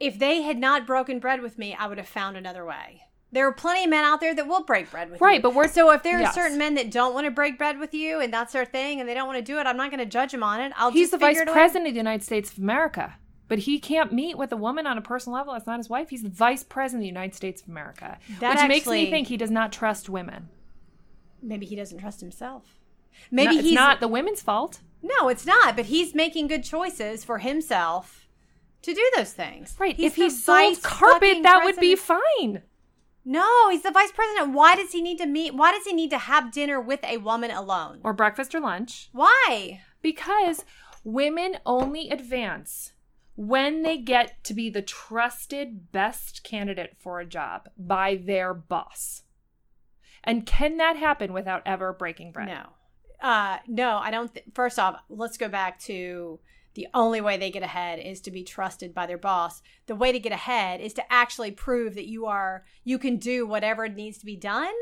if 0.00 0.18
they 0.18 0.42
had 0.42 0.58
not 0.58 0.86
broken 0.86 1.18
bread 1.18 1.42
with 1.42 1.58
me, 1.58 1.74
I 1.74 1.86
would 1.86 1.98
have 1.98 2.08
found 2.08 2.36
another 2.36 2.64
way. 2.64 3.02
There 3.32 3.48
are 3.48 3.52
plenty 3.52 3.84
of 3.84 3.90
men 3.90 4.04
out 4.04 4.20
there 4.20 4.34
that 4.34 4.46
will 4.46 4.62
break 4.62 4.90
bread 4.90 5.10
with 5.10 5.18
you. 5.20 5.26
Right, 5.26 5.40
but 5.42 5.54
we're- 5.54 5.68
so 5.68 5.90
if 5.90 6.02
there 6.02 6.18
are 6.18 6.20
yes. 6.20 6.34
certain 6.34 6.58
men 6.58 6.74
that 6.74 6.90
don't 6.90 7.14
want 7.14 7.24
to 7.24 7.30
break 7.30 7.56
bread 7.56 7.78
with 7.78 7.94
you 7.94 8.20
and 8.20 8.32
that's 8.32 8.52
their 8.52 8.66
thing 8.66 9.00
and 9.00 9.08
they 9.08 9.14
don't 9.14 9.26
want 9.26 9.38
to 9.38 9.42
do 9.44 9.58
it, 9.58 9.66
I'm 9.66 9.78
not 9.78 9.90
going 9.90 10.00
to 10.00 10.06
judge 10.06 10.32
them 10.32 10.42
on 10.42 10.60
it. 10.60 10.72
I'll 10.76 10.90
He's 10.90 11.04
just 11.04 11.12
the 11.12 11.18
vice 11.18 11.38
figure 11.38 11.44
it 11.44 11.48
out. 11.48 11.54
president 11.54 11.88
of 11.88 11.94
the 11.94 11.98
United 11.98 12.22
States 12.22 12.52
of 12.52 12.58
America. 12.58 13.14
But 13.48 13.60
he 13.60 13.78
can't 13.80 14.12
meet 14.12 14.38
with 14.38 14.52
a 14.52 14.56
woman 14.56 14.86
on 14.86 14.96
a 14.98 15.02
personal 15.02 15.36
level. 15.38 15.52
That's 15.52 15.66
not 15.66 15.78
his 15.78 15.88
wife. 15.88 16.10
He's 16.10 16.22
the 16.22 16.28
vice 16.28 16.62
president 16.62 17.00
of 17.00 17.02
the 17.02 17.08
United 17.08 17.34
States 17.34 17.62
of 17.62 17.68
America. 17.68 18.18
That 18.40 18.56
which 18.56 18.68
makes 18.68 18.86
me 18.86 19.10
think 19.10 19.28
he 19.28 19.36
does 19.36 19.50
not 19.50 19.72
trust 19.72 20.08
women. 20.08 20.48
Maybe 21.42 21.66
he 21.66 21.76
doesn't 21.76 21.98
trust 21.98 22.20
himself. 22.20 22.78
Maybe 23.30 23.48
Maybe 23.48 23.58
it's 23.58 23.68
he's 23.68 23.74
not 23.74 24.00
the 24.00 24.08
women's 24.08 24.42
fault. 24.42 24.80
No, 25.02 25.28
it's 25.28 25.44
not. 25.44 25.76
But 25.76 25.86
he's 25.86 26.14
making 26.14 26.46
good 26.46 26.64
choices 26.64 27.24
for 27.24 27.38
himself 27.38 28.28
to 28.82 28.94
do 28.94 29.10
those 29.16 29.32
things. 29.32 29.74
Right. 29.78 29.96
He's 29.96 30.12
if 30.12 30.16
he 30.16 30.30
sold 30.30 30.82
carpet, 30.82 31.42
that 31.42 31.62
would 31.64 31.76
be 31.76 31.96
fine. 31.96 32.62
No, 33.24 33.70
he's 33.70 33.82
the 33.82 33.90
vice 33.90 34.12
president. 34.12 34.52
Why 34.52 34.74
does 34.74 34.92
he 34.92 35.00
need 35.00 35.18
to 35.18 35.26
meet? 35.26 35.54
Why 35.54 35.72
does 35.72 35.84
he 35.84 35.92
need 35.92 36.10
to 36.10 36.18
have 36.18 36.52
dinner 36.52 36.80
with 36.80 37.04
a 37.04 37.18
woman 37.18 37.50
alone? 37.50 38.00
Or 38.02 38.12
breakfast 38.12 38.54
or 38.54 38.60
lunch. 38.60 39.10
Why? 39.12 39.80
Because 40.02 40.64
women 41.04 41.58
only 41.64 42.10
advance 42.10 42.92
when 43.34 43.82
they 43.82 43.96
get 43.96 44.42
to 44.44 44.54
be 44.54 44.68
the 44.70 44.82
trusted 44.82 45.92
best 45.92 46.42
candidate 46.42 46.96
for 46.98 47.20
a 47.20 47.26
job 47.26 47.68
by 47.78 48.16
their 48.16 48.52
boss. 48.52 49.22
And 50.24 50.46
can 50.46 50.76
that 50.76 50.96
happen 50.96 51.32
without 51.32 51.62
ever 51.64 51.92
breaking 51.92 52.32
bread? 52.32 52.48
No. 52.48 52.66
Uh, 53.20 53.58
no, 53.68 53.98
I 53.98 54.10
don't. 54.10 54.32
Th- 54.32 54.46
First 54.54 54.78
off, 54.78 55.00
let's 55.08 55.36
go 55.38 55.48
back 55.48 55.78
to 55.80 56.40
the 56.74 56.88
only 56.94 57.20
way 57.20 57.36
they 57.36 57.50
get 57.50 57.62
ahead 57.62 57.98
is 57.98 58.20
to 58.22 58.30
be 58.30 58.42
trusted 58.42 58.94
by 58.94 59.06
their 59.06 59.18
boss. 59.18 59.62
The 59.86 59.94
way 59.94 60.12
to 60.12 60.18
get 60.18 60.32
ahead 60.32 60.80
is 60.80 60.92
to 60.94 61.12
actually 61.12 61.50
prove 61.50 61.94
that 61.94 62.06
you 62.06 62.26
are 62.26 62.64
you 62.84 62.98
can 62.98 63.16
do 63.16 63.46
whatever 63.46 63.88
needs 63.88 64.18
to 64.18 64.26
be 64.26 64.36
done. 64.36 64.72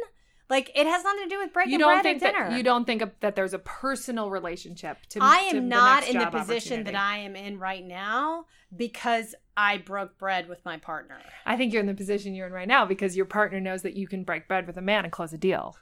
Like 0.49 0.73
it 0.75 0.87
has 0.87 1.05
nothing 1.05 1.23
to 1.23 1.29
do 1.29 1.39
with 1.39 1.53
breaking 1.53 1.73
You 1.73 1.79
don't 1.79 1.95
bread 1.95 2.03
think 2.03 2.23
at 2.23 2.33
dinner. 2.33 2.51
that 2.51 2.57
you 2.57 2.65
don't 2.65 2.85
think 2.85 3.03
that 3.21 3.37
there's 3.37 3.55
a 3.55 3.59
personal 3.61 4.31
relationship 4.31 4.99
to 5.11 5.21
I 5.23 5.49
to 5.51 5.57
am 5.59 5.63
the 5.69 5.69
not 5.77 6.01
next 6.01 6.11
in 6.13 6.19
the 6.19 6.27
position 6.27 6.85
that. 6.85 6.97
I 6.97 7.19
am 7.19 7.37
in 7.37 7.59
right 7.61 7.85
now 7.85 8.47
because 8.77 9.35
I 9.57 9.79
broke 9.79 10.19
bread 10.19 10.49
with 10.49 10.65
my 10.65 10.77
partner. 10.77 11.19
I 11.47 11.57
think 11.57 11.73
you're 11.73 11.81
in 11.81 11.87
the 11.87 11.95
position 11.95 12.35
you're 12.35 12.49
in 12.49 12.53
right 12.53 12.67
now 12.69 12.85
because 12.85 13.17
your 13.17 13.27
partner 13.27 13.61
knows 13.61 13.83
that 13.83 13.95
you 13.95 14.09
can 14.09 14.25
break 14.25 14.49
bread 14.49 14.67
with 14.67 14.77
a 14.77 14.83
man 14.83 15.05
and 15.05 15.13
close 15.13 15.33
a 15.33 15.39
deal. 15.39 15.77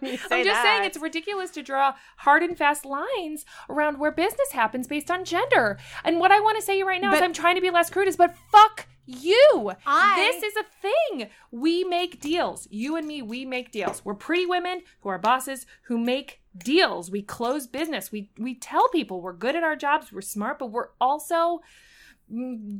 just 0.03 0.29
that. 0.29 0.61
saying 0.63 0.85
it's 0.85 0.97
ridiculous 0.99 1.51
to 1.51 1.63
draw 1.63 1.93
hard 2.17 2.43
and 2.43 2.57
fast 2.57 2.85
lines 2.85 3.45
around 3.69 3.99
where 3.99 4.11
business 4.11 4.51
happens 4.51 4.87
based 4.87 5.09
on 5.11 5.25
gender. 5.25 5.77
And 6.03 6.19
what 6.19 6.31
I 6.31 6.39
want 6.39 6.57
to 6.57 6.63
say 6.63 6.81
right 6.83 7.01
now 7.01 7.13
is 7.13 7.21
I'm 7.21 7.33
trying 7.33 7.55
to 7.55 7.61
be 7.61 7.69
less 7.69 7.89
crude 7.89 8.07
is 8.07 8.17
but 8.17 8.35
fuck 8.51 8.87
you. 9.05 9.71
I- 9.85 10.15
this 10.17 10.43
is 10.43 10.53
a 10.57 10.65
thing. 10.81 11.29
We 11.51 11.83
make 11.83 12.19
deals. 12.19 12.67
You 12.69 12.95
and 12.97 13.07
me, 13.07 13.21
we 13.21 13.45
make 13.45 13.71
deals. 13.71 14.03
We're 14.03 14.13
pretty 14.15 14.45
women 14.45 14.81
who 15.01 15.09
are 15.09 15.17
bosses 15.17 15.65
who 15.83 15.97
make 15.97 16.41
deals. 16.57 17.09
We 17.09 17.21
close 17.21 17.67
business. 17.67 18.11
We 18.11 18.29
we 18.37 18.55
tell 18.55 18.89
people 18.89 19.21
we're 19.21 19.33
good 19.33 19.55
at 19.55 19.63
our 19.63 19.75
jobs, 19.75 20.11
we're 20.11 20.21
smart, 20.21 20.59
but 20.59 20.71
we're 20.71 20.89
also 20.99 21.61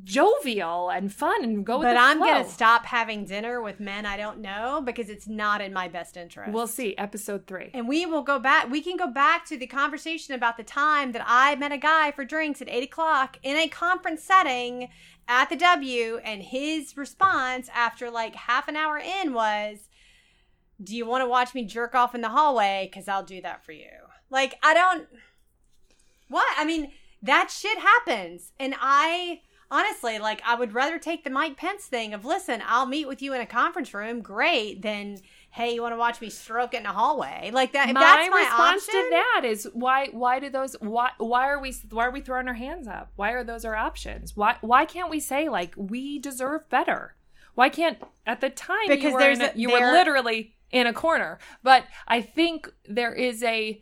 jovial 0.04 0.90
and 0.90 1.14
fun 1.14 1.44
and 1.44 1.66
go 1.66 1.78
with 1.80 1.86
But 1.88 1.98
I'm 1.98 2.18
flow. 2.18 2.28
gonna 2.28 2.50
stop 2.50 2.86
having 2.86 3.26
dinner 3.26 3.62
with 3.62 3.80
men 3.80 4.06
I 4.06 4.18
don't 4.18 4.40
know 4.40 4.82
because 4.86 5.10
it's 5.10 5.28
not 5.28 5.62
in 5.62 5.72
my 5.74 5.88
best 5.88 6.18
interest. 6.18 6.52
We'll 6.52 6.68
see. 6.68 6.96
Episode 6.98 7.48
three. 7.48 7.72
and 7.74 7.88
we 7.88 8.06
will 8.06 8.24
go 8.24 8.40
back. 8.40 8.70
We 8.70 8.82
can 8.82 8.98
go 8.98 9.08
back 9.08 9.46
to 9.48 9.58
the 9.58 9.68
conversation 9.68 10.34
about 10.34 10.58
the 10.58 10.64
time 10.64 11.14
that 11.14 11.24
I 11.26 11.56
met 11.56 11.72
a 11.72 11.78
guy 11.78 12.12
for 12.12 12.26
drinks 12.26 12.62
at 12.62 12.70
eight 12.70 12.84
o'clock 12.84 13.38
in 13.42 13.56
a 13.56 13.68
conference 13.68 14.24
setting 14.24 14.90
at 15.30 15.50
the 15.50 15.56
W, 15.58 16.20
and 16.24 16.42
his 16.42 16.96
response 16.96 17.70
after 17.74 18.10
like 18.10 18.36
half 18.36 18.68
an 18.70 18.76
hour 18.78 18.98
in 18.98 19.34
was, 19.34 19.90
"Do 20.82 20.96
you 20.96 21.06
want 21.06 21.22
to 21.22 21.28
watch 21.28 21.54
me 21.54 21.66
jerk 21.66 21.96
off 21.96 22.16
in 22.16 22.22
the 22.22 22.30
hallway? 22.30 22.90
Because 22.90 23.08
I'll 23.10 23.24
do 23.24 23.42
that 23.42 23.66
for 23.66 23.72
you." 23.74 23.90
Like 24.30 24.58
I 24.64 24.74
don't. 24.74 25.08
What 26.30 26.46
I 26.58 26.64
mean, 26.66 26.92
that 27.22 27.50
shit 27.52 27.78
happens, 27.80 28.52
and 28.60 28.76
I 28.80 29.42
honestly 29.70 30.18
like 30.18 30.42
I 30.46 30.56
would 30.56 30.74
rather 30.74 30.98
take 30.98 31.24
the 31.24 31.30
Mike 31.30 31.58
Pence 31.58 31.86
thing 31.86 32.14
of 32.14 32.26
listen, 32.26 32.62
I'll 32.66 32.86
meet 32.86 33.08
with 33.08 33.22
you 33.22 33.34
in 33.34 33.42
a 33.42 33.46
conference 33.46 33.94
room, 33.94 34.22
great, 34.22 34.82
than 34.82 35.18
hey, 35.52 35.74
you 35.74 35.82
want 35.82 35.94
to 35.94 35.98
watch 35.98 36.22
me 36.22 36.30
stroke 36.30 36.74
it 36.74 36.82
in 36.82 36.86
a 36.86 36.94
hallway? 36.94 37.50
Like 37.52 37.72
that. 37.74 37.92
My 37.92 38.00
that's 38.00 38.30
my 38.30 38.40
response 38.42 38.88
option, 38.88 39.02
to 39.04 39.10
that 39.10 39.42
is 39.46 39.68
why 39.74 40.08
why 40.12 40.40
do 40.40 40.50
those 40.50 40.76
why 40.80 41.12
why 41.18 41.48
are 41.48 41.60
we 41.60 41.74
why 41.90 42.06
are 42.06 42.12
we 42.12 42.22
throwing 42.22 42.48
our 42.48 42.54
hands 42.54 42.88
up? 42.88 43.12
Why 43.16 43.32
are 43.32 43.44
those 43.44 43.66
our 43.66 43.76
options? 43.76 44.36
Why 44.36 44.58
why 44.62 44.86
can't 44.86 45.10
we 45.10 45.20
say 45.20 45.50
like 45.50 45.74
we 45.76 46.20
deserve 46.20 46.70
better 46.70 47.16
why 47.58 47.70
can't 47.70 47.98
at 48.28 48.40
the 48.40 48.52
time 48.52 48.78
you 48.84 48.96
Because 48.96 49.14
were, 49.14 49.20
there's 49.20 49.40
a- 49.40 49.52
you 49.56 49.72
were 49.72 49.92
literally 49.92 50.54
in 50.70 50.86
a 50.86 50.94
corner. 50.94 51.40
But 51.64 51.86
i 52.08 52.22
think 52.22 52.72
there 52.88 53.14
is 53.14 53.42
a 53.42 53.82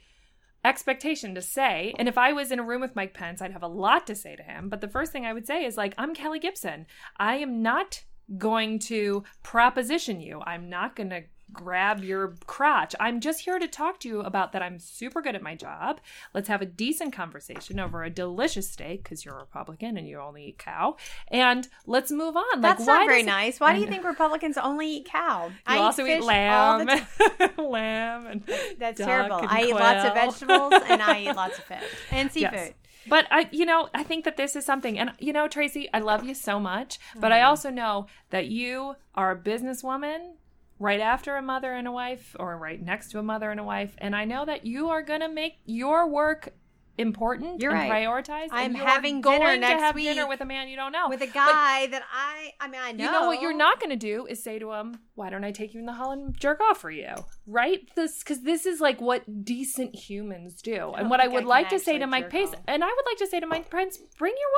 expectation 0.65 1.35
to 1.35 1.41
say 1.41 1.93
and 1.99 2.07
if 2.07 2.17
i 2.17 2.33
was 2.33 2.51
in 2.51 2.59
a 2.59 2.63
room 2.63 2.81
with 2.81 2.95
mike 2.95 3.13
pence 3.13 3.41
i'd 3.41 3.51
have 3.51 3.63
a 3.63 3.67
lot 3.67 4.07
to 4.07 4.15
say 4.15 4.35
to 4.35 4.43
him. 4.43 4.69
But 4.69 4.81
the 4.81 4.87
first 4.87 5.11
thing 5.11 5.25
i 5.25 5.33
would 5.33 5.45
say 5.45 5.65
is 5.65 5.77
like 5.77 5.93
i'm 5.97 6.13
kelly 6.13 6.39
gibson. 6.39 6.87
I 7.17 7.35
am 7.37 7.61
not 7.61 8.03
going 8.37 8.79
to 8.79 9.23
proposition 9.43 10.19
you. 10.19 10.41
I'm 10.45 10.69
not 10.69 10.95
going 10.95 11.11
to 11.11 11.23
grab 11.55 12.03
your 12.03 12.35
crotch 12.45 12.93
i'm 12.99 13.19
just 13.19 13.41
here 13.41 13.59
to 13.59 13.67
talk 13.67 13.99
to 13.99 14.07
you 14.07 14.21
about 14.21 14.51
that 14.51 14.61
i'm 14.61 14.79
super 14.79 15.21
good 15.21 15.35
at 15.35 15.41
my 15.41 15.55
job 15.55 15.99
let's 16.33 16.47
have 16.47 16.61
a 16.61 16.65
decent 16.65 17.13
conversation 17.13 17.79
over 17.79 18.03
a 18.03 18.09
delicious 18.09 18.69
steak 18.69 19.03
because 19.03 19.23
you're 19.25 19.35
a 19.35 19.39
republican 19.39 19.97
and 19.97 20.07
you 20.07 20.19
only 20.19 20.45
eat 20.47 20.57
cow 20.57 20.95
and 21.29 21.67
let's 21.85 22.11
move 22.11 22.35
on 22.35 22.61
that's 22.61 22.79
like, 22.79 22.87
not 22.87 23.07
very 23.07 23.23
nice. 23.23 23.59
Why 23.59 23.71
I 23.71 23.73
do 23.73 23.79
you 23.79 23.85
know. 23.85 23.91
think 23.91 24.05
Republicans 24.05 24.57
only 24.57 24.87
eat 24.97 25.05
cow? 25.05 25.47
you 25.47 25.53
I 25.65 25.77
also 25.77 26.03
fish 26.05 26.19
eat 26.21 26.25
lamb 26.25 26.87
lamb 27.57 28.25
and 28.27 28.43
That's 28.77 28.99
terrible. 28.99 29.37
and 29.37 29.47
I 29.49 29.63
eat 29.65 29.73
lots 29.73 30.05
of 30.05 30.13
vegetables 30.13 30.73
and 30.87 31.01
I 31.01 31.21
eat 31.21 31.35
lots 31.35 31.57
of 31.57 31.63
fish 31.65 31.83
and 32.11 32.31
seafood. 32.31 32.53
Yes. 32.53 32.73
But 33.07 33.27
I, 33.29 33.47
you 33.51 33.65
know, 33.65 33.89
I 33.93 34.01
think 34.03 34.25
that 34.25 34.35
this 34.35 34.55
is 34.55 34.65
something, 34.65 34.97
and 34.97 35.11
you 35.19 35.31
know, 35.31 35.47
Tracy, 35.47 35.87
I 35.93 35.99
love 35.99 36.23
you 36.23 36.33
so 36.33 36.59
much, 36.59 36.97
but 37.13 37.25
Mm-hmm. 37.27 37.33
I 37.33 37.41
also 37.43 37.69
know 37.69 38.07
that 38.31 38.47
you 38.47 38.95
are 39.13 39.31
a 39.31 39.35
businesswoman 39.37 40.33
right 40.79 40.99
after 40.99 41.35
a 41.35 41.41
mother 41.41 41.73
and 41.73 41.87
a 41.87 41.91
wife, 41.91 42.35
or 42.39 42.57
right 42.57 42.81
next 42.81 43.09
to 43.11 43.19
a 43.19 43.23
mother 43.23 43.51
and 43.51 43.59
a 43.59 43.63
wife, 43.63 43.95
and 43.97 44.15
I 44.15 44.25
know 44.25 44.45
that 44.45 44.65
you 44.65 44.89
are 44.89 45.01
gonna 45.01 45.29
make 45.29 45.59
your 45.65 46.07
work 46.07 46.53
important 46.97 47.61
You're 47.61 47.75
and 47.75 47.89
right. 47.89 48.05
prioritized. 48.05 48.49
I'm 48.51 48.73
having 48.73 49.21
going 49.21 49.39
dinner 49.41 49.53
to 49.55 49.59
next 49.59 49.81
have 49.81 49.95
dinner 49.95 50.21
week 50.23 50.29
with 50.29 50.41
a 50.41 50.45
man 50.45 50.67
you 50.67 50.75
don't 50.75 50.91
know. 50.91 51.09
with 51.09 51.21
a 51.21 51.27
guy 51.27 51.87
that 51.87 52.03
I, 52.11 52.53
I 52.59 52.67
mean, 52.67 52.81
I 52.81 52.91
know. 52.91 53.03
You 53.03 53.11
know 53.11 53.27
what 53.27 53.41
you're 53.41 53.55
not 53.55 53.79
going 53.79 53.89
to 53.89 53.95
do 53.95 54.25
is 54.27 54.41
say 54.41 54.59
to 54.59 54.71
him, 54.71 54.99
"Why 55.15 55.29
don't 55.29 55.43
I 55.43 55.51
take 55.51 55.73
you 55.73 55.79
in 55.79 55.85
the 55.85 55.93
hall 55.93 56.11
and 56.11 56.37
jerk 56.37 56.61
off 56.61 56.79
for 56.79 56.91
you?" 56.91 57.13
Right? 57.45 57.81
This 57.95 58.19
because 58.19 58.43
this 58.43 58.65
is 58.65 58.79
like 58.79 59.01
what 59.01 59.43
decent 59.43 59.95
humans 59.95 60.61
do. 60.61 60.93
and 60.95 61.07
oh, 61.07 61.09
what 61.09 61.19
I 61.19 61.23
think 61.23 61.33
I 61.33 61.35
would 61.35 61.45
like 61.45 61.69
to 61.69 61.79
say 61.79 61.97
to 61.97 62.07
Mike 62.07 62.29
Pace, 62.29 62.49
off. 62.49 62.61
and 62.67 62.83
I 62.83 62.87
would 62.87 63.05
like 63.05 63.17
to 63.17 63.27
say 63.27 63.39
to 63.39 63.47
Mike 63.47 63.69
Pence, 63.69 63.97
"Bring 64.17 64.33
your 64.33 64.49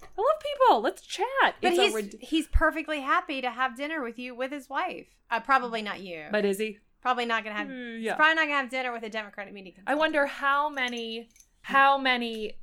wife. 0.00 0.03
I 0.16 0.20
love 0.20 0.40
people. 0.40 0.80
Let's 0.80 1.02
chat." 1.02 1.26
But 1.60 1.72
It's 1.72 1.80
he's 1.80 1.94
rid- 1.94 2.16
he's 2.20 2.46
perfectly 2.48 3.00
happy 3.00 3.40
to 3.40 3.50
have 3.50 3.76
dinner 3.76 4.02
with 4.02 4.18
you 4.18 4.34
with 4.34 4.50
his 4.52 4.68
wife. 4.68 5.06
Uh, 5.30 5.40
probably 5.40 5.82
not 5.82 6.00
you. 6.00 6.26
but 6.30 6.44
is 6.44 6.58
he? 6.58 6.78
probably 7.00 7.26
not 7.26 7.44
gonna 7.44 7.56
have. 7.56 7.68
Mm, 7.68 7.96
He's 7.96 8.04
yeah. 8.06 8.14
probably 8.16 8.34
not 8.36 8.42
gonna 8.46 8.56
have 8.56 8.70
dinner 8.70 8.90
with 8.92 9.02
a 9.02 9.10
Democratic 9.10 9.52
media. 9.52 9.74
I 9.86 9.94
wonder 9.94 10.24
how 10.26 10.68
many 10.70 11.28
how 11.62 11.98
many 11.98 12.58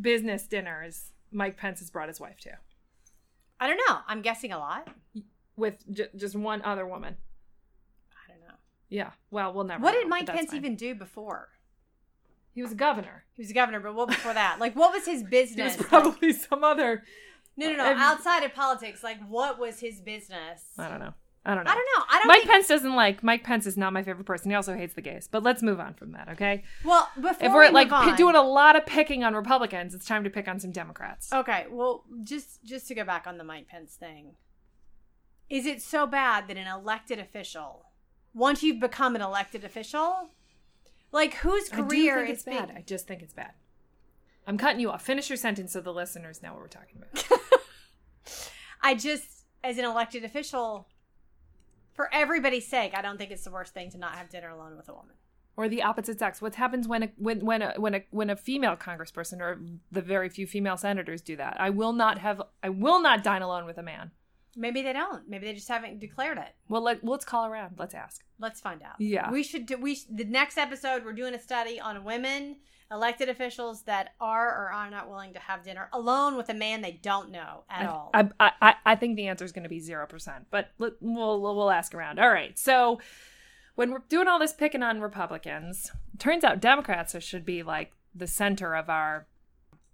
business 0.00 0.46
dinners 0.46 1.12
Mike 1.30 1.56
Pence 1.56 1.78
has 1.80 1.90
brought 1.90 2.08
his 2.08 2.20
wife 2.20 2.38
to 2.40 2.50
I 3.60 3.68
don't 3.68 3.80
know. 3.88 3.98
I'm 4.08 4.22
guessing 4.22 4.52
a 4.52 4.58
lot. 4.58 4.88
with 5.56 5.84
j- 5.90 6.08
just 6.16 6.34
one 6.34 6.62
other 6.62 6.86
woman. 6.86 7.16
I 8.12 8.30
don't 8.32 8.40
know. 8.40 8.54
Yeah. 8.88 9.10
Well, 9.30 9.52
we'll 9.54 9.64
never. 9.64 9.82
What 9.82 9.92
know, 9.94 10.00
did 10.00 10.08
Mike 10.08 10.26
Pence 10.26 10.50
fine. 10.50 10.56
even 10.58 10.74
do 10.76 10.94
before? 10.94 11.48
He 12.54 12.62
was 12.62 12.72
a 12.72 12.76
governor. 12.76 13.24
He 13.34 13.42
was 13.42 13.50
a 13.50 13.54
governor, 13.54 13.80
but 13.80 13.94
what 13.94 14.08
before 14.08 14.34
that? 14.34 14.58
Like, 14.58 14.76
what 14.76 14.92
was 14.92 15.06
his 15.06 15.22
business? 15.22 15.74
He 15.76 15.78
was 15.78 15.86
probably 15.86 16.32
some 16.32 16.62
other. 16.64 17.02
no, 17.56 17.70
no, 17.70 17.76
no. 17.76 17.84
I've- 17.84 18.00
Outside 18.00 18.42
of 18.44 18.54
politics, 18.54 19.02
like, 19.02 19.18
what 19.28 19.58
was 19.58 19.80
his 19.80 20.00
business? 20.00 20.62
I 20.78 20.88
don't 20.88 21.00
know. 21.00 21.14
I 21.44 21.56
don't 21.56 21.64
know. 21.64 21.72
I 21.72 21.74
don't 21.74 21.86
know. 21.98 22.04
I 22.08 22.18
don't 22.18 22.28
Mike 22.28 22.38
think, 22.42 22.50
Pence 22.52 22.68
doesn't 22.68 22.94
like 22.94 23.22
Mike 23.24 23.42
Pence 23.42 23.66
is 23.66 23.76
not 23.76 23.92
my 23.92 24.04
favorite 24.04 24.26
person. 24.26 24.50
He 24.52 24.54
also 24.54 24.76
hates 24.76 24.94
the 24.94 25.00
gays. 25.00 25.26
But 25.28 25.42
let's 25.42 25.60
move 25.60 25.80
on 25.80 25.94
from 25.94 26.12
that, 26.12 26.28
okay? 26.28 26.62
Well, 26.84 27.08
before 27.16 27.34
if 27.40 27.52
we're 27.52 27.66
we 27.66 27.72
like 27.74 27.90
on- 27.90 28.14
doing 28.16 28.36
a 28.36 28.42
lot 28.42 28.76
of 28.76 28.86
picking 28.86 29.24
on 29.24 29.34
Republicans, 29.34 29.92
it's 29.92 30.06
time 30.06 30.22
to 30.22 30.30
pick 30.30 30.46
on 30.46 30.60
some 30.60 30.70
Democrats. 30.70 31.32
Okay, 31.32 31.66
well, 31.68 32.04
just 32.22 32.62
just 32.64 32.86
to 32.88 32.94
go 32.94 33.02
back 33.04 33.26
on 33.26 33.38
the 33.38 33.44
Mike 33.44 33.66
Pence 33.66 33.94
thing, 33.96 34.36
is 35.50 35.66
it 35.66 35.82
so 35.82 36.06
bad 36.06 36.46
that 36.46 36.56
an 36.56 36.68
elected 36.68 37.18
official, 37.18 37.86
once 38.32 38.62
you've 38.62 38.78
become 38.78 39.16
an 39.16 39.20
elected 39.22 39.64
official, 39.64 40.30
like 41.12 41.34
whose 41.34 41.68
career 41.68 42.24
is 42.24 42.30
it's 42.38 42.42
bad. 42.42 42.66
being- 42.68 42.78
I 42.78 42.82
just 42.82 43.06
think 43.06 43.22
it's 43.22 43.34
bad. 43.34 43.52
I'm 44.46 44.58
cutting 44.58 44.80
you 44.80 44.90
off. 44.90 45.02
Finish 45.04 45.30
your 45.30 45.36
sentence 45.36 45.72
so 45.72 45.80
the 45.80 45.92
listeners 45.92 46.42
know 46.42 46.50
what 46.52 46.60
we're 46.60 46.66
talking 46.68 46.96
about. 47.00 47.40
I 48.82 48.94
just, 48.94 49.44
as 49.62 49.78
an 49.78 49.84
elected 49.84 50.24
official, 50.24 50.88
for 51.94 52.08
everybody's 52.12 52.66
sake, 52.66 52.92
I 52.96 53.02
don't 53.02 53.18
think 53.18 53.30
it's 53.30 53.44
the 53.44 53.50
worst 53.52 53.72
thing 53.74 53.90
to 53.92 53.98
not 53.98 54.16
have 54.16 54.28
dinner 54.30 54.48
alone 54.48 54.76
with 54.76 54.88
a 54.88 54.92
woman. 54.92 55.14
or 55.56 55.68
the 55.68 55.82
opposite 55.82 56.18
sex. 56.18 56.40
What 56.42 56.56
happens 56.56 56.88
when 56.88 57.02
a 57.04 57.12
when 57.16 57.44
when 57.44 57.62
a 57.62 57.74
when 57.76 57.94
a 57.94 58.02
when 58.10 58.30
a 58.30 58.36
female 58.36 58.74
congressperson 58.74 59.40
or 59.40 59.60
the 59.92 60.00
very 60.02 60.28
few 60.28 60.46
female 60.46 60.76
senators 60.76 61.20
do 61.20 61.36
that? 61.36 61.56
I 61.60 61.70
will 61.70 61.92
not 61.92 62.18
have. 62.18 62.40
I 62.62 62.70
will 62.70 63.00
not 63.00 63.22
dine 63.22 63.42
alone 63.42 63.66
with 63.66 63.76
a 63.78 63.82
man. 63.82 64.10
Maybe 64.56 64.82
they 64.82 64.92
don't. 64.92 65.28
Maybe 65.28 65.46
they 65.46 65.54
just 65.54 65.68
haven't 65.68 65.98
declared 65.98 66.38
it. 66.38 66.54
Well, 66.68 66.82
let, 66.82 67.02
let's 67.04 67.24
call 67.24 67.46
around. 67.46 67.76
Let's 67.78 67.94
ask. 67.94 68.22
Let's 68.38 68.60
find 68.60 68.82
out. 68.82 68.96
Yeah. 68.98 69.30
we 69.30 69.42
should 69.42 69.66
do. 69.66 69.78
We 69.78 69.98
the 70.10 70.24
next 70.24 70.58
episode 70.58 71.04
we're 71.04 71.14
doing 71.14 71.34
a 71.34 71.40
study 71.40 71.80
on 71.80 72.04
women 72.04 72.56
elected 72.92 73.30
officials 73.30 73.82
that 73.84 74.10
are 74.20 74.48
or 74.48 74.70
are 74.70 74.90
not 74.90 75.08
willing 75.08 75.32
to 75.32 75.38
have 75.38 75.64
dinner 75.64 75.88
alone 75.94 76.36
with 76.36 76.50
a 76.50 76.54
man 76.54 76.82
they 76.82 77.00
don't 77.02 77.30
know 77.30 77.64
at 77.70 77.86
all. 77.86 78.10
I, 78.12 78.28
I, 78.38 78.52
I, 78.60 78.74
I 78.84 78.94
think 78.96 79.16
the 79.16 79.28
answer 79.28 79.46
is 79.46 79.52
going 79.52 79.62
to 79.62 79.70
be 79.70 79.80
0%, 79.80 80.44
but 80.50 80.68
let, 80.78 80.92
we'll 81.00 81.40
we'll 81.40 81.70
ask 81.70 81.94
around. 81.94 82.20
All 82.20 82.28
right. 82.28 82.58
So 82.58 83.00
when 83.74 83.90
we're 83.90 84.02
doing 84.10 84.28
all 84.28 84.38
this 84.38 84.52
picking 84.52 84.82
on 84.82 85.00
Republicans, 85.00 85.90
turns 86.18 86.44
out 86.44 86.60
Democrats 86.60 87.16
should 87.24 87.46
be 87.46 87.62
like 87.62 87.92
the 88.14 88.26
center 88.26 88.74
of 88.74 88.90
our, 88.90 89.26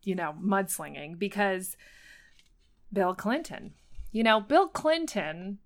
you 0.02 0.16
know, 0.16 0.34
mudslinging 0.42 1.18
because 1.18 1.76
Bill 2.92 3.14
Clinton, 3.14 3.74
you 4.12 4.22
know, 4.22 4.40
Bill 4.40 4.68
Clinton 4.68 5.58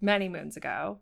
many 0.00 0.28
moons 0.28 0.56
ago, 0.56 0.98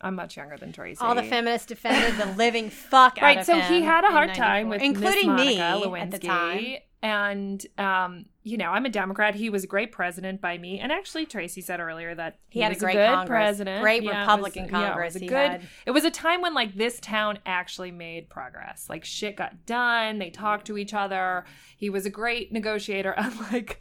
I'm 0.00 0.14
much 0.16 0.36
younger 0.36 0.56
than 0.56 0.72
Tracy. 0.72 1.00
all 1.00 1.14
the 1.14 1.22
feminists 1.22 1.66
defended 1.66 2.18
the 2.18 2.32
living 2.36 2.68
fuck 2.70 3.16
out 3.18 3.22
right 3.22 3.38
of 3.38 3.46
so 3.46 3.56
him 3.58 3.72
he 3.72 3.82
had 3.82 4.04
a 4.04 4.08
hard 4.10 4.34
time 4.34 4.68
with 4.68 4.82
including 4.82 5.34
me 5.34 5.56
Lewinsky, 5.56 6.00
at 6.00 6.10
the 6.10 6.18
time. 6.18 6.76
and 7.02 7.66
um 7.78 8.26
you 8.42 8.58
know 8.58 8.70
i'm 8.70 8.84
a 8.84 8.90
democrat 8.90 9.34
he 9.34 9.48
was 9.48 9.64
a 9.64 9.66
great 9.66 9.92
president 9.92 10.42
by 10.42 10.58
me 10.58 10.78
and 10.78 10.92
actually 10.92 11.24
tracy 11.24 11.62
said 11.62 11.80
earlier 11.80 12.14
that 12.14 12.38
He 12.50 12.60
had 12.60 12.72
a 12.72 12.74
great 12.74 12.94
good 12.94 13.06
Congress. 13.08 13.28
president 13.28 13.80
Great 13.82 14.02
Yeah, 14.02 14.10
it 14.10 14.14
was- 14.14 14.26
Republican 14.26 14.62
yeah, 14.64 14.68
it 14.68 14.70
Congress 14.88 15.14
was 15.14 15.22
a 15.22 15.24
he 15.24 15.28
good 15.28 15.50
had. 15.52 15.62
it 15.86 15.90
was 15.92 16.04
a 16.04 16.10
time 16.10 16.42
when 16.42 16.52
like 16.52 16.74
this 16.74 17.00
town 17.00 17.38
actually 17.46 17.90
made 17.90 18.28
progress 18.28 18.86
like 18.90 19.04
shit 19.06 19.36
got 19.36 19.64
done 19.64 20.18
they 20.18 20.28
talked 20.30 20.66
to 20.66 20.76
each 20.76 20.92
other 20.92 21.44
he 21.78 21.88
was 21.88 22.04
a 22.04 22.10
great 22.10 22.52
negotiator 22.52 23.14
unlike 23.16 23.80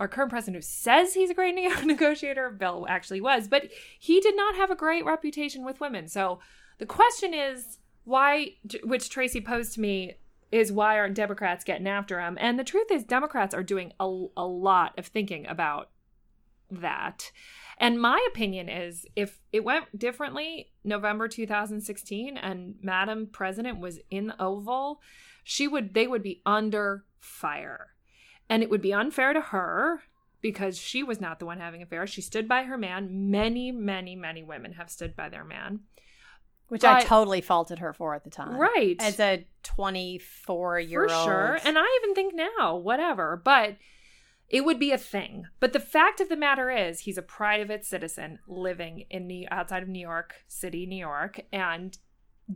our 0.00 0.08
current 0.08 0.30
president 0.30 0.56
who 0.56 0.62
says 0.62 1.14
he's 1.14 1.30
a 1.30 1.34
great 1.34 1.54
negotiator 1.84 2.50
bill 2.50 2.86
actually 2.88 3.20
was 3.20 3.46
but 3.46 3.68
he 3.98 4.18
did 4.20 4.34
not 4.34 4.56
have 4.56 4.70
a 4.70 4.76
great 4.76 5.04
reputation 5.04 5.64
with 5.64 5.80
women. 5.80 6.08
So 6.08 6.40
the 6.78 6.86
question 6.86 7.34
is 7.34 7.78
why 8.04 8.54
which 8.82 9.10
tracy 9.10 9.40
posed 9.40 9.74
to 9.74 9.80
me 9.80 10.14
is 10.50 10.72
why 10.72 10.98
aren't 10.98 11.14
democrats 11.14 11.62
getting 11.62 11.86
after 11.86 12.20
him? 12.20 12.36
And 12.40 12.58
the 12.58 12.64
truth 12.64 12.90
is 12.90 13.04
democrats 13.04 13.54
are 13.54 13.62
doing 13.62 13.92
a, 14.00 14.06
a 14.36 14.46
lot 14.46 14.98
of 14.98 15.06
thinking 15.06 15.46
about 15.46 15.90
that. 16.70 17.30
And 17.78 18.00
my 18.00 18.26
opinion 18.30 18.68
is 18.68 19.06
if 19.14 19.40
it 19.52 19.64
went 19.64 19.98
differently 19.98 20.70
november 20.82 21.28
2016 21.28 22.38
and 22.38 22.74
madam 22.82 23.28
president 23.30 23.78
was 23.78 24.00
in 24.10 24.28
the 24.28 24.42
oval 24.42 25.00
she 25.44 25.68
would 25.68 25.92
they 25.92 26.06
would 26.06 26.22
be 26.22 26.40
under 26.46 27.04
fire 27.18 27.90
and 28.50 28.62
it 28.62 28.68
would 28.68 28.82
be 28.82 28.92
unfair 28.92 29.32
to 29.32 29.40
her 29.40 30.02
because 30.42 30.76
she 30.76 31.02
was 31.02 31.20
not 31.20 31.38
the 31.38 31.46
one 31.46 31.60
having 31.60 31.82
affair 31.82 32.06
she 32.06 32.20
stood 32.20 32.48
by 32.48 32.64
her 32.64 32.76
man. 32.76 33.30
Many 33.30 33.72
many 33.72 34.16
many 34.16 34.42
women 34.42 34.72
have 34.72 34.90
stood 34.90 35.16
by 35.16 35.28
their 35.28 35.44
man. 35.44 35.80
Which 36.68 36.84
I 36.84 37.02
totally 37.02 37.40
faulted 37.40 37.80
her 37.80 37.92
for 37.92 38.14
at 38.14 38.22
the 38.22 38.30
time. 38.30 38.56
right. 38.56 38.94
As 39.00 39.18
a 39.18 39.44
24 39.64 40.78
year 40.78 41.02
old. 41.02 41.10
for 41.10 41.24
sure. 41.24 41.58
And 41.64 41.76
i 41.76 42.00
even 42.02 42.14
think 42.14 42.34
now 42.34 42.76
whatever. 42.76 43.40
But 43.42 43.76
it 44.48 44.64
would 44.64 44.78
be 44.78 44.92
a 44.92 44.98
thing. 44.98 45.46
But 45.58 45.72
the 45.72 45.80
fact 45.80 46.20
of 46.20 46.28
the 46.28 46.36
matter 46.36 46.70
is 46.70 47.00
he's 47.00 47.18
a 47.18 47.22
private 47.22 47.84
citizen 47.84 48.38
living 48.46 49.04
in 49.10 49.28
the 49.28 49.48
outside 49.48 49.82
of 49.82 49.88
new 49.88 50.00
york 50.00 50.44
city 50.48 50.86
new 50.86 50.96
york. 50.96 51.40
And 51.52 51.96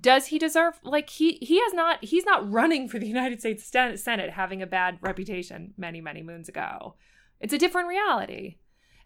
does 0.00 0.26
he 0.26 0.38
deserve 0.38 0.80
like 0.82 1.08
he 1.10 1.38
he 1.42 1.60
has 1.60 1.72
not 1.72 2.02
he's 2.04 2.24
not 2.24 2.50
running 2.50 2.88
for 2.88 2.98
the 2.98 3.06
united 3.06 3.38
states 3.40 3.64
senate 3.64 4.30
having 4.30 4.60
a 4.62 4.66
bad 4.66 4.98
reputation 5.00 5.72
many 5.76 6.00
many 6.00 6.22
moons 6.22 6.48
ago 6.48 6.94
it's 7.40 7.52
a 7.52 7.58
different 7.58 7.88
reality 7.88 8.56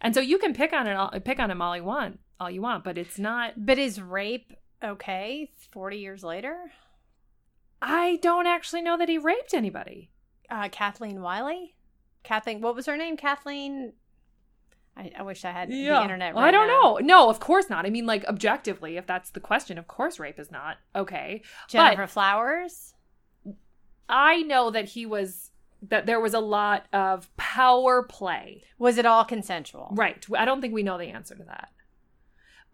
and 0.01 0.14
so 0.14 0.20
you 0.20 0.38
can 0.38 0.55
pick 0.55 0.72
on 0.72 0.87
it 0.87 0.94
all 0.94 1.11
pick 1.24 1.38
on 1.38 1.51
him 1.51 1.61
all 1.61 1.77
you 1.77 1.85
want 1.85 2.20
all 2.40 2.51
you 2.51 2.62
want 2.62 2.85
but 2.85 2.96
it's 2.96 3.18
not 3.18 3.53
But 3.57 3.79
is 3.79 4.01
rape 4.01 4.53
okay 4.83 5.51
40 5.72 5.98
years 5.98 6.22
later? 6.24 6.70
i 7.83 8.18
don't 8.22 8.46
actually 8.46 8.83
know 8.83 8.96
that 8.96 9.09
he 9.09 9.18
raped 9.18 9.53
anybody 9.55 10.11
Uh, 10.51 10.68
Kathleen 10.70 11.20
Willey? 11.20 11.74
Kathleen, 12.22 12.61
what 12.61 12.74
was 12.74 12.87
her 12.87 12.96
name? 12.96 13.16
Kathleen. 13.16 13.92
I, 14.98 15.12
I 15.18 15.22
wish 15.22 15.44
I 15.44 15.52
had 15.52 15.70
the 15.70 15.87
internet. 15.87 16.34
Right 16.34 16.48
I 16.48 16.50
don't 16.50 16.66
now. 16.66 16.80
know. 16.80 16.98
No, 16.98 17.30
of 17.30 17.38
course 17.40 17.70
not. 17.70 17.87
I 17.87 17.90
mean, 17.90 18.04
like 18.04 18.24
objectively, 18.24 18.96
if 18.96 19.06
that's 19.06 19.30
the 19.30 19.40
question, 19.40 19.78
of 19.78 19.87
course 19.87 20.18
rape 20.18 20.38
is 20.38 20.50
not 20.50 20.78
okay. 20.94 21.42
Gennifer 21.68 22.08
Flowers. 22.08 22.94
I 24.08 24.42
know 24.42 24.70
that 24.70 24.87
he 24.87 25.06
was 25.06 25.50
that 25.80 26.06
there 26.06 26.20
was 26.20 26.34
a 26.34 26.40
lot 26.40 26.87
of 26.92 27.34
power 27.37 28.02
play. 28.02 28.64
Was 28.78 28.98
it 28.98 29.06
all 29.06 29.24
consensual? 29.24 29.90
Right. 29.92 30.26
I 30.37 30.44
don't 30.44 30.61
think 30.61 30.74
we 30.74 30.82
know 30.82 30.98
the 30.98 31.04
answer 31.04 31.37
to 31.37 31.44
that. 31.44 31.70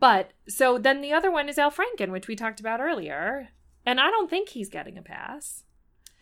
But 0.00 0.32
so 0.48 0.78
then 0.78 1.02
the 1.02 1.12
other 1.12 1.30
one 1.30 1.48
is 1.48 1.58
Al 1.58 1.70
Franken, 1.70 2.10
which 2.10 2.28
we 2.28 2.36
talked 2.36 2.60
about 2.60 2.80
earlier, 2.80 3.48
and 3.84 4.00
I 4.00 4.10
don't 4.10 4.30
think 4.30 4.48
he's 4.48 4.68
getting 4.68 4.96
a 4.96 5.02
pass. 5.02 5.64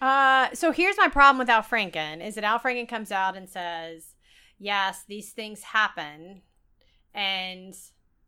Uh, 0.00 0.48
so 0.52 0.72
here's 0.72 0.98
my 0.98 1.08
problem 1.08 1.38
with 1.38 1.48
Al 1.48 1.62
Franken 1.62 2.24
is 2.26 2.34
that 2.34 2.44
Al 2.44 2.58
Franken 2.58 2.88
comes 2.88 3.12
out 3.12 3.36
and 3.36 3.48
says, 3.48 4.14
"Yes, 4.62 5.04
these 5.06 5.32
things 5.32 5.62
happen, 5.62 6.42
and 7.12 7.74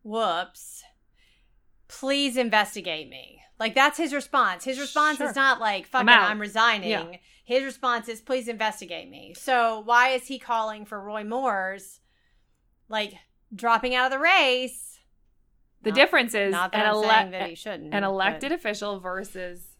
whoops, 0.03 0.83
please 1.87 2.37
investigate 2.37 3.09
me." 3.09 3.41
Like 3.59 3.73
that's 3.73 3.97
his 3.97 4.13
response. 4.13 4.65
His 4.65 4.79
response 4.79 5.17
Sure. 5.17 5.29
is 5.29 5.35
not 5.35 5.59
like 5.59 5.87
"fuck 5.87 6.01
I'm 6.01 6.09
it, 6.09 6.11
out." 6.11 6.29
I'm 6.29 6.39
resigning." 6.41 6.89
Yeah. 6.89 7.17
His 7.45 7.63
response 7.63 8.09
is 8.09 8.21
"please 8.21 8.47
investigate 8.47 9.09
me." 9.09 9.33
So 9.35 9.79
why 9.85 10.09
is 10.09 10.27
he 10.27 10.37
calling 10.39 10.85
for 10.85 10.99
Roy 11.01 11.23
Moore's 11.23 12.01
like 12.89 13.13
dropping 13.53 13.95
out 13.95 14.07
of 14.07 14.11
the 14.11 14.19
race? 14.19 14.99
The 15.83 15.91
Not- 15.91 15.95
difference 15.95 16.33
is 16.33 16.51
Not 16.51 16.71
that 16.73 16.81
an, 16.81 16.87
ele- 16.87 17.01
that 17.03 17.49
he 17.49 17.55
shouldn't. 17.55 17.93
an 17.93 18.01
but- 18.01 18.07
elected 18.09 18.51
official 18.51 18.99
versus 18.99 19.74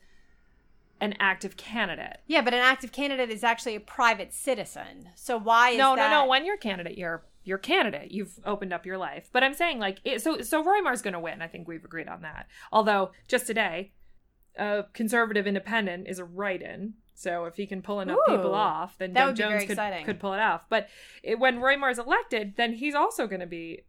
an 1.02 1.16
active 1.20 1.58
candidate. 1.58 2.18
Yeah, 2.28 2.42
but 2.42 2.54
an 2.54 2.62
active 2.62 2.92
candidate 2.92 3.30
is 3.30 3.44
actually 3.44 3.76
a 3.76 3.80
private 3.80 4.34
citizen. 4.34 5.10
So 5.16 5.38
why 5.38 5.72
is 5.72 5.78
no, 5.78 5.96
that? 5.96 6.10
no, 6.10 6.24
no. 6.24 6.30
When 6.30 6.46
you're 6.46 6.56
a 6.56 6.60
candidate, 6.60 6.98
you're 6.98 7.24
you're 7.44 7.58
a 7.58 7.62
candidate. 7.62 8.12
You've 8.12 8.40
opened 8.46 8.74
up 8.74 8.86
your 8.86 8.98
life. 8.98 9.30
But 9.32 9.44
I'm 9.44 9.54
saying 9.54 9.80
like 9.80 10.00
it, 10.04 10.22
so. 10.22 10.42
So 10.42 10.64
Roy 10.64 10.82
Moore 10.82 10.94
is 10.94 11.02
going 11.02 11.14
to 11.14 11.20
win. 11.20 11.42
I 11.42 11.48
think 11.48 11.68
we've 11.68 11.84
agreed 11.84 12.08
on 12.08 12.22
that. 12.22 12.48
Although 12.72 13.12
just 13.28 13.46
today, 13.46 13.92
a 14.58 14.86
conservative 14.94 15.48
independent 15.48 16.08
is 16.08 16.20
a 16.20 16.26
write-in 16.26 16.96
So 17.14 17.46
if 17.46 17.56
he 17.56 17.66
can 17.66 17.82
pull 17.82 18.00
enough 18.00 18.20
people 18.28 18.54
off, 18.54 18.98
then 18.98 19.14
Doug 19.14 19.36
Jones 19.36 19.64
could, 19.64 19.72
exciting. 19.72 20.06
could 20.06 20.20
pull 20.20 20.34
it 20.34 20.40
off. 20.40 20.66
But 20.70 20.90
it, 21.24 21.40
when 21.40 21.60
Roy 21.60 21.78
Moore 21.78 21.90
is 21.90 22.00
elected, 22.00 22.56
then 22.58 22.74
he's 22.74 22.96
also 22.96 23.28
going 23.28 23.42
to 23.42 23.48
be 23.48 23.84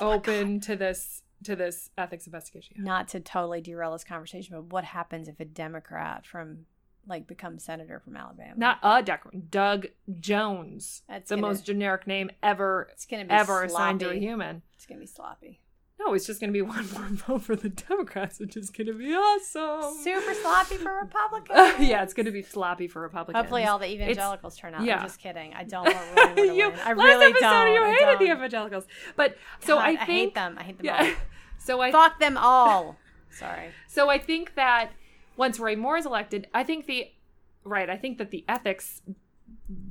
Oh 0.00 0.12
open 0.12 0.60
to 0.60 0.76
this 0.76 1.22
to 1.44 1.56
this 1.56 1.90
ethics 1.98 2.26
investigation. 2.26 2.76
Not 2.78 3.08
to 3.08 3.20
totally 3.20 3.60
derail 3.60 3.92
this 3.92 4.04
conversation, 4.04 4.54
but 4.56 4.72
what 4.72 4.84
happens 4.84 5.28
if 5.28 5.40
a 5.40 5.44
Democrat 5.44 6.24
from 6.26 6.66
like 7.06 7.26
becomes 7.26 7.64
senator 7.64 7.98
from 8.00 8.16
Alabama? 8.16 8.54
Not 8.56 8.78
a 8.82 9.02
Doug, 9.02 9.20
Doug 9.50 9.86
Jones. 10.20 11.02
That's 11.08 11.28
the 11.28 11.34
gonna- 11.36 11.48
most 11.48 11.64
generic 11.64 12.06
name 12.06 12.30
ever 12.42 12.88
it's 12.92 13.06
gonna 13.06 13.24
be 13.24 13.30
ever 13.30 13.66
sloppy. 13.68 13.72
assigned 13.72 14.00
to 14.00 14.10
a 14.10 14.14
human. 14.14 14.62
It's 14.74 14.86
gonna 14.86 15.00
be 15.00 15.06
sloppy. 15.06 15.60
No, 16.04 16.14
it's 16.14 16.26
just 16.26 16.40
going 16.40 16.52
to 16.52 16.52
be 16.52 16.62
one 16.62 16.88
more 16.92 17.06
vote 17.08 17.42
for 17.42 17.56
the 17.56 17.68
Democrats, 17.68 18.40
which 18.40 18.56
is 18.56 18.70
going 18.70 18.86
to 18.86 18.94
be 18.94 19.14
awesome. 19.14 19.94
Super 20.02 20.34
sloppy 20.34 20.76
for 20.76 20.94
Republicans. 20.94 21.74
yeah, 21.88 22.02
it's 22.02 22.14
going 22.14 22.26
to 22.26 22.32
be 22.32 22.42
sloppy 22.42 22.88
for 22.88 23.02
Republicans. 23.02 23.40
Hopefully, 23.40 23.64
all 23.64 23.78
the 23.78 23.90
evangelicals 23.90 24.56
turn 24.56 24.74
out. 24.74 24.84
yeah. 24.84 24.98
I'm 24.98 25.02
just 25.02 25.18
kidding. 25.18 25.54
I 25.54 25.64
don't 25.64 25.84
want 25.84 26.36
to 26.36 26.54
you. 26.54 26.72
I 26.84 26.92
last 26.92 26.96
really 26.96 27.26
episode 27.26 27.40
don't. 27.40 27.74
you 27.74 27.84
hated 27.84 28.18
the 28.18 28.32
evangelicals, 28.32 28.86
but 29.16 29.36
so 29.60 29.76
God, 29.76 29.84
I 29.84 29.90
I, 29.90 29.96
hate 29.96 30.34
them. 30.34 30.56
I 30.58 30.62
hate 30.62 30.78
them 30.78 30.86
yeah. 30.86 31.04
all. 31.04 31.14
So 31.58 31.80
I 31.80 31.92
Fuck 31.92 32.18
them 32.18 32.36
all. 32.36 32.96
Sorry. 33.30 33.70
so 33.88 34.10
I 34.10 34.18
think 34.18 34.56
that 34.56 34.90
once 35.36 35.58
Roy 35.58 35.76
Moore 35.76 35.96
is 35.96 36.04
elected, 36.04 36.48
I 36.52 36.64
think 36.64 36.86
the 36.86 37.10
right. 37.64 37.88
I 37.88 37.96
think 37.96 38.18
that 38.18 38.30
the 38.30 38.44
ethics 38.48 39.00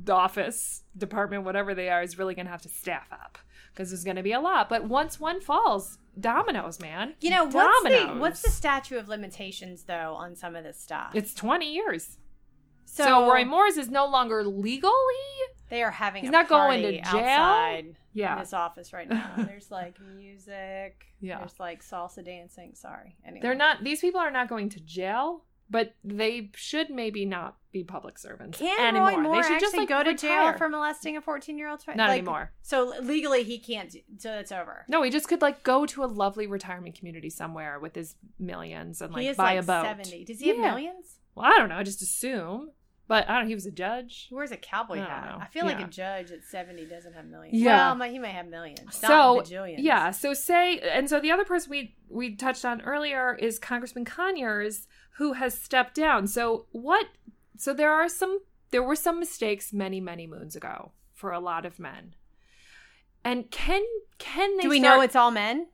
office 0.10 0.84
department, 0.98 1.44
whatever 1.44 1.74
they 1.74 1.90
are, 1.90 2.04
is 2.04 2.18
really 2.18 2.36
going 2.36 2.46
to 2.46 2.52
have 2.52 2.62
to 2.64 2.70
staff 2.70 3.08
up 3.12 3.38
because 3.74 3.90
there's 3.90 4.04
going 4.04 4.16
to 4.18 4.24
be 4.24 4.34
a 4.34 4.40
lot. 4.42 4.70
But 4.70 4.86
once 4.86 5.20
one 5.20 5.42
falls, 5.42 5.98
dominoes, 6.20 6.80
man. 6.80 7.14
You 7.22 7.30
know 7.32 7.46
what's 7.46 7.84
the 7.84 8.08
what's 8.18 8.42
the 8.42 8.50
statute 8.52 8.98
of 8.98 9.08
limitations 9.08 9.84
though 9.84 10.14
on 10.16 10.36
some 10.36 10.56
of 10.56 10.64
this 10.64 10.80
stuff? 10.80 11.12
It's 11.14 11.34
20 11.34 11.72
years. 11.72 12.18
So, 12.86 13.32
Roy 13.32 13.46
Moore's 13.46 13.78
is 13.78 13.90
no 13.90 14.06
longer 14.06 14.44
legally. 14.44 14.92
they 15.70 15.82
are 15.82 15.92
having 15.92 16.24
He's 16.24 16.30
a 16.30 16.32
not 16.34 16.50
going 16.50 16.82
to 16.82 16.92
jail? 16.92 17.06
outside 17.06 17.86
in 17.86 17.96
Yeah. 18.14 18.38
this 18.40 18.52
office 18.52 18.92
right 18.92 19.08
now. 19.08 19.32
There's 19.38 19.72
like 19.72 19.96
music. 20.18 21.06
Yeah. 21.22 21.38
There's 21.38 21.58
like 21.58 21.82
salsa 21.84 22.26
dancing. 22.26 22.74
Sorry. 22.76 23.16
Anyway. 23.26 23.40
They're 23.42 23.56
not. 23.56 23.84
These 23.86 24.02
people 24.02 24.20
are 24.20 24.32
not 24.32 24.50
going 24.50 24.68
to 24.70 24.82
jail, 24.82 25.46
but 25.72 25.96
they 26.04 26.52
should 26.54 26.90
maybe 26.90 27.26
not 27.26 27.58
be 27.72 27.84
public 27.84 28.20
servants 28.20 28.60
Can 28.60 28.80
anymore. 28.80 29.10
Roy 29.10 29.18
Moore 29.18 29.36
they 29.42 29.48
should 29.48 29.60
just 29.62 29.78
like 29.78 29.88
go 29.88 30.04
to 30.04 30.14
jail 30.14 30.54
for 30.58 30.68
molesting 30.68 31.16
a 31.16 31.22
14 31.22 31.58
year 31.58 31.70
old 31.70 31.80
child? 31.84 31.98
Not 31.98 32.10
Like, 32.10 32.20
anymore. 32.20 32.52
So 32.62 32.94
legally, 33.02 33.44
he 33.44 33.58
can't. 33.58 33.96
So 34.18 34.34
it's 34.34 34.52
over. 34.52 34.86
No, 34.90 35.02
he 35.02 35.10
just 35.10 35.30
could 35.30 35.42
like 35.42 35.64
go 35.64 35.86
to 35.86 36.04
a 36.04 36.08
lovely 36.08 36.46
retirement 36.46 36.96
community 36.96 37.30
somewhere 37.30 37.80
with 37.80 37.96
his 37.96 38.16
millions 38.38 39.02
and 39.02 39.14
like 39.14 39.24
he 39.24 39.30
is 39.30 39.38
buy 39.38 39.56
like 39.56 39.64
a 39.64 39.66
boat. 39.66 39.86
70. 39.86 40.26
Does 40.26 40.40
he 40.40 40.50
have 40.50 40.58
millions? 40.58 41.20
Well, 41.34 41.46
I 41.46 41.58
don't 41.58 41.70
know. 41.70 41.78
I 41.78 41.84
just 41.84 42.02
assume, 42.02 42.72
but 43.08 43.30
I 43.30 43.36
don't. 43.36 43.44
know. 43.44 43.48
He 43.48 43.56
was 43.56 43.66
a 43.66 43.72
judge. 43.72 44.26
He 44.28 44.36
wears 44.36 44.52
a 44.52 44.58
cowboy 44.58 44.96
I 44.96 45.06
hat. 45.06 45.38
I 45.40 45.46
feel 45.46 45.66
like 45.66 45.80
a 45.80 45.88
judge 45.88 46.32
at 46.32 46.44
70 46.44 46.88
doesn't 46.88 47.14
have 47.14 47.26
millions. 47.26 47.58
Yeah. 47.58 47.94
Well, 47.94 48.10
he 48.10 48.20
may 48.20 48.32
have 48.32 48.48
millions. 48.48 48.98
So 48.98 49.44
yeah, 49.78 50.12
so 50.12 50.34
say 50.34 50.80
and 50.80 51.10
so 51.10 51.22
the 51.22 51.32
other 51.32 51.46
person 51.46 51.72
we 51.72 51.96
we 52.10 52.36
touched 52.36 52.66
on 52.66 52.82
earlier 52.82 53.36
is 53.36 53.60
Congressman 53.60 54.04
Conyers, 54.04 54.88
who 55.18 55.34
has 55.34 55.58
stepped 55.58 55.96
down. 55.96 56.28
So 56.28 56.66
what? 56.72 57.08
So 57.58 57.74
there 57.74 57.92
are 57.92 58.10
some 58.10 58.40
there 58.72 58.84
were 58.84 58.96
some 58.96 59.20
mistakes 59.20 59.74
many 59.74 60.00
many 60.00 60.28
moons 60.28 60.56
ago 60.56 60.92
for 61.14 61.32
a 61.32 61.40
lot 61.40 61.66
of 61.66 61.80
men. 61.80 62.16
And 63.24 63.52
can 63.52 63.84
can 64.18 64.58
they? 64.58 64.64
Do 64.64 64.70
we 64.70 64.80
start- 64.80 64.98
know 64.98 65.02
it's 65.02 65.16
all 65.16 65.32
men? 65.32 65.68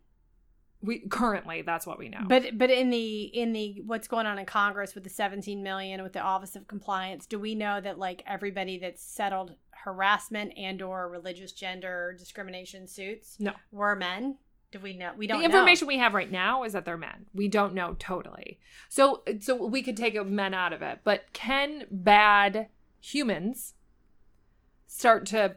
we 0.80 1.00
currently 1.10 1.64
that's 1.64 1.88
what 1.88 1.98
we 1.98 2.08
know. 2.08 2.20
But 2.28 2.56
but 2.58 2.70
in 2.70 2.92
the 2.92 3.24
in 3.24 3.52
the 3.52 3.82
what's 3.86 4.08
going 4.08 4.28
on 4.28 4.38
in 4.38 4.46
Congress 4.46 4.94
with 4.94 5.04
the 5.04 5.10
17 5.10 5.64
million 5.64 6.04
with 6.04 6.14
the 6.14 6.20
Office 6.22 6.56
of 6.56 6.68
Compliance, 6.68 7.26
do 7.26 7.40
we 7.40 7.56
know 7.56 7.82
that 7.82 7.98
like 7.98 8.24
everybody 8.28 8.78
that's 8.78 9.02
settled 9.02 9.56
harassment 9.72 10.54
and 10.56 10.82
or 10.84 11.10
religious 11.10 11.52
gender 11.52 12.16
discrimination 12.18 12.88
suits 12.88 13.38
No. 13.40 13.54
were 13.72 13.96
men? 13.96 14.38
Do 14.72 14.80
we 14.80 14.94
know? 14.94 15.12
We 15.18 15.28
don't 15.28 15.40
the 15.40 15.46
information 15.46 15.88
we 15.88 15.98
have 15.98 16.14
right 16.14 16.32
now 16.32 16.64
is 16.64 16.74
that 16.74 16.84
they're 16.84 16.98
men. 16.98 17.28
We 17.34 17.48
don't 17.48 17.74
know 17.74 17.96
totally. 18.00 18.60
So 18.90 19.24
so 19.40 19.56
we 19.66 19.82
could 19.82 19.96
take 19.96 20.22
men 20.26 20.54
out 20.54 20.74
of 20.74 20.82
it, 20.82 21.00
but 21.04 21.32
can 21.34 21.86
bad 21.90 22.68
humans 23.00 23.76
start 24.86 25.26
to 25.28 25.56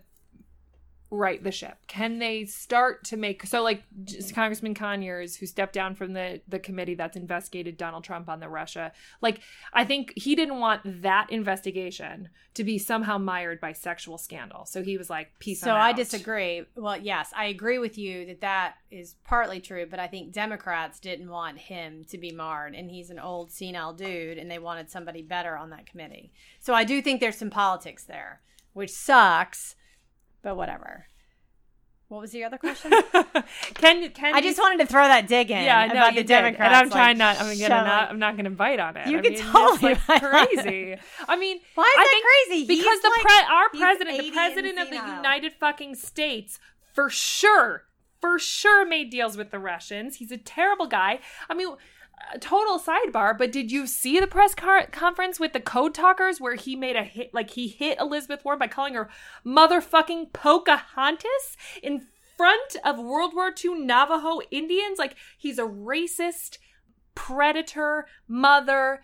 right 1.11 1.43
the 1.43 1.51
ship? 1.51 1.77
Can 1.87 2.19
they 2.19 2.45
start 2.45 3.05
to 3.05 3.17
make 3.17 3.45
so 3.47 3.63
like 3.63 3.83
just 4.05 4.35
Congressman 4.35 4.75
Conyers 4.75 5.37
who 5.37 5.47
stepped 5.47 5.73
down 5.73 5.95
from 5.95 6.13
the 6.13 6.41
the 6.49 6.59
committee 6.59 6.95
that's 6.95 7.17
investigated 7.17 7.77
Donald 7.77 8.05
Trump 8.05 8.29
on 8.29 8.41
the 8.41 8.49
Russia 8.49 8.93
like 9.21 9.41
I 9.73 9.85
think 9.85 10.13
he 10.17 10.35
didn't 10.35 10.61
want 10.61 11.03
that 11.03 11.31
investigation 11.31 12.29
to 12.55 12.65
be 12.65 12.79
somehow 12.79 13.17
mired 13.17 13.61
by 13.61 13.73
sexual 13.73 14.19
scandal. 14.19 14.67
So 14.67 14.83
he 14.83 14.99
was 14.99 15.09
like 15.09 15.31
peace 15.39 15.61
So 15.61 15.73
I 15.73 15.91
out. 15.91 15.97
disagree. 15.97 16.65
Well, 16.75 16.97
yes, 16.97 17.33
I 17.37 17.47
agree 17.47 17.79
with 17.79 17.97
you 17.97 18.27
that 18.27 18.41
that 18.41 18.75
is 18.91 19.15
partly 19.25 19.61
true, 19.61 19.87
but 19.89 20.01
I 20.01 20.09
think 20.09 20.33
Democrats 20.33 20.99
didn't 20.99 21.31
want 21.31 21.59
him 21.59 22.05
to 22.09 22.19
be 22.19 22.33
marred, 22.33 22.75
and 22.75 22.91
he's 22.91 23.11
an 23.11 23.19
old 23.19 23.53
senile 23.53 23.93
dude, 23.93 24.39
and 24.39 24.51
they 24.51 24.59
wanted 24.59 24.91
somebody 24.91 25.23
better 25.23 25.57
on 25.57 25.71
that 25.71 25.87
committee. 25.87 26.33
So 26.59 26.75
I 26.75 26.85
do 26.85 27.01
think 27.01 27.21
there's 27.21 27.39
some 27.39 27.51
politics 27.51 28.05
there, 28.05 28.41
which 28.73 28.91
sucks, 28.91 29.77
but 30.43 30.57
whatever. 30.57 31.07
What 32.09 32.23
was 32.23 32.35
your 32.35 32.47
other 32.47 32.59
question? 32.67 32.91
can 33.75 34.11
can 34.11 34.35
I 34.35 34.39
you 34.39 34.43
just 34.43 34.59
wanted 34.59 34.81
to 34.81 34.87
throw 34.87 35.05
that 35.07 35.29
dig 35.29 35.51
in. 35.51 35.63
Yeah, 35.63 35.87
no, 35.87 36.07
the 36.09 36.17
did. 36.17 36.27
Democrats. 36.27 36.61
and 36.61 36.75
I'm 36.75 36.89
like, 36.89 36.93
trying 36.93 37.19
not. 37.19 37.41
I'm 37.41 37.57
gonna 37.57 37.69
not. 37.69 38.11
I'm 38.11 38.19
not 38.19 38.37
gonna 38.37 38.51
bite 38.51 38.81
on 38.81 38.97
it. 38.97 39.07
You 39.07 39.19
I 39.19 39.21
could 39.23 39.31
mean, 39.33 39.41
it's, 39.41 39.51
totally 39.51 39.93
like, 39.95 40.07
bite 40.09 40.23
on 40.25 40.35
it. 40.49 40.49
crazy. 40.65 40.97
I 41.29 41.37
mean, 41.37 41.61
Why 41.77 41.85
is 41.85 41.95
I 41.97 42.05
that 42.05 42.47
crazy? 42.49 42.67
because 42.67 42.85
He's 42.85 43.03
the 43.03 43.09
like- 43.11 43.23
pre- 43.23 43.55
our 43.55 43.69
president, 43.71 44.19
the 44.19 44.31
president 44.33 44.79
of 44.81 44.89
the. 44.91 44.97
United 44.97 45.53
fucking 45.55 45.95
States, 45.95 46.59
for 46.93 47.11
sure, 47.11 47.85
for 48.21 48.39
sure, 48.41 48.85
made 48.85 49.11
deals 49.11 49.37
with 49.37 49.51
the 49.53 49.59
Russians. 49.61 50.17
He's 50.17 50.33
a 50.33 50.39
terrible 50.39 50.87
guy. 50.87 51.21
I 51.49 51.55
mean. 51.55 51.69
A 52.35 52.39
Total 52.39 52.79
sidebar, 52.79 53.37
but 53.37 53.53
did 53.53 53.73
you 53.73 53.87
see 53.87 54.21
the 54.21 54.27
press 54.27 54.55
car- 54.55 54.87
conference 54.87 55.41
with 55.41 55.53
the 55.53 55.61
code 55.61 55.95
talkers 55.95 56.41
where 56.41 56.55
he 56.55 56.77
made 56.77 56.97
a 56.97 57.03
hit, 57.03 57.35
like 57.35 57.51
he 57.51 57.69
hit 57.69 57.99
Elizabeth 57.99 58.45
Warren 58.45 58.59
by 58.59 58.69
calling 58.69 58.95
her 58.95 59.09
motherfucking 59.45 60.33
Pocahontas 60.33 61.57
in 61.83 62.07
front 62.37 62.77
of 62.85 62.99
World 62.99 63.35
War 63.35 63.53
II 63.53 63.81
Navajo 63.81 64.41
Indians? 64.51 64.99
Like 64.99 65.17
he's 65.39 65.59
a 65.59 65.65
racist 65.65 66.59
predator 67.15 68.07
mother 68.29 69.03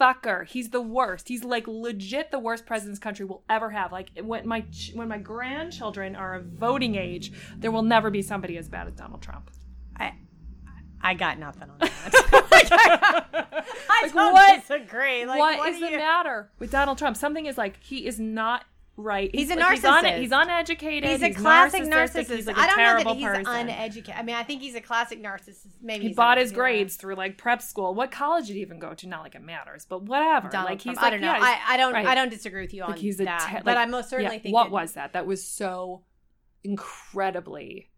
fucker. 0.00 0.46
He's 0.46 0.70
the 0.70 0.80
worst. 0.80 1.28
He's 1.28 1.44
like 1.44 1.66
legit 1.66 2.30
the 2.30 2.38
worst 2.38 2.66
president 2.66 2.92
this 2.92 2.98
country 2.98 3.24
will 3.24 3.44
ever 3.48 3.70
have. 3.70 3.92
Like 3.92 4.10
when 4.22 4.46
my 4.46 4.62
ch- 4.62 4.92
when 4.94 5.08
my 5.08 5.18
grandchildren 5.18 6.16
are 6.16 6.34
of 6.34 6.46
voting 6.46 6.96
age, 6.96 7.32
there 7.56 7.70
will 7.70 7.82
never 7.82 8.10
be 8.10 8.22
somebody 8.22 8.58
as 8.58 8.68
bad 8.68 8.86
as 8.86 8.94
Donald 8.94 9.22
Trump. 9.22 9.50
I, 9.96 10.14
I 11.00 11.14
got 11.14 11.38
nothing 11.38 11.70
on 11.70 11.78
that. 11.78 12.43
I 12.70 14.00
Like, 14.02 14.12
don't 14.12 14.32
what- 14.32 14.60
disagree. 14.60 15.24
Like, 15.26 15.38
what 15.38 15.58
what 15.58 15.68
is 15.72 15.80
the 15.80 15.90
you- 15.90 15.96
matter 15.98 16.50
with 16.58 16.70
Donald 16.70 16.98
Trump? 16.98 17.16
Something 17.16 17.46
is 17.46 17.56
like 17.58 17.82
he 17.82 18.06
is 18.06 18.18
not 18.20 18.64
right. 18.96 19.34
He's 19.34 19.50
a 19.50 19.56
like, 19.56 19.74
He's, 19.74 19.84
un- 19.84 20.04
narcissist. 20.04 20.18
he's 20.20 20.30
uneducated. 20.32 21.10
He's 21.10 21.22
a 21.22 21.32
classic 21.34 21.82
narcissist. 21.82 22.34
He's 22.36 22.46
like 22.46 22.56
I 22.56 22.64
a 22.64 22.68
don't 22.68 22.76
know 22.76 22.84
terrible 22.84 23.14
that 23.14 23.18
he's 23.18 23.26
person. 23.26 23.46
uneducated. 23.46 24.14
I 24.16 24.22
mean, 24.22 24.36
I 24.36 24.42
think 24.44 24.62
he's 24.62 24.74
a 24.76 24.80
classic 24.80 25.20
narcissist. 25.22 25.66
Maybe 25.82 26.08
He 26.08 26.14
bought 26.14 26.38
his 26.38 26.52
grades 26.52 26.94
through 26.96 27.16
like 27.16 27.36
prep 27.36 27.60
school. 27.60 27.94
What 27.94 28.10
college 28.12 28.46
did 28.46 28.54
he 28.54 28.60
even 28.62 28.78
go 28.78 28.94
to? 28.94 29.06
Not 29.08 29.22
like 29.22 29.34
it 29.34 29.42
matters, 29.42 29.84
but 29.88 30.02
whatever. 30.04 30.48
Donald 30.48 30.70
like 30.70 30.80
Trump. 30.80 30.96
he's 30.98 31.02
like, 31.02 31.06
I 31.06 31.10
don't 31.10 31.20
know. 31.22 31.32
yeah, 31.32 31.38
I, 31.66 31.74
I 31.74 31.76
don't. 31.76 31.92
right. 31.92 32.06
I 32.06 32.14
don't 32.14 32.30
disagree 32.30 32.60
with 32.62 32.72
you 32.74 32.82
on 32.84 32.90
like 32.90 32.98
he's 33.00 33.18
a 33.20 33.24
that. 33.24 33.46
te- 33.48 33.54
but 33.64 33.66
like, 33.74 33.78
I 33.78 33.86
most 33.86 34.10
certainly 34.10 34.36
yeah, 34.36 34.42
think 34.42 34.54
what 34.54 34.70
was 34.70 34.92
that? 34.92 35.12
That 35.14 35.26
was 35.26 35.44
so 35.44 36.04
incredibly 36.62 37.90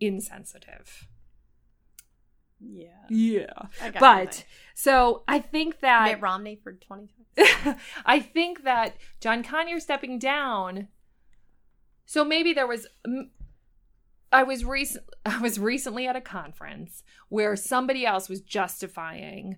insensitive. 0.00 1.08
Yeah. 2.60 2.86
Yeah, 3.08 3.92
but 4.00 4.44
so 4.74 5.22
I 5.28 5.38
think 5.38 5.80
that 5.80 6.04
Mitt 6.04 6.20
Romney 6.20 6.56
for 6.62 6.72
twenty. 6.72 7.26
I 8.04 8.20
think 8.20 8.64
that 8.64 8.96
John 9.20 9.42
Conyers 9.42 9.84
stepping 9.84 10.18
down. 10.18 10.88
So 12.04 12.24
maybe 12.24 12.52
there 12.52 12.66
was. 12.66 12.86
I 14.32 14.42
was 14.42 14.64
recent. 14.64 15.04
I 15.26 15.38
was 15.38 15.58
recently 15.58 16.06
at 16.06 16.16
a 16.16 16.20
conference 16.20 17.02
where 17.28 17.54
somebody 17.56 18.04
else 18.04 18.28
was 18.28 18.40
justifying 18.40 19.56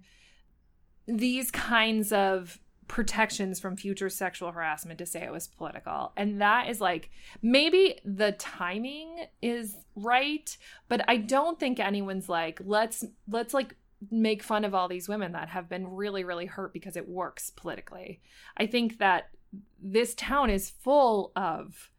these 1.06 1.50
kinds 1.50 2.12
of 2.12 2.60
protections 2.90 3.60
from 3.60 3.76
future 3.76 4.10
sexual 4.10 4.50
harassment 4.50 4.98
to 4.98 5.06
say 5.06 5.22
it 5.22 5.30
was 5.30 5.46
political. 5.46 6.12
And 6.16 6.40
that 6.40 6.68
is 6.68 6.80
like 6.80 7.08
maybe 7.40 8.00
the 8.04 8.32
timing 8.32 9.26
is 9.40 9.76
right, 9.94 10.56
but 10.88 11.08
I 11.08 11.18
don't 11.18 11.58
think 11.60 11.78
anyone's 11.78 12.28
like 12.28 12.60
let's 12.64 13.04
let's 13.28 13.54
like 13.54 13.76
make 14.10 14.42
fun 14.42 14.64
of 14.64 14.74
all 14.74 14.88
these 14.88 15.08
women 15.08 15.32
that 15.32 15.50
have 15.50 15.68
been 15.68 15.86
really 15.86 16.24
really 16.24 16.46
hurt 16.46 16.72
because 16.72 16.96
it 16.96 17.08
works 17.08 17.50
politically. 17.50 18.20
I 18.56 18.66
think 18.66 18.98
that 18.98 19.30
this 19.80 20.12
town 20.16 20.50
is 20.50 20.70
full 20.70 21.30
of 21.36 21.92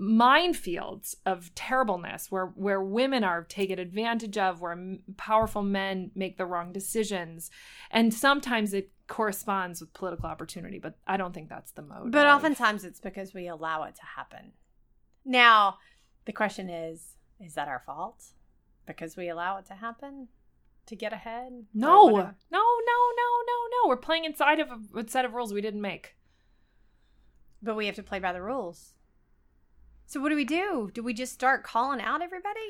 minefields 0.00 1.16
of 1.26 1.54
terribleness 1.54 2.30
where 2.30 2.46
where 2.46 2.82
women 2.82 3.24
are 3.24 3.44
taken 3.44 3.78
advantage 3.78 4.38
of 4.38 4.62
where 4.62 4.96
powerful 5.18 5.62
men 5.62 6.10
make 6.14 6.38
the 6.38 6.46
wrong 6.46 6.72
decisions 6.72 7.50
and 7.90 8.12
sometimes 8.12 8.72
it 8.72 8.90
corresponds 9.06 9.80
with 9.80 9.92
political 9.92 10.26
opportunity 10.26 10.78
but 10.78 10.94
i 11.06 11.16
don't 11.16 11.34
think 11.34 11.48
that's 11.48 11.72
the 11.72 11.82
mode 11.82 12.10
But 12.10 12.26
oftentimes 12.26 12.84
it's 12.84 13.00
because 13.00 13.34
we 13.34 13.46
allow 13.48 13.82
it 13.84 13.94
to 13.96 14.04
happen. 14.16 14.52
Now, 15.24 15.78
the 16.24 16.32
question 16.32 16.70
is 16.70 17.16
is 17.40 17.54
that 17.54 17.68
our 17.68 17.82
fault? 17.84 18.22
Because 18.86 19.16
we 19.16 19.28
allow 19.28 19.58
it 19.58 19.66
to 19.66 19.74
happen 19.74 20.28
to 20.86 20.96
get 20.96 21.12
ahead? 21.12 21.66
No 21.74 22.08
no 22.08 22.22
no 22.50 22.62
no 23.20 23.28
no 23.50 23.58
no 23.72 23.88
we're 23.88 23.96
playing 23.96 24.24
inside 24.24 24.60
of 24.60 24.68
a, 24.70 24.98
a 25.00 25.08
set 25.08 25.24
of 25.24 25.34
rules 25.34 25.52
we 25.52 25.60
didn't 25.60 25.80
make 25.80 26.16
But 27.62 27.76
we 27.76 27.86
have 27.86 27.96
to 27.96 28.02
play 28.02 28.18
by 28.20 28.32
the 28.32 28.42
rules. 28.42 28.94
So 30.06 30.20
what 30.20 30.28
do 30.28 30.36
we 30.36 30.44
do? 30.44 30.90
Do 30.92 31.02
we 31.02 31.14
just 31.14 31.32
start 31.32 31.64
calling 31.64 32.00
out 32.00 32.22
everybody? 32.22 32.60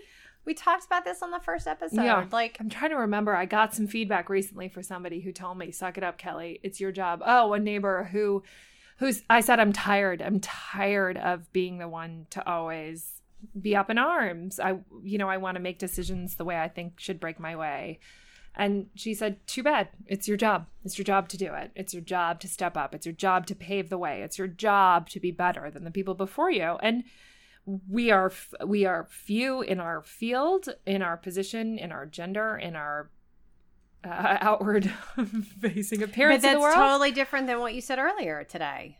We 0.45 0.55
talked 0.55 0.85
about 0.85 1.05
this 1.05 1.23
on 1.23 1.31
the 1.31 1.41
first 1.41 1.67
episode. 1.67 2.03
Yeah. 2.03 2.27
Like 2.31 2.57
I'm 2.61 2.69
trying 2.69 2.91
to 2.91 2.97
remember. 2.97 3.35
I 3.35 3.47
got 3.47 3.75
some 3.75 3.87
feedback 3.87 4.29
recently 4.29 4.69
for 4.69 4.83
somebody 4.83 5.21
who 5.21 5.33
told 5.33 5.59
me, 5.59 5.71
"Suck 5.71 5.97
it 5.97 6.05
up, 6.05 6.19
Kelly. 6.19 6.61
It's 6.63 6.81
your 6.81 6.93
job." 6.93 7.23
Oh, 7.25 7.53
a 7.55 7.59
neighbor 7.59 8.09
who, 8.13 8.43
who's 8.99 9.23
I 9.31 9.41
said, 9.41 9.59
"I'm 9.61 9.73
tired. 9.73 10.21
I'm 10.21 10.41
tired 10.41 11.17
of 11.17 11.51
being 11.53 11.79
the 11.79 11.89
one 11.89 12.27
to 12.31 12.47
always 12.49 13.23
be 13.61 13.77
up 13.77 13.91
in 13.91 13.99
arms. 13.99 14.61
I, 14.61 14.79
you 15.03 15.19
know, 15.19 15.29
I 15.29 15.37
want 15.39 15.57
to 15.57 15.63
make 15.63 15.79
decisions 15.79 16.37
the 16.37 16.45
way 16.45 16.59
I 16.59 16.69
think 16.69 17.01
should 17.01 17.21
break 17.21 17.41
my 17.41 17.57
way." 17.57 17.99
And 18.57 18.89
she 18.95 19.15
said, 19.15 19.45
"Too 19.47 19.63
bad. 19.63 19.89
It's 20.07 20.29
your 20.29 20.37
job. 20.37 20.67
It's 20.85 20.97
your 20.97 21.05
job 21.05 21.29
to 21.31 21.37
do 21.37 21.55
it. 21.55 21.73
It's 21.75 21.93
your 21.93 22.03
job 22.03 22.39
to 22.41 22.49
step 22.49 22.77
up. 22.77 22.95
It's 22.95 23.07
your 23.07 23.15
job 23.15 23.47
to 23.47 23.55
pave 23.55 23.89
the 23.89 23.99
way. 23.99 24.23
It's 24.23 24.39
your 24.39 24.47
job 24.47 25.09
to 25.09 25.19
be 25.19 25.31
better 25.31 25.71
than 25.71 25.85
the 25.85 25.91
people 25.91 26.15
before 26.15 26.51
you." 26.51 26.77
And 26.83 27.05
we 27.67 28.11
are 28.11 28.27
f- 28.27 28.55
we 28.67 28.85
are 28.85 29.07
few 29.11 29.63
in 29.63 29.81
our 29.81 30.03
field, 30.03 30.69
in 30.87 31.03
our 31.03 31.17
position, 31.17 31.79
in 31.79 31.93
our 31.93 32.07
gender, 32.07 32.57
in 32.57 32.77
our 32.77 33.11
uh, 34.05 34.37
outward 34.43 34.91
facing 35.61 36.03
appearance. 36.03 36.43
but 36.43 36.43
that's 36.43 36.55
in 36.55 36.59
the 36.59 36.61
world, 36.61 36.75
totally 36.77 37.11
different 37.11 37.47
than 37.47 37.61
what 37.61 37.75
you 37.75 37.81
said 37.81 37.99
earlier 37.99 38.45
today. 38.45 38.99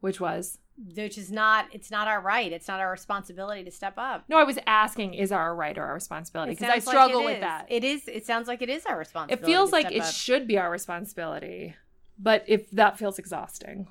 which 0.00 0.20
was 0.20 0.58
Which 0.96 1.16
is 1.16 1.30
not 1.30 1.66
it's 1.72 1.90
not 1.92 2.08
our 2.08 2.20
right. 2.20 2.52
It's 2.52 2.66
not 2.66 2.80
our 2.80 2.90
responsibility 2.90 3.62
to 3.64 3.70
step 3.70 3.94
up. 3.96 4.24
no. 4.28 4.36
I 4.36 4.42
was 4.44 4.58
asking, 4.66 5.14
is 5.14 5.30
our 5.30 5.54
right 5.54 5.78
or 5.78 5.84
our 5.84 5.94
responsibility? 5.94 6.52
Because 6.54 6.68
I 6.68 6.78
sounds 6.80 6.86
like 6.86 6.92
struggle 6.92 7.24
with 7.24 7.36
is. 7.36 7.40
that. 7.42 7.66
It 7.68 7.84
is 7.84 8.08
it 8.08 8.26
sounds 8.26 8.48
like 8.48 8.62
it 8.62 8.68
is 8.68 8.84
our 8.86 8.98
responsibility 8.98 9.42
It 9.44 9.46
feels 9.46 9.70
like 9.72 9.92
it 9.92 10.02
up. 10.02 10.12
should 10.12 10.48
be 10.48 10.58
our 10.58 10.70
responsibility, 10.72 11.76
but 12.18 12.42
if 12.48 12.68
that 12.72 12.98
feels 12.98 13.20
exhausting, 13.20 13.86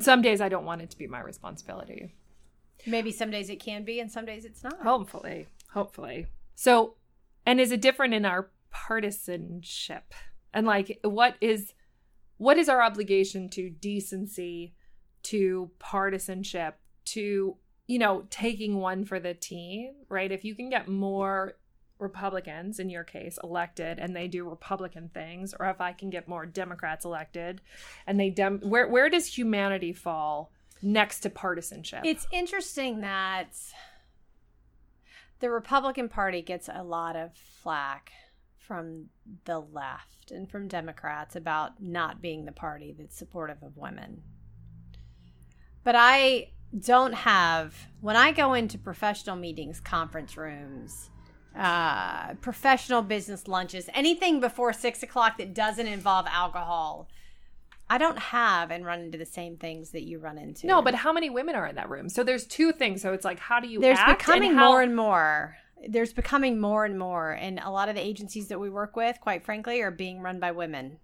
some 0.00 0.20
days 0.20 0.40
I 0.42 0.48
don't 0.50 0.66
want 0.66 0.82
it 0.82 0.90
to 0.90 0.98
be 0.98 1.06
my 1.06 1.20
responsibility. 1.20 2.14
Maybe 2.86 3.10
some 3.10 3.30
days 3.30 3.50
it 3.50 3.60
can 3.60 3.84
be 3.84 4.00
and 4.00 4.10
some 4.10 4.24
days 4.24 4.44
it's 4.44 4.62
not. 4.62 4.80
Hopefully, 4.82 5.46
hopefully. 5.70 6.26
So, 6.54 6.94
and 7.44 7.60
is 7.60 7.72
it 7.72 7.80
different 7.80 8.14
in 8.14 8.24
our 8.24 8.50
partisanship? 8.70 10.14
And 10.52 10.66
like, 10.66 10.98
what 11.02 11.36
is 11.40 11.74
what 12.38 12.56
is 12.56 12.68
our 12.68 12.80
obligation 12.80 13.48
to 13.50 13.68
decency, 13.68 14.74
to 15.24 15.70
partisanship, 15.78 16.78
to 17.06 17.56
you 17.86 17.98
know 17.98 18.24
taking 18.30 18.78
one 18.78 19.04
for 19.04 19.20
the 19.20 19.34
team, 19.34 19.92
right? 20.08 20.30
If 20.30 20.44
you 20.44 20.54
can 20.54 20.70
get 20.70 20.88
more 20.88 21.56
Republicans 21.98 22.78
in 22.78 22.90
your 22.90 23.02
case 23.04 23.38
elected 23.42 23.98
and 23.98 24.14
they 24.14 24.28
do 24.28 24.48
Republican 24.48 25.10
things, 25.12 25.54
or 25.58 25.66
if 25.66 25.80
I 25.80 25.92
can 25.92 26.10
get 26.10 26.28
more 26.28 26.46
Democrats 26.46 27.04
elected 27.04 27.60
and 28.06 28.18
they 28.18 28.30
dem 28.30 28.60
where 28.60 28.88
where 28.88 29.10
does 29.10 29.26
humanity 29.26 29.92
fall 29.92 30.52
next 30.82 31.20
to 31.20 31.30
partisanship? 31.30 32.00
It's 32.04 32.26
interesting 32.32 33.00
that 33.00 33.56
the 35.40 35.50
Republican 35.50 36.08
Party 36.08 36.42
gets 36.42 36.68
a 36.72 36.82
lot 36.82 37.16
of 37.16 37.34
flack 37.34 38.12
from 38.56 39.06
the 39.44 39.60
left 39.60 40.30
and 40.30 40.50
from 40.50 40.68
Democrats 40.68 41.36
about 41.36 41.82
not 41.82 42.20
being 42.20 42.44
the 42.44 42.52
party 42.52 42.94
that's 42.98 43.16
supportive 43.16 43.62
of 43.62 43.76
women. 43.76 44.22
But 45.84 45.94
I 45.96 46.50
don't 46.78 47.14
have, 47.14 47.74
when 48.00 48.16
I 48.16 48.32
go 48.32 48.52
into 48.52 48.76
professional 48.76 49.36
meetings, 49.36 49.80
conference 49.80 50.36
rooms, 50.36 51.08
uh, 51.56 52.34
professional 52.34 53.00
business 53.00 53.48
lunches, 53.48 53.88
anything 53.94 54.38
before 54.38 54.72
six 54.72 55.02
o'clock 55.02 55.38
that 55.38 55.54
doesn't 55.54 55.86
involve 55.86 56.26
alcohol, 56.28 57.08
I 57.90 57.98
don't 57.98 58.18
have 58.18 58.70
and 58.70 58.84
run 58.84 59.00
into 59.00 59.18
the 59.18 59.26
same 59.26 59.56
things 59.56 59.90
that 59.92 60.02
you 60.02 60.18
run 60.18 60.36
into. 60.38 60.66
No, 60.66 60.82
but 60.82 60.94
how 60.94 61.12
many 61.12 61.30
women 61.30 61.54
are 61.54 61.66
in 61.66 61.76
that 61.76 61.88
room? 61.88 62.08
So 62.08 62.22
there's 62.22 62.46
two 62.46 62.72
things. 62.72 63.00
So 63.02 63.12
it's 63.12 63.24
like, 63.24 63.38
how 63.38 63.60
do 63.60 63.68
you 63.68 63.80
there's 63.80 63.98
becoming 64.06 64.50
and 64.50 64.58
how- 64.58 64.68
more 64.70 64.82
and 64.82 64.94
more 64.96 65.56
there's 65.88 66.12
becoming 66.12 66.60
more 66.60 66.84
and 66.84 66.98
more 66.98 67.30
and 67.30 67.60
a 67.60 67.70
lot 67.70 67.88
of 67.88 67.94
the 67.94 68.04
agencies 68.04 68.48
that 68.48 68.58
we 68.58 68.68
work 68.68 68.96
with 68.96 69.16
quite 69.20 69.44
frankly 69.44 69.80
are 69.80 69.92
being 69.92 70.20
run 70.20 70.40
by 70.40 70.50
women 70.50 70.98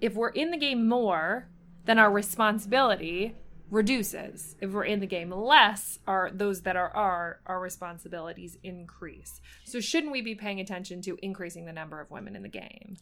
if 0.00 0.14
we're 0.14 0.30
in 0.30 0.50
the 0.50 0.56
game 0.56 0.88
more, 0.88 1.48
then 1.84 1.98
our 1.98 2.10
responsibility 2.10 3.34
reduces. 3.70 4.56
If 4.60 4.70
we're 4.70 4.84
in 4.84 5.00
the 5.00 5.06
game 5.06 5.30
less, 5.30 5.98
our 6.06 6.30
those 6.32 6.62
that 6.62 6.76
are 6.76 6.90
our 6.90 7.40
our 7.46 7.60
responsibilities 7.60 8.56
increase. 8.62 9.40
So 9.64 9.80
shouldn't 9.80 10.12
we 10.12 10.22
be 10.22 10.34
paying 10.34 10.60
attention 10.60 11.02
to 11.02 11.16
increasing 11.22 11.66
the 11.66 11.72
number 11.72 12.00
of 12.00 12.10
women 12.10 12.34
in 12.34 12.42
the 12.42 12.48
game? 12.48 12.96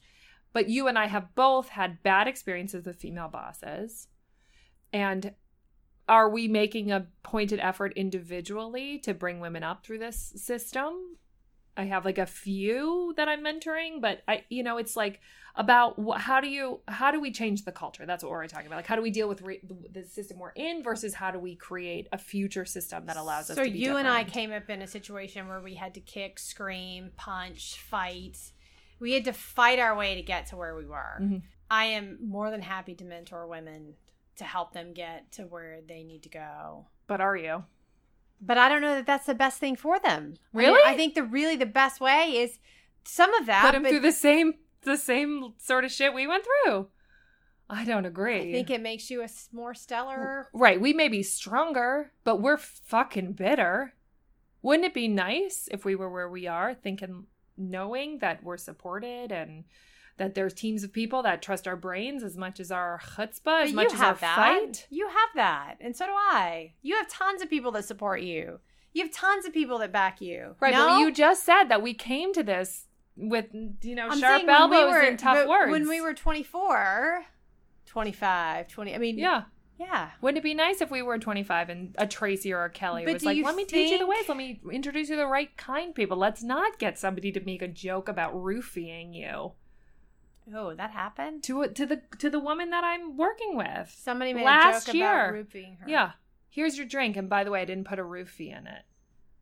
But 0.52 0.68
you 0.68 0.88
and 0.88 0.98
I 0.98 1.06
have 1.06 1.34
both 1.34 1.68
had 1.68 2.02
bad 2.02 2.26
experiences 2.26 2.86
with 2.86 2.96
female 2.96 3.28
bosses. 3.28 4.08
And 4.92 5.34
are 6.08 6.30
we 6.30 6.48
making 6.48 6.90
a 6.90 7.06
pointed 7.22 7.60
effort 7.60 7.92
individually 7.94 8.98
to 9.00 9.12
bring 9.12 9.40
women 9.40 9.62
up 9.62 9.84
through 9.84 9.98
this 9.98 10.32
system? 10.36 11.18
I 11.76 11.84
have 11.84 12.04
like 12.04 12.18
a 12.18 12.26
few 12.26 13.14
that 13.16 13.28
I'm 13.28 13.44
mentoring, 13.44 14.00
but 14.00 14.22
I, 14.26 14.44
you 14.48 14.64
know, 14.64 14.78
it's 14.78 14.96
like 14.96 15.20
about 15.54 15.94
wh- 15.96 16.18
how 16.18 16.40
do 16.40 16.48
you, 16.48 16.80
how 16.88 17.12
do 17.12 17.20
we 17.20 17.30
change 17.30 17.64
the 17.64 17.70
culture? 17.70 18.04
That's 18.04 18.24
what 18.24 18.32
we're 18.32 18.48
talking 18.48 18.66
about. 18.66 18.76
Like, 18.76 18.86
how 18.86 18.96
do 18.96 19.02
we 19.02 19.12
deal 19.12 19.28
with 19.28 19.42
re- 19.42 19.60
the, 19.92 20.02
system 20.02 20.40
we're 20.40 20.50
in 20.50 20.82
versus 20.82 21.14
how 21.14 21.30
do 21.30 21.38
we 21.38 21.54
create 21.54 22.08
a 22.12 22.18
future 22.18 22.64
system 22.64 23.06
that 23.06 23.16
allows 23.16 23.48
us 23.50 23.56
so 23.56 23.64
to 23.64 23.70
be 23.70 23.78
you 23.78 23.96
and 23.96 24.08
i 24.08 24.24
came 24.24 24.50
up 24.50 24.70
in 24.70 24.80
a 24.80 24.86
situation 24.86 25.46
where 25.48 25.60
we 25.60 25.74
had 25.74 25.94
to 25.94 26.00
kick 26.00 26.38
scream 26.38 27.10
punch 27.16 27.78
fight 27.78 28.52
we 29.00 29.12
had 29.12 29.24
to 29.24 29.32
fight 29.32 29.78
our 29.78 29.96
way 29.96 30.14
to 30.14 30.22
get 30.22 30.46
to 30.46 30.56
where 30.56 30.74
we 30.76 30.84
were 30.86 31.18
Mhm. 31.20 31.42
i 31.70 31.84
am 31.86 32.18
more 32.22 32.50
than 32.50 32.62
happy 32.62 32.94
to 32.94 33.04
mentor 33.04 33.46
women 33.46 33.94
to 34.36 34.44
help 34.44 34.72
them 34.72 34.92
get 34.92 35.30
to 35.32 35.42
where 35.42 35.80
they 35.86 36.02
need 36.04 36.22
to 36.22 36.28
go 36.28 36.86
But 37.06 37.20
are 37.20 37.36
you? 37.36 37.64
but 38.40 38.56
I 38.56 38.68
don't 38.68 38.80
know 38.82 38.94
that 38.94 39.06
that's 39.06 39.26
the 39.26 39.34
best 39.34 39.58
thing 39.58 39.74
for 39.74 39.98
them. 39.98 40.34
I 40.54 40.58
Really? 40.58 40.80
I, 40.86 40.96
think 40.96 41.14
the 41.14 41.24
really 41.24 41.56
the 41.56 41.66
best 41.66 42.00
way 42.00 42.36
is 42.36 42.60
some 43.02 43.34
of 43.34 43.46
that. 43.46 43.62
Put 43.62 43.72
them 43.72 43.82
but 43.82 43.88
through 43.90 43.98
the 44.00 44.12
same, 44.12 44.54
the 44.82 44.96
same 44.96 45.54
sort 45.58 45.84
of 45.84 45.90
shit 45.90 46.14
we 46.14 46.28
went 46.28 46.44
through. 46.44 46.88
I 47.68 47.84
don't 47.84 48.06
agree. 48.06 48.50
I 48.50 48.52
think 48.52 48.70
it 48.70 48.80
makes 48.80 49.10
you 49.10 49.22
a 49.24 49.28
more 49.52 49.74
stellar. 49.74 50.48
Right. 50.52 50.80
We 50.80 50.92
may 50.92 51.08
be 51.08 51.24
stronger, 51.24 52.12
but 52.22 52.36
we're 52.40 52.56
fucking 52.58 53.32
bitter. 53.32 53.94
Wouldn't 54.62 54.86
it 54.86 54.94
be 54.94 55.08
nice 55.08 55.68
if 55.72 55.84
we 55.84 55.96
were 55.96 56.08
where 56.08 56.28
we 56.30 56.46
are, 56.46 56.74
thinking, 56.74 57.26
knowing 57.58 58.18
that 58.20 58.42
we're 58.42 58.56
supported 58.56 59.32
and 59.32 59.64
that 60.16 60.34
there's 60.34 60.52
teams 60.54 60.82
of 60.82 60.92
people 60.92 61.22
that 61.22 61.42
trust 61.42 61.68
our 61.68 61.76
brains 61.76 62.22
as 62.24 62.36
much 62.36 62.58
as 62.60 62.70
our 62.72 62.98
chutzpah, 63.16 63.64
as 63.64 63.72
But 63.72 63.74
much 63.74 63.88
you 63.90 63.94
as 63.94 64.00
our 64.00 64.06
have 64.08 64.20
that. 64.20 64.36
fight? 64.36 64.86
You 64.90 65.06
have 65.08 65.28
that, 65.36 65.76
and 65.80 65.94
so 65.96 66.06
do 66.06 66.12
I. 66.12 66.72
You 66.82 66.96
have 66.96 67.08
tons 67.08 67.40
of 67.42 67.48
people 67.50 67.70
that 67.72 67.84
support 67.84 68.22
you. 68.22 68.58
You 68.94 69.02
have 69.04 69.12
tons 69.12 69.44
of 69.46 69.52
people 69.52 69.78
that 69.78 69.92
back 69.92 70.20
you. 70.20 70.56
Right. 70.60 70.72
No? 70.72 70.86
But 70.88 70.98
you 71.00 71.12
just 71.12 71.44
said 71.44 71.64
that 71.64 71.82
we 71.82 71.94
came 71.94 72.32
to 72.32 72.42
this 72.42 72.86
with, 73.16 73.46
you 73.82 73.94
know, 73.94 74.08
I'm 74.08 74.18
sharp 74.18 74.44
when 74.46 74.70
we 74.70 74.84
were- 74.84 75.00
and 75.00 75.18
tough 75.18 75.46
words. 75.46 75.70
When 75.70 75.88
we 75.88 76.00
were 76.00 76.14
24, 76.14 77.24
25, 77.86 78.68
20. 78.68 78.94
I 78.94 78.98
mean, 78.98 79.18
yeah. 79.18 79.42
Yeah. 79.78 80.10
Wouldn't 80.20 80.38
it 80.38 80.42
be 80.42 80.54
nice 80.54 80.80
if 80.80 80.90
we 80.90 81.02
were 81.02 81.18
25 81.18 81.68
and 81.68 81.94
a 81.98 82.06
Tracy 82.06 82.52
or 82.52 82.64
a 82.64 82.70
Kelly 82.70 83.04
But 83.04 83.14
was 83.14 83.24
like, 83.24 83.42
let 83.44 83.54
me 83.54 83.64
teach 83.64 83.90
you 83.90 83.98
the 83.98 84.06
ways. 84.06 84.28
Let 84.28 84.36
me 84.36 84.60
introduce 84.72 85.08
you 85.08 85.14
to 85.16 85.22
the 85.22 85.26
right 85.26 85.56
kind 85.56 85.94
people. 85.94 86.16
Let's 86.16 86.42
not 86.42 86.78
get 86.78 86.98
somebody 86.98 87.30
to 87.32 87.40
make 87.40 87.62
a 87.62 87.68
joke 87.68 88.08
about 88.08 88.40
roofing 88.40 89.14
you. 89.14 89.52
Oh, 90.54 90.74
that 90.74 90.90
happened. 90.90 91.42
to 91.44 91.68
to 91.68 91.86
the 91.86 92.00
to 92.18 92.30
the 92.30 92.40
woman 92.40 92.70
that 92.70 92.82
I'm 92.82 93.16
working 93.16 93.56
with. 93.56 93.94
Somebody 93.96 94.32
made 94.32 94.44
Last 94.44 94.84
a 94.84 94.86
joke 94.86 94.94
year. 94.94 95.24
about 95.24 95.34
roofing 95.34 95.76
her. 95.80 95.88
Yeah, 95.88 96.12
here's 96.48 96.76
your 96.76 96.86
drink, 96.86 97.16
and 97.16 97.28
by 97.28 97.44
the 97.44 97.50
way, 97.50 97.60
I 97.60 97.64
didn't 97.64 97.86
put 97.86 97.98
a 97.98 98.02
roofie 98.02 98.56
in 98.56 98.66
it. 98.66 98.82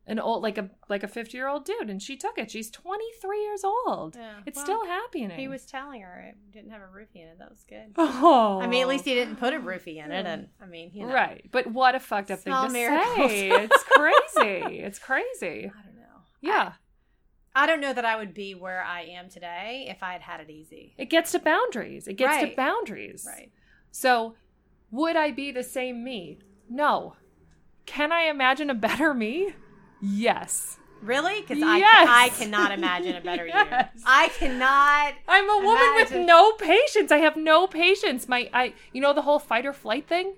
An 0.08 0.20
old 0.20 0.40
like 0.42 0.56
a 0.56 0.70
like 0.88 1.02
a 1.02 1.08
50 1.08 1.36
year 1.36 1.48
old 1.48 1.64
dude, 1.64 1.90
and 1.90 2.00
she 2.00 2.16
took 2.16 2.38
it. 2.38 2.48
She's 2.50 2.70
23 2.70 3.42
years 3.42 3.64
old. 3.64 4.14
Yeah. 4.14 4.34
It's 4.46 4.54
Well, 4.56 4.64
still 4.64 4.86
happening. 4.86 5.30
He 5.30 5.48
was 5.48 5.66
telling 5.66 6.02
her 6.02 6.20
it 6.28 6.36
didn't 6.52 6.70
have 6.70 6.80
a 6.80 6.84
roofie 6.84 7.16
in 7.22 7.28
it. 7.28 7.38
That 7.40 7.50
was 7.50 7.64
good. 7.68 7.92
Oh, 7.98 8.60
I 8.62 8.68
mean, 8.68 8.82
at 8.82 8.88
least 8.88 9.04
he 9.04 9.14
didn't 9.14 9.36
put 9.36 9.52
a 9.52 9.58
roofie 9.58 9.96
in 10.04 10.12
it, 10.12 10.24
and 10.24 10.46
I 10.62 10.66
mean, 10.66 10.92
you 10.94 11.06
know, 11.06 11.12
right. 11.12 11.44
But 11.50 11.66
what 11.66 11.96
a 11.96 12.00
fucked 12.00 12.30
up 12.30 12.38
thing 12.38 12.52
to 12.54 12.68
miracles. 12.68 13.30
say. 13.32 13.50
it's 13.50 13.82
crazy. 13.90 14.78
It's 14.78 14.98
crazy. 15.00 15.72
I 15.74 15.82
don't 15.82 15.96
know. 15.96 16.20
Yeah, 16.40 16.74
I 17.56 17.66
don't 17.66 17.80
know 17.80 17.92
that 17.92 18.04
I 18.04 18.14
would 18.14 18.32
be 18.32 18.54
where 18.54 18.84
I 18.84 19.02
am 19.02 19.28
today 19.28 19.86
if 19.90 20.04
I 20.04 20.12
had 20.12 20.22
had 20.22 20.38
it 20.40 20.50
easy. 20.50 20.94
it 20.98 21.06
gets 21.10 21.32
to 21.32 21.40
boundaries. 21.40 22.06
It 22.06 22.14
gets 22.14 22.42
to 22.48 22.54
boundaries. 22.54 23.26
Right. 23.26 23.50
So, 23.90 24.36
would 24.92 25.16
I 25.16 25.32
be 25.32 25.50
the 25.50 25.64
same 25.64 26.04
me? 26.04 26.38
No. 26.70 27.16
can 27.86 28.12
I 28.12 28.22
imagine 28.30 28.70
a 28.70 28.74
better 28.74 29.12
me? 29.12 29.54
Yes. 30.00 30.78
Really? 31.02 31.40
Because 31.42 31.58
Yes. 31.58 32.06
I, 32.08 32.24
I 32.24 32.28
cannot 32.30 32.72
imagine 32.72 33.16
a 33.16 33.20
better 33.20 33.46
Yes. 33.48 33.90
you. 33.96 34.02
I 34.06 34.28
cannot. 34.28 35.14
I'm 35.28 35.48
a 35.50 35.58
woman 35.58 35.82
Imagine- 35.94 36.18
with 36.18 36.26
no 36.26 36.52
patience. 36.52 37.12
I 37.12 37.18
have 37.18 37.36
no 37.36 37.66
patience. 37.66 38.28
My 38.28 38.48
I 38.52 38.74
you 38.92 39.00
know 39.00 39.12
the 39.12 39.22
whole 39.22 39.38
fight 39.38 39.66
or 39.66 39.72
flight 39.72 40.06
thing? 40.08 40.34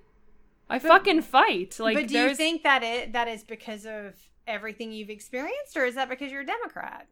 I 0.68 0.78
fucking 0.78 1.22
fight. 1.22 1.76
Like 1.78 1.96
but 1.96 2.08
do 2.08 2.18
you 2.18 2.34
think 2.34 2.62
that 2.64 2.82
it 2.82 3.12
that 3.12 3.28
is 3.28 3.42
because 3.44 3.86
of 3.86 4.14
everything 4.46 4.92
you've 4.92 5.10
experienced, 5.10 5.76
or 5.76 5.84
is 5.84 5.94
that 5.94 6.08
because 6.08 6.30
you're 6.32 6.42
a 6.42 6.46
Democrat? 6.46 7.06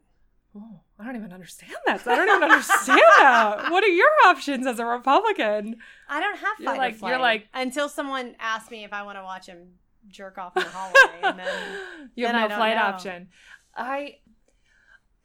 Oh, 0.55 0.79
I 0.99 1.05
don't 1.05 1.15
even 1.15 1.31
understand 1.33 1.73
that. 1.85 2.05
I 2.07 2.15
don't 2.15 2.29
even 2.29 2.43
understand 2.51 2.99
that. 3.19 3.67
What 3.71 3.83
are 3.83 3.87
your 3.87 4.09
options 4.25 4.65
as 4.67 4.79
a 4.79 4.85
Republican? 4.85 5.77
I 6.09 6.19
don't 6.19 6.37
have 6.37 6.55
You're 6.59 6.71
fight 6.71 6.77
like- 6.79 6.93
or 6.95 6.97
flight 6.97 7.09
you're 7.11 7.19
like- 7.21 7.47
until 7.53 7.87
someone 7.89 8.35
asks 8.39 8.69
me 8.71 8.83
if 8.83 8.91
I 8.93 9.03
want 9.03 9.17
to 9.17 9.23
watch 9.23 9.45
him 9.47 9.73
jerk 10.09 10.37
off 10.37 10.55
in 10.57 10.63
the 10.63 10.69
hallway, 10.69 11.19
and 11.23 11.39
then 11.39 11.47
you 12.15 12.25
have 12.25 12.35
then 12.35 12.49
no 12.49 12.55
flight 12.55 12.75
know. 12.75 12.83
option. 12.83 13.29
I, 13.75 14.17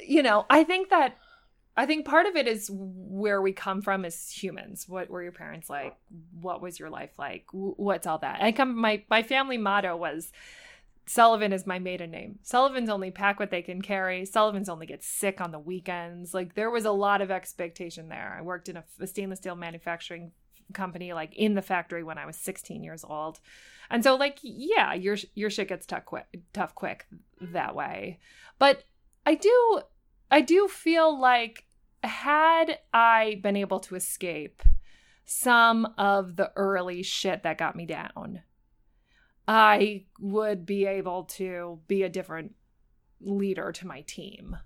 you 0.01 0.23
know, 0.23 0.47
I 0.51 0.65
think 0.65 0.91
that, 0.91 1.17
I 1.77 1.87
think 1.87 2.05
part 2.05 2.27
of 2.27 2.37
it 2.37 2.47
is 2.47 2.71
where 2.73 3.41
we 3.41 3.53
come 3.53 3.83
from 3.83 4.05
as 4.05 4.31
humans. 4.31 4.89
What 4.89 5.09
were 5.09 5.23
your 5.23 5.33
parents 5.33 5.71
like? 5.71 5.97
What 6.39 6.61
was 6.61 6.79
your 6.79 6.91
life 6.91 7.19
like? 7.19 7.47
What's 7.53 8.07
all 8.07 8.19
that? 8.19 8.43
I 8.43 8.53
come. 8.53 8.77
My 8.77 9.03
my 9.09 9.23
family 9.23 9.59
motto 9.59 9.97
was. 9.97 10.33
Sullivan 11.05 11.53
is 11.53 11.67
my 11.67 11.81
maiden 11.81 12.13
name. 12.13 12.39
Sullivan's 12.43 12.89
only 12.89 13.11
pack 13.11 13.41
what 13.41 13.51
they 13.51 13.61
can 13.61 13.83
carry. 13.83 14.25
Sullivan's 14.25 14.69
only 14.69 14.87
get 14.87 15.03
sick 15.03 15.41
on 15.41 15.51
the 15.51 15.59
weekends. 15.59 16.33
Like 16.33 16.55
there 16.55 16.71
was 16.71 16.85
a 16.85 16.93
lot 16.93 17.21
of 17.21 17.29
expectation 17.29 18.09
there. 18.09 18.37
I 18.39 18.41
worked 18.41 18.69
in 18.69 18.77
a, 18.77 18.85
a 19.01 19.09
stainless 19.09 19.41
steel 19.41 19.57
manufacturing 19.57 20.31
company, 20.73 21.13
like 21.13 21.35
in 21.35 21.55
the 21.55 21.63
factory 21.63 22.03
when 22.03 22.19
I 22.19 22.27
was 22.27 22.37
16 22.37 22.83
years 22.83 23.05
old. 23.05 23.41
And 23.91 24.03
so, 24.03 24.15
like, 24.17 24.39
yeah, 24.43 24.95
your 24.95 25.17
your 25.35 25.51
shit 25.51 25.69
gets 25.69 25.87
tough 25.87 26.05
quick, 26.05 26.27
tough 26.53 26.75
quick 26.75 27.07
that 27.41 27.75
way. 27.75 28.19
But 28.59 28.85
I 29.27 29.35
do, 29.35 29.83
I 30.31 30.41
do 30.41 30.69
feel 30.69 31.19
like 31.19 31.67
had 32.03 32.79
I 32.93 33.41
been 33.43 33.57
able 33.57 33.81
to 33.81 33.95
escape 33.95 34.63
some 35.25 35.95
of 35.99 36.37
the 36.37 36.53
early 36.57 37.03
shit 37.03 37.43
that 37.43 37.59
got 37.59 37.77
me 37.77 37.87
down, 37.87 38.43
I 39.47 40.07
would 40.19 40.67
be 40.67 40.87
able 40.87 41.25
to 41.25 41.81
be 41.87 42.03
a 42.03 42.09
different 42.09 42.55
leader 43.21 43.73
to 43.73 43.87
my 43.87 44.03
team. 44.03 44.57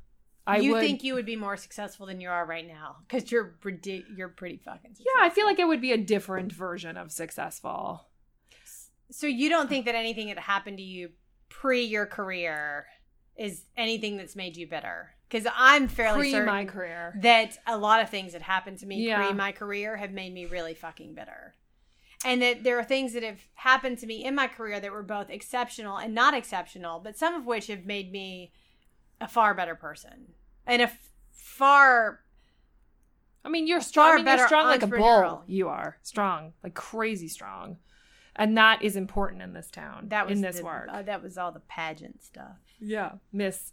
I 0.47 0.59
you 0.59 0.73
would, 0.73 0.81
think 0.81 1.03
you 1.03 1.15
would 1.15 1.27
be 1.27 1.37
more 1.37 1.57
successful 1.57 2.07
than 2.07 2.21
you 2.21 2.29
are 2.29 2.47
right 2.47 2.67
now 2.67 2.97
because 3.09 3.33
you're 3.33 3.45
pretty, 3.61 4.05
you're 4.17 4.29
pretty 4.29 4.59
fucking. 4.59 4.95
Successful. 4.95 5.13
yeah, 5.19 5.27
I 5.27 5.31
feel 5.31 5.45
like 5.47 5.59
it 5.59 5.67
would 5.67 5.81
be 5.81 5.93
a 5.93 5.99
different 5.99 6.53
version 6.53 6.97
of 6.97 7.11
successful. 7.13 8.07
So 9.11 9.27
you 9.27 9.49
don't 9.49 9.69
think 9.69 9.85
that 9.87 9.95
anything 9.95 10.29
that 10.29 10.39
happened 10.39 10.79
to 10.79 10.83
you 10.83 11.11
pre 11.49 11.85
your 11.85 12.07
career 12.07 12.87
is 13.37 13.65
anything 13.77 14.17
that's 14.17 14.35
made 14.37 14.57
you 14.57 14.67
bitter? 14.67 15.11
Because 15.29 15.47
I'm 15.57 15.89
fairly 15.89 16.21
Pre 16.21 16.31
certain 16.31 16.47
my 16.47 16.65
career. 16.65 17.19
that 17.23 17.59
a 17.67 17.77
lot 17.77 18.01
of 18.01 18.09
things 18.11 18.33
that 18.33 18.43
happened 18.43 18.79
to 18.79 18.87
me 18.87 19.07
Yeah. 19.07 19.25
pre 19.27 19.35
my 19.35 19.53
career 19.53 19.97
have 19.97 20.13
made 20.13 20.33
me 20.33 20.47
really 20.47 20.75
fucking 20.75 21.15
bitter. 21.15 21.55
And 22.25 22.41
that 22.43 22.65
there 22.65 22.79
are 22.79 22.85
things 22.85 23.13
that 23.13 23.23
have 23.23 23.41
happened 23.55 23.99
to 23.99 24.07
me 24.07 24.25
in 24.25 24.35
my 24.35 24.47
career 24.49 24.81
that 24.81 24.91
were 24.93 25.03
both 25.03 25.29
exceptional 25.31 25.97
and 25.99 26.15
not 26.15 26.33
exceptional, 26.35 26.99
but 27.01 27.17
some 27.19 27.35
of 27.35 27.45
which 27.47 27.67
have 27.67 27.85
made 27.85 28.11
me 28.11 28.53
a 29.21 29.29
far 29.29 29.55
better 29.55 29.75
person 29.75 30.33
and 30.67 30.83
a 30.83 30.87
f- 30.87 31.11
far 31.33 32.21
I 33.45 33.49
mean, 33.49 33.69
you're 33.69 33.81
strong. 33.81 34.12
I 34.12 34.17
mean, 34.17 34.27
you're 34.27 34.47
strong 34.49 34.67
like 34.67 34.83
a 34.83 34.89
bull. 34.89 35.45
You 35.47 35.69
are 35.69 35.99
strong, 36.03 36.53
like 36.64 36.75
crazy 36.75 37.29
strong, 37.29 37.77
and 38.35 38.59
that 38.59 38.83
is 38.83 38.97
important 38.97 39.41
in 39.43 39.53
this 39.53 39.71
town. 39.71 40.09
that 40.09 40.27
was 40.27 40.39
in 40.39 40.43
this 40.43 40.59
the- 40.59 40.64
work. 40.64 40.89
uh, 40.91 41.03
that 41.03 41.23
was 41.23 41.39
all 41.39 41.53
the 41.53 41.61
pageant 41.61 42.25
stuff. 42.25 42.57
yeah, 42.81 43.12
Miss 43.33 43.73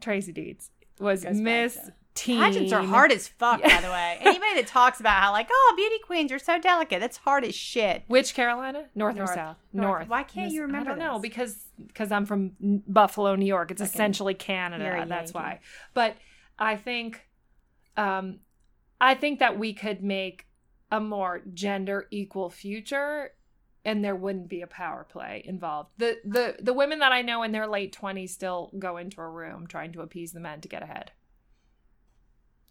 Tracy 0.00 0.32
Dietz 0.32 0.70
was 0.98 1.24
Miss 1.24 1.78
Teen. 2.14 2.38
Pageants 2.40 2.72
are 2.72 2.82
hard 2.84 3.10
as 3.10 3.26
fuck, 3.26 3.58
Yeah. 3.60 3.74
by 3.76 3.82
the 3.86 3.92
way. 3.92 4.18
Anybody 4.20 4.54
that 4.54 4.66
talks 4.68 5.00
about 5.00 5.20
how 5.20 5.32
like, 5.32 5.48
oh, 5.50 5.74
beauty 5.76 5.96
queens 6.06 6.30
are 6.30 6.38
so 6.38 6.60
delicate, 6.60 7.00
that's 7.00 7.16
hard 7.16 7.44
as 7.44 7.54
shit. 7.56 8.04
Which 8.06 8.34
Carolina? 8.34 8.84
North, 8.94 9.16
North. 9.16 9.30
or 9.30 9.34
South? 9.34 9.56
North. 9.72 10.08
Why 10.08 10.22
can't 10.22 10.52
you 10.52 10.62
remember 10.62 10.90
I 10.92 10.94
don't 10.94 11.00
know 11.00 11.18
because 11.18 11.64
because 11.86 12.12
I'm 12.12 12.24
from 12.24 12.52
Buffalo, 12.86 13.34
New 13.34 13.46
York. 13.46 13.72
It's 13.72 13.82
Okay. 13.82 13.90
essentially 13.90 14.34
Canada. 14.34 15.04
That's 15.08 15.34
why. 15.34 15.58
But 15.92 16.16
I 16.56 16.76
think, 16.76 17.26
um, 17.96 18.38
I 19.00 19.14
think 19.16 19.40
that 19.40 19.58
we 19.58 19.72
could 19.74 20.02
make 20.02 20.46
a 20.92 21.00
more 21.00 21.42
gender 21.52 22.06
equal 22.12 22.48
future, 22.48 23.32
and 23.84 24.04
there 24.04 24.14
wouldn't 24.14 24.48
be 24.48 24.62
a 24.62 24.68
power 24.68 25.04
play 25.10 25.42
involved. 25.44 25.90
The 25.98 26.18
the 26.24 26.56
the 26.60 26.72
women 26.72 27.00
that 27.00 27.10
I 27.10 27.22
know 27.22 27.42
in 27.42 27.50
their 27.50 27.66
late 27.66 27.92
twenties 27.92 28.32
still 28.32 28.70
go 28.78 28.98
into 28.98 29.20
a 29.20 29.28
room 29.28 29.66
trying 29.66 29.92
to 29.94 30.00
appease 30.02 30.32
the 30.32 30.38
men 30.40 30.60
to 30.60 30.68
get 30.68 30.84
ahead. 30.84 31.10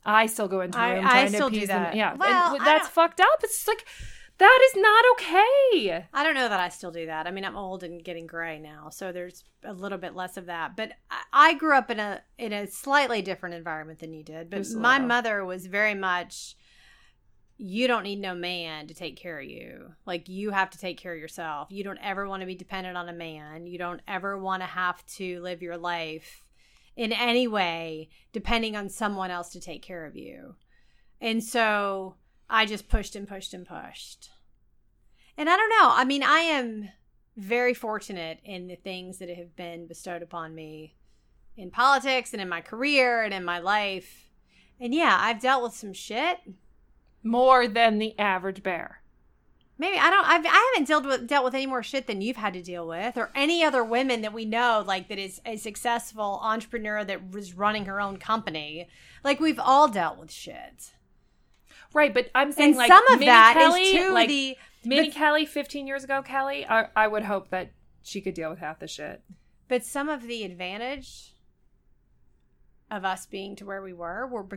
I 0.06 0.26
still 0.26 0.48
go 0.48 0.62
into 0.62 0.78
I- 0.78 0.94
room 0.96 1.06
I 1.06 1.10
trying 1.12 1.30
still 1.30 1.50
to 1.50 1.60
do 1.60 1.68
that. 1.68 1.90
them. 1.92 1.98
Yeah, 1.98 2.14
Well, 2.16 2.58
I 2.60 2.64
that's 2.66 2.88
fucked 2.90 3.20
up. 3.22 3.40
It's 3.44 3.68
like 3.68 3.86
that 4.40 4.60
is 4.72 4.82
not 4.82 5.06
okay. 5.14 6.06
I 6.14 6.24
don't 6.24 6.34
know 6.34 6.50
that 6.50 6.60
I 6.60 6.70
still 6.70 6.92
do 6.92 7.06
that. 7.06 7.28
I 7.28 7.32
mean, 7.32 7.46
I'm 7.46 7.56
old 7.56 7.84
and 7.84 8.04
getting 8.04 8.26
gray 8.28 8.60
now, 8.60 8.90
so 8.90 9.12
there's 9.12 9.44
a 9.64 9.74
little 9.74 9.98
bit 10.00 10.16
less 10.16 10.38
of 10.38 10.48
that. 10.48 10.76
But 10.76 10.94
I- 11.32 11.54
grew 11.54 11.78
up 11.78 11.90
in 11.92 12.00
a 12.00 12.22
in 12.38 12.52
a 12.52 12.68
slightly 12.68 13.22
different 13.22 13.56
environment 13.56 14.00
than 14.00 14.12
you 14.14 14.24
did. 14.24 14.50
But 14.50 14.68
my 14.72 14.98
mother 15.00 15.46
was 15.46 15.68
very 15.68 15.94
much 15.96 16.56
you 17.58 17.88
don't 17.88 18.04
need 18.04 18.20
no 18.20 18.34
man 18.34 18.88
to 18.88 18.94
take 18.96 19.16
care 19.16 19.40
of 19.40 19.46
you. 19.46 19.94
Like 20.06 20.28
you 20.28 20.50
have 20.50 20.72
to 20.72 20.78
take 20.78 20.98
care 20.98 21.14
of 21.14 21.20
yourself. 21.20 21.68
You 21.72 21.84
don't 21.84 22.00
ever 22.02 22.28
want 22.28 22.42
to 22.42 22.48
be 22.48 22.56
dependent 22.56 22.98
on 22.98 23.08
a 23.08 23.14
man. 23.14 23.68
You 23.68 23.78
don't 23.78 24.02
ever 24.08 24.38
want 24.38 24.64
to 24.64 24.68
have 24.68 25.06
to 25.18 25.40
live 25.42 25.62
your 25.62 25.78
life 25.78 26.44
in 26.96 27.12
any 27.12 27.48
way 27.48 28.10
depending 28.32 28.76
on 28.76 28.90
someone 28.90 29.32
else 29.32 29.50
to 29.50 29.60
take 29.60 29.82
care 29.82 30.06
of 30.06 30.16
you. 30.16 30.56
And 31.22 31.44
so 31.44 32.16
I 32.50 32.66
just 32.66 32.90
pushed 32.90 33.16
and 33.16 33.28
pushed 33.28 33.54
and 33.54 33.66
pushed. 33.66 34.30
And 35.38 35.50
I 35.50 35.56
don't 35.56 35.70
know. 35.70 35.90
I 35.92 36.06
mean, 36.06 36.24
I 36.24 36.40
am 36.40 36.90
very 37.38 37.74
fortunate 37.74 38.40
in 38.44 38.68
the 38.68 38.76
things 38.76 39.18
that 39.20 39.30
have 39.30 39.56
been 39.56 39.88
bestowed 39.88 40.22
upon 40.22 40.54
me 40.54 40.96
in 41.58 41.72
politics 41.72 42.34
and 42.34 42.42
in 42.42 42.50
my 42.50 42.62
career 42.62 43.24
and 43.24 43.34
in 43.34 43.44
my 43.44 43.60
life. 43.60 44.30
And 44.80 44.94
yeah, 44.94 45.18
I've 45.20 45.42
dealt 45.42 45.64
with 45.64 45.74
some 45.74 45.94
shit. 45.94 46.38
More 47.24 47.68
than 47.68 48.00
the 48.00 48.18
average 48.20 48.64
bear. 48.64 49.03
Maybe 49.84 49.98
I 49.98 50.10
don't. 50.10 50.26
I've, 50.26 50.46
I 50.46 50.72
haven't 50.74 50.88
dealt 50.88 51.06
with 51.06 51.28
dealt 51.28 51.44
with 51.44 51.54
any 51.54 51.66
more 51.66 51.84
shit 51.84 52.08
than 52.08 52.22
you've 52.22 52.38
had 52.38 52.54
to 52.54 52.62
deal 52.62 52.88
with, 52.88 53.18
or 53.18 53.32
any 53.36 53.66
other 53.66 53.84
women 53.84 54.22
that 54.22 54.32
we 54.32 54.46
know, 54.46 54.82
like 54.88 55.10
that 55.10 55.20
is 55.20 55.42
a 55.46 55.58
successful 55.58 56.40
entrepreneur 56.42 57.04
that 57.04 57.34
was 57.34 57.54
running 57.54 57.84
her 57.88 58.00
own 58.00 58.16
company. 58.16 58.88
Like 59.26 59.42
we've 59.42 59.60
all 59.60 59.90
dealt 59.90 60.18
with 60.18 60.32
shit, 60.32 60.94
Right, 61.94 62.14
but 62.14 62.30
I'm 62.34 62.54
saying 62.54 62.70
and 62.70 62.78
like 62.78 62.88
some 62.88 63.06
of 63.08 63.20
Minnie 63.20 63.26
that 63.26 63.58
is 63.58 63.64
Kelly, 63.64 63.92
to 63.92 64.14
like 64.14 64.30
the. 64.30 64.58
Minnie 64.86 65.10
but- 65.10 65.16
Kelly 65.16 65.46
15 65.46 65.86
years 65.86 66.06
ago, 66.06 66.22
Kelly, 66.22 66.66
I, 66.66 66.88
I 66.96 67.10
would 67.10 67.24
hope 67.24 67.50
that 67.50 67.72
she 68.04 68.22
could 68.22 68.36
deal 68.36 68.50
with 68.50 68.60
half 68.60 68.80
the 68.80 68.88
shit. 68.88 69.22
But 69.68 69.84
some 69.84 70.08
of 70.08 70.28
the 70.28 70.46
advantage 70.46 71.36
of 72.90 73.04
us 73.04 73.26
being 73.26 73.58
to 73.58 73.66
where 73.66 73.82
we 73.82 73.92
were 73.92 74.26
were 74.28 74.48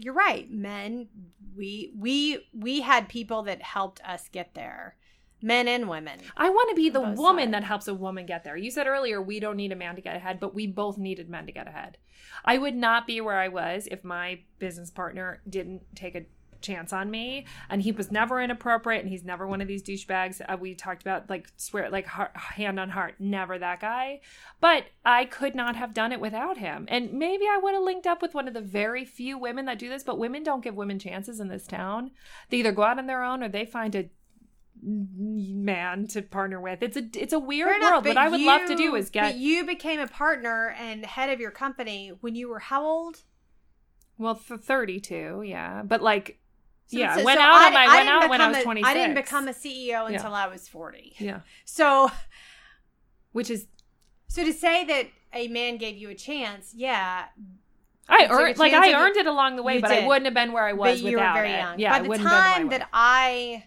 you're 0.00 0.14
right, 0.14 0.50
men 0.50 1.08
we 1.56 1.92
we 1.96 2.46
we 2.54 2.80
had 2.80 3.08
people 3.08 3.42
that 3.42 3.62
helped 3.62 4.00
us 4.04 4.28
get 4.28 4.54
there. 4.54 4.96
Men 5.42 5.68
and 5.68 5.88
women. 5.88 6.20
I 6.36 6.50
want 6.50 6.68
to 6.70 6.76
be 6.76 6.90
the 6.90 7.00
woman 7.00 7.44
sides. 7.44 7.52
that 7.52 7.64
helps 7.64 7.88
a 7.88 7.94
woman 7.94 8.26
get 8.26 8.44
there. 8.44 8.58
You 8.58 8.70
said 8.70 8.86
earlier 8.86 9.22
we 9.22 9.40
don't 9.40 9.56
need 9.56 9.72
a 9.72 9.76
man 9.76 9.96
to 9.96 10.02
get 10.02 10.16
ahead, 10.16 10.38
but 10.38 10.54
we 10.54 10.66
both 10.66 10.98
needed 10.98 11.30
men 11.30 11.46
to 11.46 11.52
get 11.52 11.66
ahead. 11.66 11.96
I 12.44 12.58
would 12.58 12.74
not 12.74 13.06
be 13.06 13.20
where 13.20 13.38
I 13.38 13.48
was 13.48 13.88
if 13.90 14.04
my 14.04 14.40
business 14.58 14.90
partner 14.90 15.40
didn't 15.48 15.82
take 15.94 16.14
a 16.14 16.26
chance 16.60 16.92
on 16.92 17.10
me. 17.10 17.46
And 17.68 17.82
he 17.82 17.92
was 17.92 18.10
never 18.10 18.40
inappropriate 18.40 19.02
and 19.02 19.10
he's 19.10 19.24
never 19.24 19.46
one 19.46 19.60
of 19.60 19.68
these 19.68 19.82
douchebags. 19.82 20.40
Uh, 20.46 20.56
we 20.56 20.74
talked 20.74 21.02
about 21.02 21.28
like 21.30 21.48
swear 21.56 21.90
like 21.90 22.06
heart, 22.06 22.36
hand 22.36 22.78
on 22.78 22.90
heart 22.90 23.14
never 23.18 23.58
that 23.58 23.80
guy. 23.80 24.20
But 24.60 24.84
i 25.04 25.24
could 25.24 25.54
not 25.54 25.76
have 25.76 25.94
done 25.94 26.12
it 26.12 26.20
without 26.20 26.58
him. 26.58 26.86
And 26.88 27.12
maybe 27.12 27.44
i 27.46 27.58
would 27.62 27.74
have 27.74 27.82
linked 27.82 28.06
up 28.06 28.22
with 28.22 28.34
one 28.34 28.48
of 28.48 28.54
the 28.54 28.60
very 28.60 29.04
few 29.04 29.38
women 29.38 29.66
that 29.66 29.78
do 29.78 29.88
this 29.88 30.02
but 30.02 30.18
women 30.18 30.42
don't 30.42 30.62
give 30.62 30.74
women 30.74 30.98
chances 30.98 31.40
in 31.40 31.48
this 31.48 31.66
town. 31.66 32.10
They 32.48 32.58
either 32.58 32.72
go 32.72 32.82
out 32.82 32.98
on 32.98 33.06
their 33.06 33.22
own 33.22 33.42
or 33.42 33.48
they 33.48 33.64
find 33.64 33.94
a 33.94 34.10
man 34.82 36.06
to 36.08 36.22
partner 36.22 36.60
with. 36.60 36.82
It's 36.82 36.96
a 36.96 37.06
it's 37.14 37.32
a 37.32 37.38
weird 37.38 37.76
enough, 37.76 37.90
world. 37.90 38.06
What 38.06 38.14
but 38.14 38.20
i 38.20 38.28
would 38.28 38.40
love 38.40 38.66
to 38.68 38.74
do 38.74 38.94
is 38.94 39.10
get 39.10 39.32
But 39.32 39.36
you 39.36 39.64
became 39.64 40.00
a 40.00 40.06
partner 40.06 40.74
and 40.78 41.04
head 41.04 41.30
of 41.30 41.40
your 41.40 41.50
company 41.50 42.12
when 42.20 42.34
you 42.34 42.48
were 42.48 42.58
how 42.58 42.84
old? 42.84 43.22
well 44.18 44.34
for 44.34 44.56
32 44.56 45.42
yeah. 45.46 45.82
But 45.82 46.02
like 46.02 46.39
So- 46.90 46.98
yeah 46.98 47.22
went 47.22 47.38
so 47.38 47.44
out 47.44 47.72
I- 47.72 47.84
I 47.84 47.96
went 47.96 48.08
out 48.08 48.30
when 48.30 48.40
i 48.40 48.48
was 48.48 48.62
26 48.64 48.88
I 48.88 48.94
didn't 48.94 49.14
become 49.14 49.46
a 49.46 49.52
CEO 49.52 50.06
until 50.12 50.34
I 50.34 50.48
was 50.48 50.66
40. 50.66 51.14
yeah 51.18 51.40
So 51.64 52.10
which 53.32 53.48
is 53.50 53.66
so 54.26 54.44
to 54.44 54.52
say 54.52 54.84
that 54.84 55.06
a 55.32 55.48
man 55.48 55.76
gave 55.76 55.96
you 55.96 56.08
a 56.10 56.14
chance, 56.14 56.72
yeah, 56.74 57.26
I 58.08 58.26
earned 58.28 58.58
like 58.58 58.72
I 58.72 58.92
earned 58.92 59.16
it 59.16 59.26
along 59.26 59.56
the 59.56 59.62
way, 59.62 59.80
but 59.80 59.90
I 59.90 60.06
wouldn't 60.06 60.24
have 60.24 60.34
been 60.34 60.52
where 60.52 60.64
I 60.66 60.72
was 60.72 61.00
but 61.00 61.08
you 61.10 61.16
were 61.18 61.32
very 61.32 61.50
it. 61.50 61.58
young. 61.58 61.78
Yeah, 61.78 61.90
By 61.92 62.02
the 62.02 62.08
wouldn't 62.08 62.28
have 62.28 62.56
been 62.56 62.62
time 62.62 62.66
I 62.66 62.78
that 62.78 62.88
I 62.92 63.64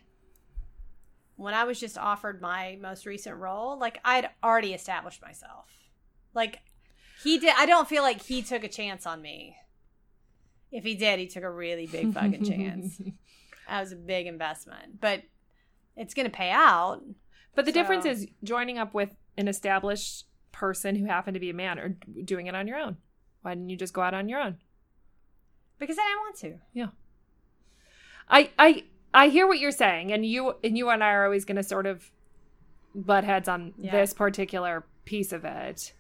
when 1.35 1.53
I 1.53 1.63
was 1.63 1.79
just 1.79 1.97
offered 1.97 2.41
my 2.41 2.77
most 2.81 3.05
recent 3.05 3.37
role, 3.37 3.77
like 3.77 3.99
I'd 4.03 4.29
already 4.43 4.73
established 4.73 5.21
myself. 5.21 5.67
Like 6.33 6.59
he 7.23 7.37
did 7.37 7.53
I 7.57 7.65
don't 7.65 7.87
feel 7.87 8.03
like 8.03 8.21
he 8.21 8.41
took 8.41 8.63
a 8.63 8.69
chance 8.69 9.05
on 9.05 9.21
me. 9.21 9.55
If 10.73 10.83
he 10.83 10.95
did, 10.95 11.19
he 11.19 11.27
took 11.27 11.43
a 11.43 11.49
really 11.51 11.87
big 11.87 12.13
fucking 12.13 12.43
chance. 12.45 12.99
That 13.69 13.79
was 13.79 13.93
a 13.93 13.95
big 13.95 14.27
investment. 14.27 14.99
But 14.99 15.21
it's 15.95 16.13
going 16.13 16.25
to 16.29 16.35
pay 16.37 16.51
out. 16.51 17.01
But 17.55 17.63
the 17.63 17.71
So- 17.71 17.79
difference 17.79 18.05
is 18.05 18.27
joining 18.43 18.77
up 18.77 18.93
with 18.93 19.15
an 19.37 19.47
established 19.47 20.25
person 20.51 20.97
who 20.97 21.05
happened 21.05 21.35
to 21.35 21.39
be 21.39 21.49
a 21.49 21.53
man 21.53 21.79
or 21.79 21.95
doing 22.25 22.47
it 22.47 22.55
on 22.55 22.67
your 22.67 22.77
own. 22.77 22.97
Why 23.41 23.53
didn't 23.55 23.69
you 23.69 23.77
just 23.77 23.93
go 23.93 24.01
out 24.01 24.13
on 24.13 24.27
your 24.27 24.41
own? 24.41 24.57
Because 25.79 25.97
I 25.97 26.03
didn't 26.03 26.19
want 26.19 26.35
to. 26.39 26.65
Yeah. 26.73 26.87
I 28.29 28.51
I 28.59 28.83
I 29.13 29.29
hear 29.29 29.47
what 29.47 29.59
you're 29.59 29.71
saying, 29.71 30.11
and 30.11 30.25
you 30.25 30.55
and 30.63 30.77
you 30.77 30.89
and 30.89 31.01
I 31.03 31.11
are 31.11 31.23
always 31.25 31.45
going 31.45 31.55
to 31.57 31.63
sort 31.63 31.85
of 31.85 32.11
butt 32.93 33.23
heads 33.23 33.47
on 33.47 33.73
Yeah. 33.77 33.91
this 33.91 34.13
particular 34.13 34.85
piece 35.05 35.31
of 35.31 35.45
it. 35.45 35.93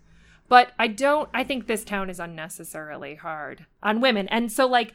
But 0.53 0.71
I 0.77 0.85
don't. 0.85 1.31
I 1.33 1.43
think 1.43 1.65
this 1.65 1.83
town 1.83 2.11
is 2.11 2.19
unnecessarily 2.19 3.15
hard 3.15 3.65
on 3.81 4.01
women, 4.01 4.27
and 4.27 4.51
so 4.51 4.67
like. 4.67 4.93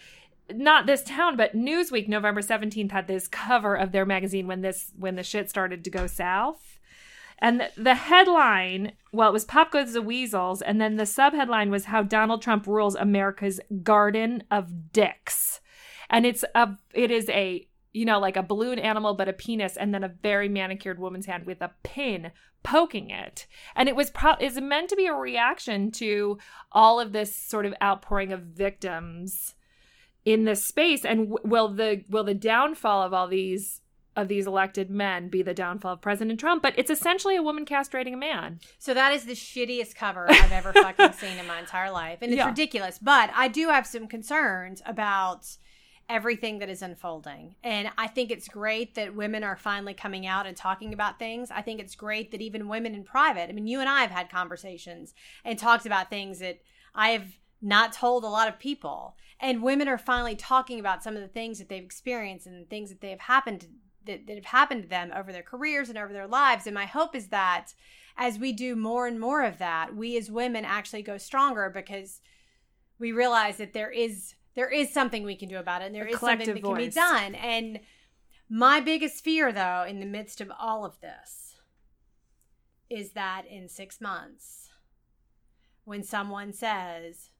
Not 0.51 0.87
this 0.87 1.03
town, 1.03 1.37
but 1.37 1.57
Newsweek, 1.57 2.07
November 2.07 2.43
seventeenth, 2.43 2.93
had 2.93 3.09
this 3.09 3.27
cover 3.27 3.75
of 3.75 3.91
their 3.91 4.07
magazine 4.07 4.47
when 4.47 4.61
this 4.61 4.93
when 4.97 5.17
the 5.17 5.25
shit 5.25 5.51
started 5.51 5.83
to 5.83 5.91
go 5.91 6.07
south, 6.07 6.79
and 7.41 7.69
the 7.77 7.97
headline, 7.97 8.93
well, 9.11 9.31
it 9.31 9.33
was 9.33 9.45
"Pop 9.45 9.73
Goes 9.73 9.95
the 9.95 10.01
Weasels," 10.01 10.63
and 10.63 10.81
then 10.81 10.97
the 10.97 11.03
subheadline 11.03 11.71
was 11.71 11.87
"How 11.87 12.05
Donald 12.05 12.41
Trump 12.41 12.69
Rules 12.69 12.95
America's 12.95 13.59
Garden 13.83 14.45
of 14.53 14.93
Dicks." 14.93 15.61
and 16.11 16.25
it's 16.25 16.45
a 16.55 16.71
it 16.95 17.11
is 17.11 17.29
a 17.31 17.68
you 17.99 18.05
know 18.05 18.19
like 18.19 18.37
a 18.37 18.43
balloon 18.43 18.79
animal 18.79 19.15
but 19.15 19.29
a 19.29 19.33
penis 19.33 19.77
and 19.77 19.93
then 19.93 20.05
a 20.05 20.09
very 20.09 20.49
manicured 20.49 20.99
woman's 20.99 21.27
hand 21.27 21.45
with 21.47 21.61
a 21.61 21.71
pin 21.83 22.31
poking 22.63 23.11
it 23.11 23.47
and 23.77 23.89
it 23.89 23.97
was 23.97 24.11
pro- 24.11 24.37
is 24.41 24.61
meant 24.61 24.89
to 24.91 24.97
be 24.97 25.07
a 25.07 25.15
reaction 25.15 25.91
to 25.91 26.39
all 26.73 27.01
of 27.01 27.13
this 27.13 27.35
sort 27.35 27.67
of 27.67 27.75
outpouring 27.83 28.33
of 28.33 28.41
victims 28.43 29.55
in 30.25 30.45
this 30.45 30.65
space 30.65 31.05
and 31.05 31.31
w- 31.31 31.39
will 31.45 31.69
the 31.69 32.05
will 32.09 32.25
the 32.25 32.35
downfall 32.35 33.03
of 33.03 33.13
all 33.15 33.29
these 33.29 33.81
of 34.17 34.27
these 34.27 34.49
elected 34.49 34.91
men 34.91 35.29
be 35.29 35.43
the 35.43 35.55
downfall 35.55 35.93
of 35.95 36.01
President 36.01 36.41
Trump 36.41 36.61
but 36.63 36.75
it's 36.77 36.91
essentially 36.91 37.37
a 37.37 37.43
woman 37.43 37.65
castrating 37.65 38.15
a 38.15 38.17
man 38.17 38.59
So 38.79 38.93
that 38.93 39.13
is 39.13 39.25
the 39.27 39.33
shittiest 39.35 39.95
cover 39.95 40.27
I've 40.29 40.51
ever 40.53 40.73
fucking 40.73 41.13
seen 41.13 41.39
in 41.39 41.47
my 41.47 41.61
entire 41.61 41.91
life. 41.93 42.19
And 42.21 42.33
it's 42.33 42.39
Yeah. 42.43 42.49
ridiculous. 42.49 42.99
But 42.99 43.31
I 43.35 43.47
do 43.47 43.69
have 43.69 43.87
some 43.87 44.09
concerns 44.09 44.83
about 44.85 45.47
everything 46.09 46.59
that 46.59 46.71
is 46.71 46.83
unfolding. 46.83 47.55
And 47.63 47.91
I 47.99 48.07
think 48.07 48.31
it's 48.31 48.49
great 48.49 48.95
that 48.95 49.15
women 49.15 49.45
are 49.45 49.57
finally 49.57 49.95
coming 49.95 50.27
out 50.27 50.47
and 50.47 50.57
talking 50.57 50.95
about 50.95 51.19
things. 51.19 51.51
I 51.51 51.61
think 51.61 51.81
it's 51.81 51.95
great 51.95 52.31
that 52.31 52.41
even 52.41 52.69
women 52.69 52.95
in 52.95 53.05
private, 53.05 53.51
I 53.51 53.53
mean, 53.53 53.67
you 53.67 53.81
and 53.81 53.89
I 53.89 54.01
have 54.01 54.11
had 54.11 54.31
conversations 54.31 55.15
and 55.45 55.59
talked 55.59 55.85
about 55.85 56.09
things 56.09 56.39
that 56.39 56.61
I 56.95 57.11
have 57.11 57.39
not 57.61 57.93
told 57.93 58.25
a 58.25 58.29
lot 58.29 58.49
of 58.49 58.59
people. 58.59 59.17
And 59.41 59.63
women 59.63 59.89
are 59.89 59.99
finally 59.99 60.35
talking 60.35 60.81
about 60.81 61.03
some 61.03 61.15
of 61.15 61.23
the 61.23 61.29
things 61.29 61.59
that 61.59 61.69
they've 61.69 61.83
experienced 61.83 62.47
and 62.47 62.63
the 62.63 62.69
things 62.69 62.89
that 62.89 63.01
they 63.01 63.11
have 63.11 63.21
happened 63.21 63.67
that, 64.07 64.27
that 64.27 64.37
have 64.37 64.47
happened 64.47 64.83
to 64.85 64.89
them 64.89 65.13
over 65.15 65.33
their 65.33 65.43
careers 65.43 65.91
and 65.91 65.99
over 65.99 66.13
their 66.13 66.27
lives. 66.27 66.67
And 66.67 66.75
my 66.75 66.87
hope 66.87 67.15
is 67.15 67.29
that 67.29 67.75
as 68.17 68.39
we 68.39 68.53
do 68.53 68.75
more 68.75 69.07
and 69.07 69.21
more 69.21 69.45
of 69.45 69.59
that, 69.59 69.95
we 69.95 70.17
as 70.17 70.31
women 70.31 70.65
actually 70.65 71.03
go 71.03 71.19
stronger 71.19 71.71
because 71.71 72.21
we 72.99 73.13
realize 73.13 73.59
that 73.59 73.75
there 73.75 73.91
is 73.91 74.35
there 74.59 74.69
is 74.69 74.93
something 74.93 75.23
we 75.23 75.37
can 75.37 75.49
do 75.49 75.57
about 75.57 75.83
it 75.83 75.85
and 75.85 75.95
there 75.95 76.05
A 76.05 76.11
is 76.11 76.19
something 76.19 76.53
that 76.53 76.61
can 76.65 76.77
be 76.77 76.89
done. 76.89 77.37
And 77.37 77.79
my 78.49 78.81
biggest 78.81 79.23
fear 79.23 79.53
though 79.53 79.85
in 79.89 80.01
the 80.01 80.07
midst 80.07 80.41
of 80.41 80.51
all 80.59 80.85
of 80.85 81.01
this 81.01 81.61
is 82.91 83.13
that 83.13 83.45
in 83.49 83.69
6 83.69 84.01
months 84.01 84.71
when 85.85 86.03
someone 86.03 86.53
says 86.53 87.31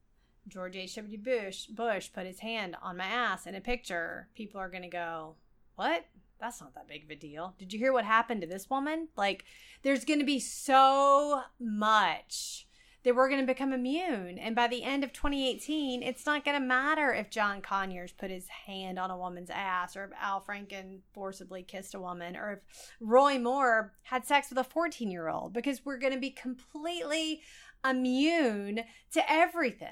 George 0.47 0.77
H.W. 0.77 1.19
Bush 1.19 1.67
Bush 1.67 2.09
put 2.13 2.25
his 2.25 2.39
hand 2.39 2.77
on 2.81 2.97
my 2.97 3.07
ass 3.07 3.49
in 3.49 3.57
a 3.57 3.61
picture, 3.61 4.29
people 4.37 4.61
are 4.61 4.71
going 4.71 4.85
to 4.85 4.89
go, 4.89 5.35
"What? 5.75 6.07
That's 6.39 6.61
not 6.61 6.73
that 6.75 6.87
big 6.87 7.03
of 7.03 7.11
a 7.11 7.17
deal. 7.17 7.57
Did 7.59 7.73
you 7.73 7.81
hear 7.81 7.93
what 7.93 8.05
happened 8.05 8.43
to 8.43 8.47
this 8.47 8.71
woman?" 8.71 9.09
Like 9.17 9.45
there's 9.83 10.05
going 10.05 10.21
to 10.21 10.25
be 10.25 10.39
so 10.39 11.43
much 11.59 12.68
that 13.09 13.17
we're 13.17 13.31
going 13.31 13.41
to 13.41 13.47
become 13.47 13.73
immune. 13.73 14.39
And 14.39 14.55
by 14.55 14.69
the 14.69 14.83
end 14.83 15.03
of 15.03 15.15
2018, 15.15 16.03
it's 16.03 16.27
not 16.27 16.45
going 16.45 16.61
to 16.61 16.67
matter 16.67 17.11
if 17.11 17.31
John 17.31 17.63
Conyers 17.63 18.13
put 18.13 18.31
his 18.31 18.47
hand 18.49 18.99
on 18.99 19.11
a 19.11 19.17
woman's 19.17 19.49
ass 19.49 19.97
or 19.97 20.05
if 20.05 20.11
Al 20.21 20.43
Franken 20.43 20.99
forcibly 21.15 21.63
kissed 21.63 21.95
a 21.95 22.01
woman 22.01 22.37
or 22.37 22.53
if 22.53 22.59
Roy 23.01 23.39
Moore 23.39 23.95
had 24.03 24.27
sex 24.27 24.51
with 24.51 24.59
a 24.59 24.65
14 24.65 25.11
year 25.11 25.29
old 25.29 25.55
because 25.55 25.87
we're 25.87 25.97
going 25.97 26.13
to 26.13 26.19
be 26.19 26.31
completely 26.31 27.41
immune 27.89 28.81
to 29.13 29.33
everything. 29.33 29.89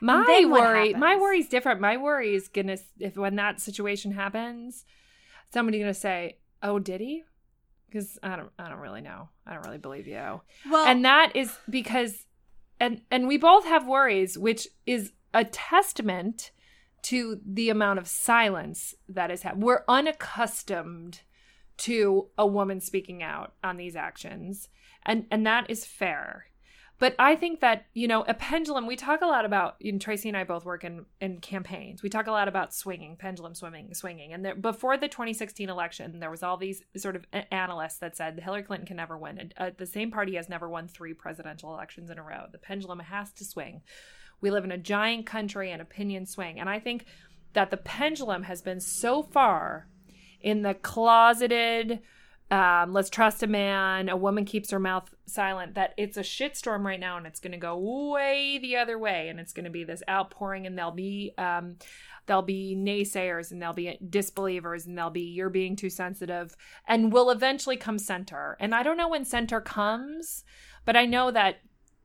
My 0.00 0.46
worry, 0.48 0.94
my 0.94 1.16
worry 1.16 1.40
is 1.40 1.48
different. 1.48 1.80
My 1.80 1.96
worry 1.98 2.34
is 2.34 2.48
gonna 2.48 2.78
if 3.00 3.16
when 3.16 3.34
that 3.34 3.60
situation 3.60 4.12
happens, 4.12 4.84
somebody's 5.52 5.80
gonna 5.80 5.92
say, 5.92 6.38
"Oh, 6.62 6.78
did 6.78 7.00
he?" 7.00 7.24
Because 7.88 8.16
I 8.22 8.36
don't, 8.36 8.50
I 8.58 8.68
don't 8.68 8.78
really 8.78 9.00
know. 9.00 9.28
I 9.44 9.54
don't 9.54 9.64
really 9.64 9.78
believe 9.78 10.06
you. 10.06 10.40
Well, 10.70 10.86
and 10.86 11.04
that 11.04 11.32
is 11.34 11.56
because, 11.68 12.25
and 12.80 13.02
and 13.10 13.26
we 13.26 13.36
both 13.36 13.64
have 13.64 13.86
worries, 13.86 14.38
which 14.38 14.68
is 14.86 15.12
a 15.32 15.44
testament 15.44 16.50
to 17.02 17.40
the 17.44 17.70
amount 17.70 17.98
of 17.98 18.08
silence 18.08 18.94
that 19.08 19.30
is 19.30 19.42
happening. 19.42 19.64
We're 19.64 19.84
unaccustomed 19.88 21.20
to 21.78 22.28
a 22.36 22.46
woman 22.46 22.80
speaking 22.80 23.22
out 23.22 23.54
on 23.62 23.76
these 23.76 23.96
actions, 23.96 24.68
and 25.04 25.26
and 25.30 25.46
that 25.46 25.70
is 25.70 25.84
fair. 25.84 26.46
But 26.98 27.14
I 27.18 27.36
think 27.36 27.60
that, 27.60 27.86
you 27.92 28.08
know, 28.08 28.22
a 28.22 28.32
pendulum, 28.32 28.86
we 28.86 28.96
talk 28.96 29.20
a 29.20 29.26
lot 29.26 29.44
about, 29.44 29.76
know, 29.92 29.98
Tracy 29.98 30.28
and 30.28 30.36
I 30.36 30.44
both 30.44 30.64
work 30.64 30.82
in, 30.82 31.04
in 31.20 31.40
campaigns. 31.40 32.02
We 32.02 32.08
talk 32.08 32.26
a 32.26 32.30
lot 32.30 32.48
about 32.48 32.72
swinging, 32.72 33.16
pendulum 33.16 33.54
swimming, 33.54 33.92
swinging. 33.92 34.32
And 34.32 34.44
there, 34.44 34.54
before 34.54 34.96
the 34.96 35.08
2016 35.08 35.68
election, 35.68 36.20
there 36.20 36.30
was 36.30 36.42
all 36.42 36.56
these 36.56 36.82
sort 36.96 37.14
of 37.16 37.26
analysts 37.50 37.98
that 37.98 38.16
said 38.16 38.40
Hillary 38.40 38.62
Clinton 38.62 38.86
can 38.86 38.96
never 38.96 39.18
win. 39.18 39.52
Uh, 39.58 39.70
the 39.76 39.84
same 39.84 40.10
party 40.10 40.36
has 40.36 40.48
never 40.48 40.70
won 40.70 40.88
three 40.88 41.12
presidential 41.12 41.74
elections 41.74 42.08
in 42.08 42.18
a 42.18 42.22
row. 42.22 42.46
The 42.50 42.58
pendulum 42.58 43.00
has 43.00 43.30
to 43.34 43.44
swing. 43.44 43.82
We 44.40 44.50
live 44.50 44.64
in 44.64 44.72
a 44.72 44.78
giant 44.78 45.26
country 45.26 45.70
and 45.70 45.82
opinions 45.82 46.30
swing. 46.30 46.58
And 46.58 46.68
I 46.68 46.80
think 46.80 47.04
that 47.52 47.70
the 47.70 47.76
pendulum 47.76 48.44
has 48.44 48.62
been 48.62 48.80
so 48.80 49.22
far 49.22 49.86
in 50.40 50.62
the 50.62 50.74
closeted, 50.74 52.00
um, 52.50 52.92
let's 52.92 53.10
trust 53.10 53.42
a 53.42 53.48
man, 53.48 54.08
a 54.08 54.16
woman 54.16 54.44
keeps 54.44 54.70
her 54.70 54.78
mouth 54.78 55.12
silent, 55.26 55.74
that 55.74 55.94
it's 55.96 56.16
a 56.16 56.22
shitstorm 56.22 56.84
right 56.84 57.00
now 57.00 57.16
and 57.16 57.26
it's 57.26 57.40
going 57.40 57.52
to 57.52 57.58
go 57.58 57.76
way 58.12 58.58
the 58.58 58.76
other 58.76 58.98
way. 58.98 59.28
And 59.28 59.40
it's 59.40 59.52
going 59.52 59.64
to 59.64 59.70
be 59.70 59.82
this 59.82 60.02
outpouring 60.08 60.64
and 60.64 60.78
there'll 60.78 60.92
be, 60.92 61.32
um, 61.38 61.76
there'll 62.26 62.42
be 62.42 62.76
naysayers 62.78 63.50
and 63.50 63.60
there'll 63.60 63.74
be 63.74 63.98
disbelievers 64.08 64.86
and 64.86 64.96
there'll 64.96 65.10
be 65.10 65.22
you're 65.22 65.50
being 65.50 65.74
too 65.74 65.90
sensitive 65.90 66.56
and 66.86 67.12
will 67.12 67.30
eventually 67.30 67.76
come 67.76 67.98
center. 67.98 68.56
And 68.60 68.76
I 68.76 68.84
don't 68.84 68.96
know 68.96 69.08
when 69.08 69.24
center 69.24 69.60
comes, 69.60 70.44
but 70.84 70.96
I 70.96 71.04
know 71.04 71.32
that 71.32 71.56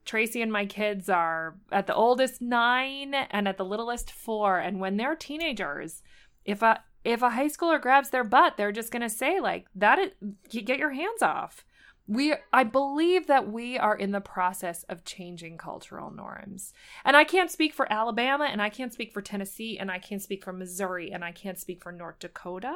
Tracy 0.05 0.41
and 0.41 0.51
my 0.51 0.65
kids 0.65 1.07
are 1.07 1.57
at 1.71 1.85
the 1.85 1.93
oldest 1.93 2.41
nine 2.41 3.13
and 3.13 3.47
at 3.47 3.57
the 3.57 3.65
littlest 3.65 4.11
four. 4.11 4.57
And 4.57 4.79
when 4.79 4.97
they're 4.97 5.15
teenagers, 5.15 6.01
if 6.43 6.63
a 6.63 6.81
if 7.03 7.21
a 7.21 7.31
high 7.31 7.47
schooler 7.47 7.81
grabs 7.81 8.09
their 8.09 8.23
butt, 8.23 8.57
they're 8.57 8.71
just 8.71 8.91
gonna 8.91 9.09
say 9.09 9.39
like 9.39 9.67
that. 9.75 9.99
Is, 9.99 10.11
get 10.49 10.79
your 10.79 10.91
hands 10.91 11.21
off. 11.21 11.65
We, 12.07 12.33
I 12.51 12.63
believe 12.63 13.27
that 13.27 13.49
we 13.49 13.77
are 13.77 13.95
in 13.95 14.11
the 14.11 14.19
process 14.19 14.83
of 14.83 15.05
changing 15.05 15.57
cultural 15.57 16.11
norms, 16.11 16.73
and 17.05 17.15
I 17.15 17.23
can't 17.23 17.51
speak 17.51 17.73
for 17.73 17.91
Alabama, 17.91 18.49
and 18.51 18.61
I 18.61 18.69
can't 18.69 18.91
speak 18.91 19.13
for 19.13 19.21
Tennessee, 19.21 19.77
and 19.79 19.89
I 19.89 19.99
can't 19.99 20.21
speak 20.21 20.43
for 20.43 20.51
Missouri, 20.51 21.11
and 21.11 21.23
I 21.23 21.31
can't 21.31 21.59
speak 21.59 21.81
for 21.81 21.91
North 21.91 22.19
Dakota. 22.19 22.75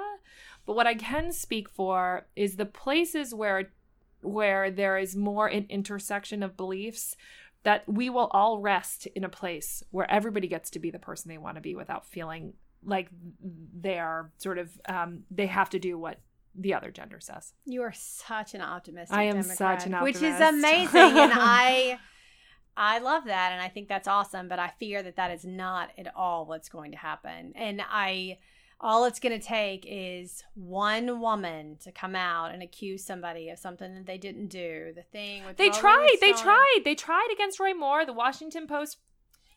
But 0.66 0.76
what 0.76 0.88
I 0.88 0.96
can 0.96 1.32
speak 1.34 1.70
for 1.70 2.28
is 2.36 2.56
the 2.56 2.66
places 2.66 3.34
where 3.34 3.72
where 4.22 4.72
there 4.72 4.98
is 4.98 5.16
more 5.16 5.48
an 5.48 5.66
intersection 5.70 6.42
of 6.42 6.58
beliefs 6.58 7.16
that 7.64 7.84
we 7.88 8.10
will 8.10 8.28
all 8.28 8.60
rest 8.60 9.08
in 9.08 9.24
a 9.24 9.30
place 9.30 9.84
where 9.92 10.10
everybody 10.10 10.48
gets 10.48 10.70
to 10.70 10.80
be 10.80 10.92
the 10.92 11.00
person 11.00 11.30
they 11.30 11.38
want 11.38 11.56
to 11.56 11.62
be 11.62 11.76
without 11.76 12.06
feeling 12.06 12.54
like 12.86 13.10
they 13.80 14.00
are 14.00 14.32
sort 14.38 14.58
of 14.58 14.70
um, 14.88 15.24
they 15.32 15.48
have 15.48 15.70
to 15.72 15.80
do 15.80 15.98
what 15.98 16.20
the 16.58 16.74
other 16.74 16.92
gender 16.92 17.20
says. 17.20 17.54
You 17.66 17.82
are 17.82 17.94
such 17.94 18.54
an 18.54 18.62
optimistic. 18.62 19.18
I 19.18 19.24
am 19.24 19.36
Democrat, 19.36 19.58
such 19.58 19.86
an 19.88 19.94
optimist, 19.94 20.22
which 20.22 20.32
is 20.32 20.40
amazing, 20.40 21.18
and 21.18 21.32
I, 21.36 22.00
I 22.78 23.00
love 23.00 23.26
that, 23.26 23.52
and 23.52 23.62
I 23.62 23.70
think 23.70 23.88
that's 23.88 24.08
awesome. 24.08 24.48
But 24.48 24.60
I 24.60 24.72
fear 24.80 25.04
that 25.04 25.18
that 25.18 25.32
is 25.32 25.46
not 25.46 25.90
at 25.98 26.14
all 26.16 26.46
what's 26.46 26.70
going 26.70 26.92
to 26.92 26.98
happen, 26.98 27.54
and 27.56 27.82
I, 27.88 28.38
all 28.80 29.06
it's 29.06 29.20
going 29.20 29.38
to 29.38 29.46
take 29.46 29.86
is 29.88 30.44
one 30.54 31.20
woman 31.20 31.78
to 31.84 31.92
come 31.92 32.16
out 32.16 32.54
and 32.54 32.64
accuse 32.64 33.04
somebody 33.04 33.50
of 33.50 33.60
something 33.60 33.94
that 33.96 34.06
they 34.06 34.18
didn't 34.18 34.48
do. 34.48 34.94
The 34.96 35.04
thing 35.04 35.46
with 35.46 35.58
They 35.58 35.70
tried. 35.70 36.18
They 36.22 36.34
tried. 36.34 36.82
They 36.86 36.96
tried 36.96 37.30
against 37.34 37.60
Roy 37.60 37.74
Moore. 37.74 38.06
The 38.06 38.14
Washington 38.14 38.68
Post 38.68 38.98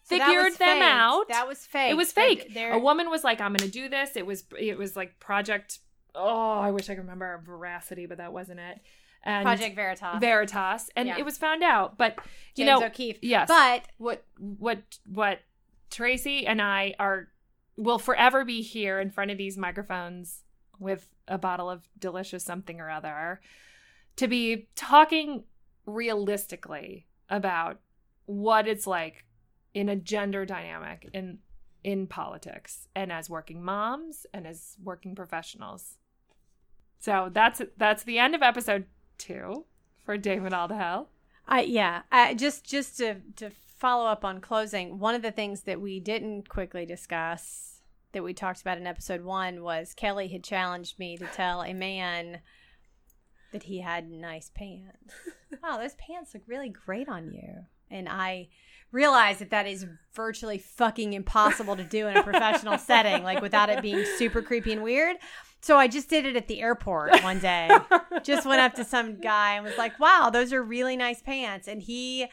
figured 0.08 0.44
was 0.44 0.56
them 0.56 0.82
out. 0.82 1.28
That 1.28 1.46
was 1.48 1.64
fake. 1.66 1.90
it 1.90 1.94
was 1.96 2.12
fake. 2.12 2.54
A 2.56 2.78
woman 2.78 3.10
was 3.10 3.24
like, 3.24 3.40
"I'm 3.40 3.52
going 3.52 3.68
to 3.70 3.72
do 3.72 3.88
this." 3.88 4.16
It 4.16 4.26
was 4.26 4.44
it 4.58 4.76
was 4.78 4.96
like 4.96 5.18
Project 5.20 5.80
oh, 6.14 6.58
I 6.58 6.70
wish 6.72 6.90
I 6.90 6.94
could 6.94 7.02
remember 7.02 7.40
Veracity, 7.44 8.06
but 8.06 8.18
that 8.18 8.32
wasn't 8.32 8.58
it. 8.60 8.80
And 9.22 9.44
Project 9.44 9.76
Veritas. 9.76 10.20
Veritas, 10.20 10.90
and 10.96 11.08
Yeah. 11.08 11.18
it 11.18 11.24
was 11.24 11.38
found 11.38 11.62
out. 11.62 11.96
But 11.98 12.16
you 12.56 12.64
James 12.64 12.80
know, 12.80 12.86
O'Keefe. 12.86 13.18
yes, 13.22 13.48
But 13.48 13.84
what 13.98 14.24
what 14.38 14.78
what 15.06 15.40
Tracy 15.90 16.46
and 16.46 16.60
I 16.62 16.94
are 16.98 17.28
will 17.76 17.98
forever 17.98 18.44
be 18.44 18.62
here 18.62 18.98
in 19.00 19.10
front 19.10 19.30
of 19.30 19.38
these 19.38 19.56
microphones 19.56 20.42
with 20.80 21.08
a 21.28 21.38
bottle 21.38 21.68
of 21.70 21.88
delicious 21.98 22.44
something 22.44 22.80
or 22.80 22.90
other 22.90 23.40
to 24.16 24.26
be 24.28 24.68
talking 24.74 25.44
realistically 25.86 27.06
about 27.28 27.78
what 28.26 28.66
it's 28.66 28.86
like 28.86 29.24
in 29.78 29.88
a 29.88 29.94
gender 29.94 30.44
dynamic 30.44 31.08
in 31.14 31.38
in 31.84 32.08
politics 32.08 32.88
and 32.96 33.12
as 33.12 33.30
working 33.30 33.62
moms 33.62 34.26
and 34.34 34.44
as 34.44 34.76
working 34.82 35.14
professionals. 35.14 35.98
So 36.98 37.30
that's 37.32 37.62
that's 37.76 38.02
the 38.02 38.18
end 38.18 38.34
of 38.34 38.42
episode 38.42 38.86
2 39.18 39.64
for 40.04 40.18
David 40.18 40.52
Aldahell. 40.52 41.06
I 41.46 41.60
yeah, 41.60 42.02
I, 42.10 42.34
just 42.34 42.64
just 42.64 42.96
to 42.98 43.20
to 43.36 43.50
follow 43.50 44.06
up 44.06 44.24
on 44.24 44.40
closing, 44.40 44.98
one 44.98 45.14
of 45.14 45.22
the 45.22 45.30
things 45.30 45.60
that 45.62 45.80
we 45.80 46.00
didn't 46.00 46.48
quickly 46.48 46.84
discuss 46.84 47.80
that 48.10 48.24
we 48.24 48.34
talked 48.34 48.60
about 48.60 48.78
in 48.78 48.86
episode 48.88 49.22
one 49.22 49.62
was 49.62 49.94
Kelly 49.94 50.26
had 50.26 50.42
challenged 50.42 50.98
me 50.98 51.16
to 51.16 51.26
tell 51.26 51.62
a 51.62 51.72
man 51.72 52.40
that 53.52 53.62
he 53.62 53.78
had 53.78 54.10
nice 54.10 54.50
pants. 54.52 55.14
wow, 55.62 55.78
those 55.78 55.94
pants 55.94 56.34
look 56.34 56.42
really 56.48 56.68
great 56.68 57.08
on 57.08 57.30
you, 57.30 57.66
and 57.88 58.08
I 58.08 58.48
realized 58.92 59.40
that 59.40 59.50
that 59.50 59.66
is 59.66 59.86
virtually 60.14 60.58
fucking 60.58 61.12
impossible 61.12 61.76
to 61.76 61.84
do 61.84 62.06
in 62.06 62.16
a 62.16 62.22
professional 62.22 62.78
setting, 62.78 63.22
like 63.22 63.40
without 63.42 63.68
it 63.68 63.82
being 63.82 64.04
super 64.16 64.42
creepy 64.42 64.72
and 64.72 64.82
weird. 64.82 65.16
So 65.60 65.76
I 65.76 65.88
just 65.88 66.08
did 66.08 66.24
it 66.24 66.36
at 66.36 66.46
the 66.46 66.60
airport 66.60 67.22
one 67.22 67.40
day 67.40 67.68
just 68.22 68.46
went 68.46 68.60
up 68.60 68.74
to 68.74 68.84
some 68.84 69.20
guy 69.20 69.54
and 69.54 69.64
was 69.64 69.76
like, 69.76 69.98
"Wow, 69.98 70.30
those 70.30 70.52
are 70.52 70.62
really 70.62 70.96
nice 70.96 71.20
pants," 71.20 71.66
and 71.66 71.82
he 71.82 72.26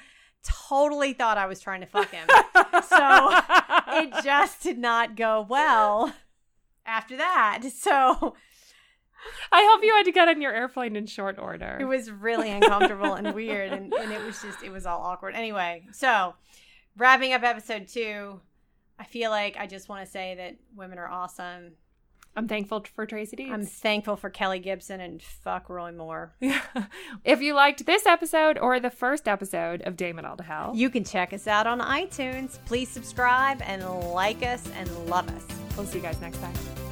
totally 0.44 1.14
thought 1.14 1.38
I 1.38 1.48
was 1.48 1.60
trying 1.60 1.82
to 1.82 1.88
fuck 1.88 2.12
him. 2.12 2.28
So 2.88 3.40
it 3.88 4.14
just 4.24 4.62
did 4.62 4.78
not 4.78 5.16
go 5.16 5.46
well 5.48 6.14
after 6.86 7.18
that. 7.18 7.64
So 7.74 8.36
I 9.52 9.68
hope 9.72 9.84
you 9.84 9.94
had 9.96 10.04
to 10.06 10.12
get 10.12 10.28
on 10.28 10.42
your 10.42 10.54
airplane 10.54 10.96
in 10.96 11.06
short 11.08 11.38
order. 11.40 11.78
it 11.80 11.86
was 11.86 12.12
really 12.12 12.50
uncomfortable 12.52 13.14
and 13.14 13.34
weird, 13.34 13.72
and, 13.72 13.94
and 13.94 14.12
it 14.12 14.24
was 14.24 14.42
just 14.42 14.64
it 14.64 14.72
was 14.72 14.86
all 14.86 15.02
awkward. 15.02 15.36
Anyway, 15.36 15.86
so 15.92 16.34
wrapping 16.98 17.34
up 17.34 17.44
episode 17.44 17.88
two, 17.88 18.40
I 19.00 19.04
feel 19.04 19.32
like 19.32 19.58
I 19.58 19.68
just 19.68 19.90
want 19.90 20.06
to 20.06 20.12
say 20.12 20.36
that 20.36 20.56
women 20.76 20.98
are 20.98 21.10
awesome. 21.10 21.74
I'm 22.38 22.50
thankful 22.50 22.84
for 22.94 23.06
Tracy 23.06 23.38
Dietz. 23.38 23.54
I'm 23.54 23.66
thankful 23.66 24.18
for 24.18 24.30
Kelly 24.30 24.60
Gibson 24.60 25.00
and 25.00 25.22
fuck 25.22 25.70
Roy 25.70 25.94
Moore. 25.94 26.36
if 27.24 27.42
you 27.42 27.54
liked 27.54 27.86
this 27.86 28.06
episode 28.06 28.58
or 28.58 28.78
the 28.82 28.90
first 28.90 29.30
episode 29.30 29.82
of 29.84 29.96
Damon 29.96 30.26
All 30.26 30.36
to 30.36 30.44
Hell, 30.44 30.74
You 30.76 30.90
can 30.90 31.06
check 31.06 31.32
us 31.32 31.48
out 31.48 31.66
on 31.66 31.80
iTunes. 31.80 32.60
Please 32.66 32.90
subscribe 32.90 33.62
and 33.62 33.86
like 34.12 34.44
us 34.44 34.70
and 34.76 34.90
love 35.08 35.30
us. 35.30 35.46
we'll 35.78 35.86
see 35.86 36.00
you 36.00 36.04
guys 36.04 36.20
next 36.20 36.40
time. 36.42 36.85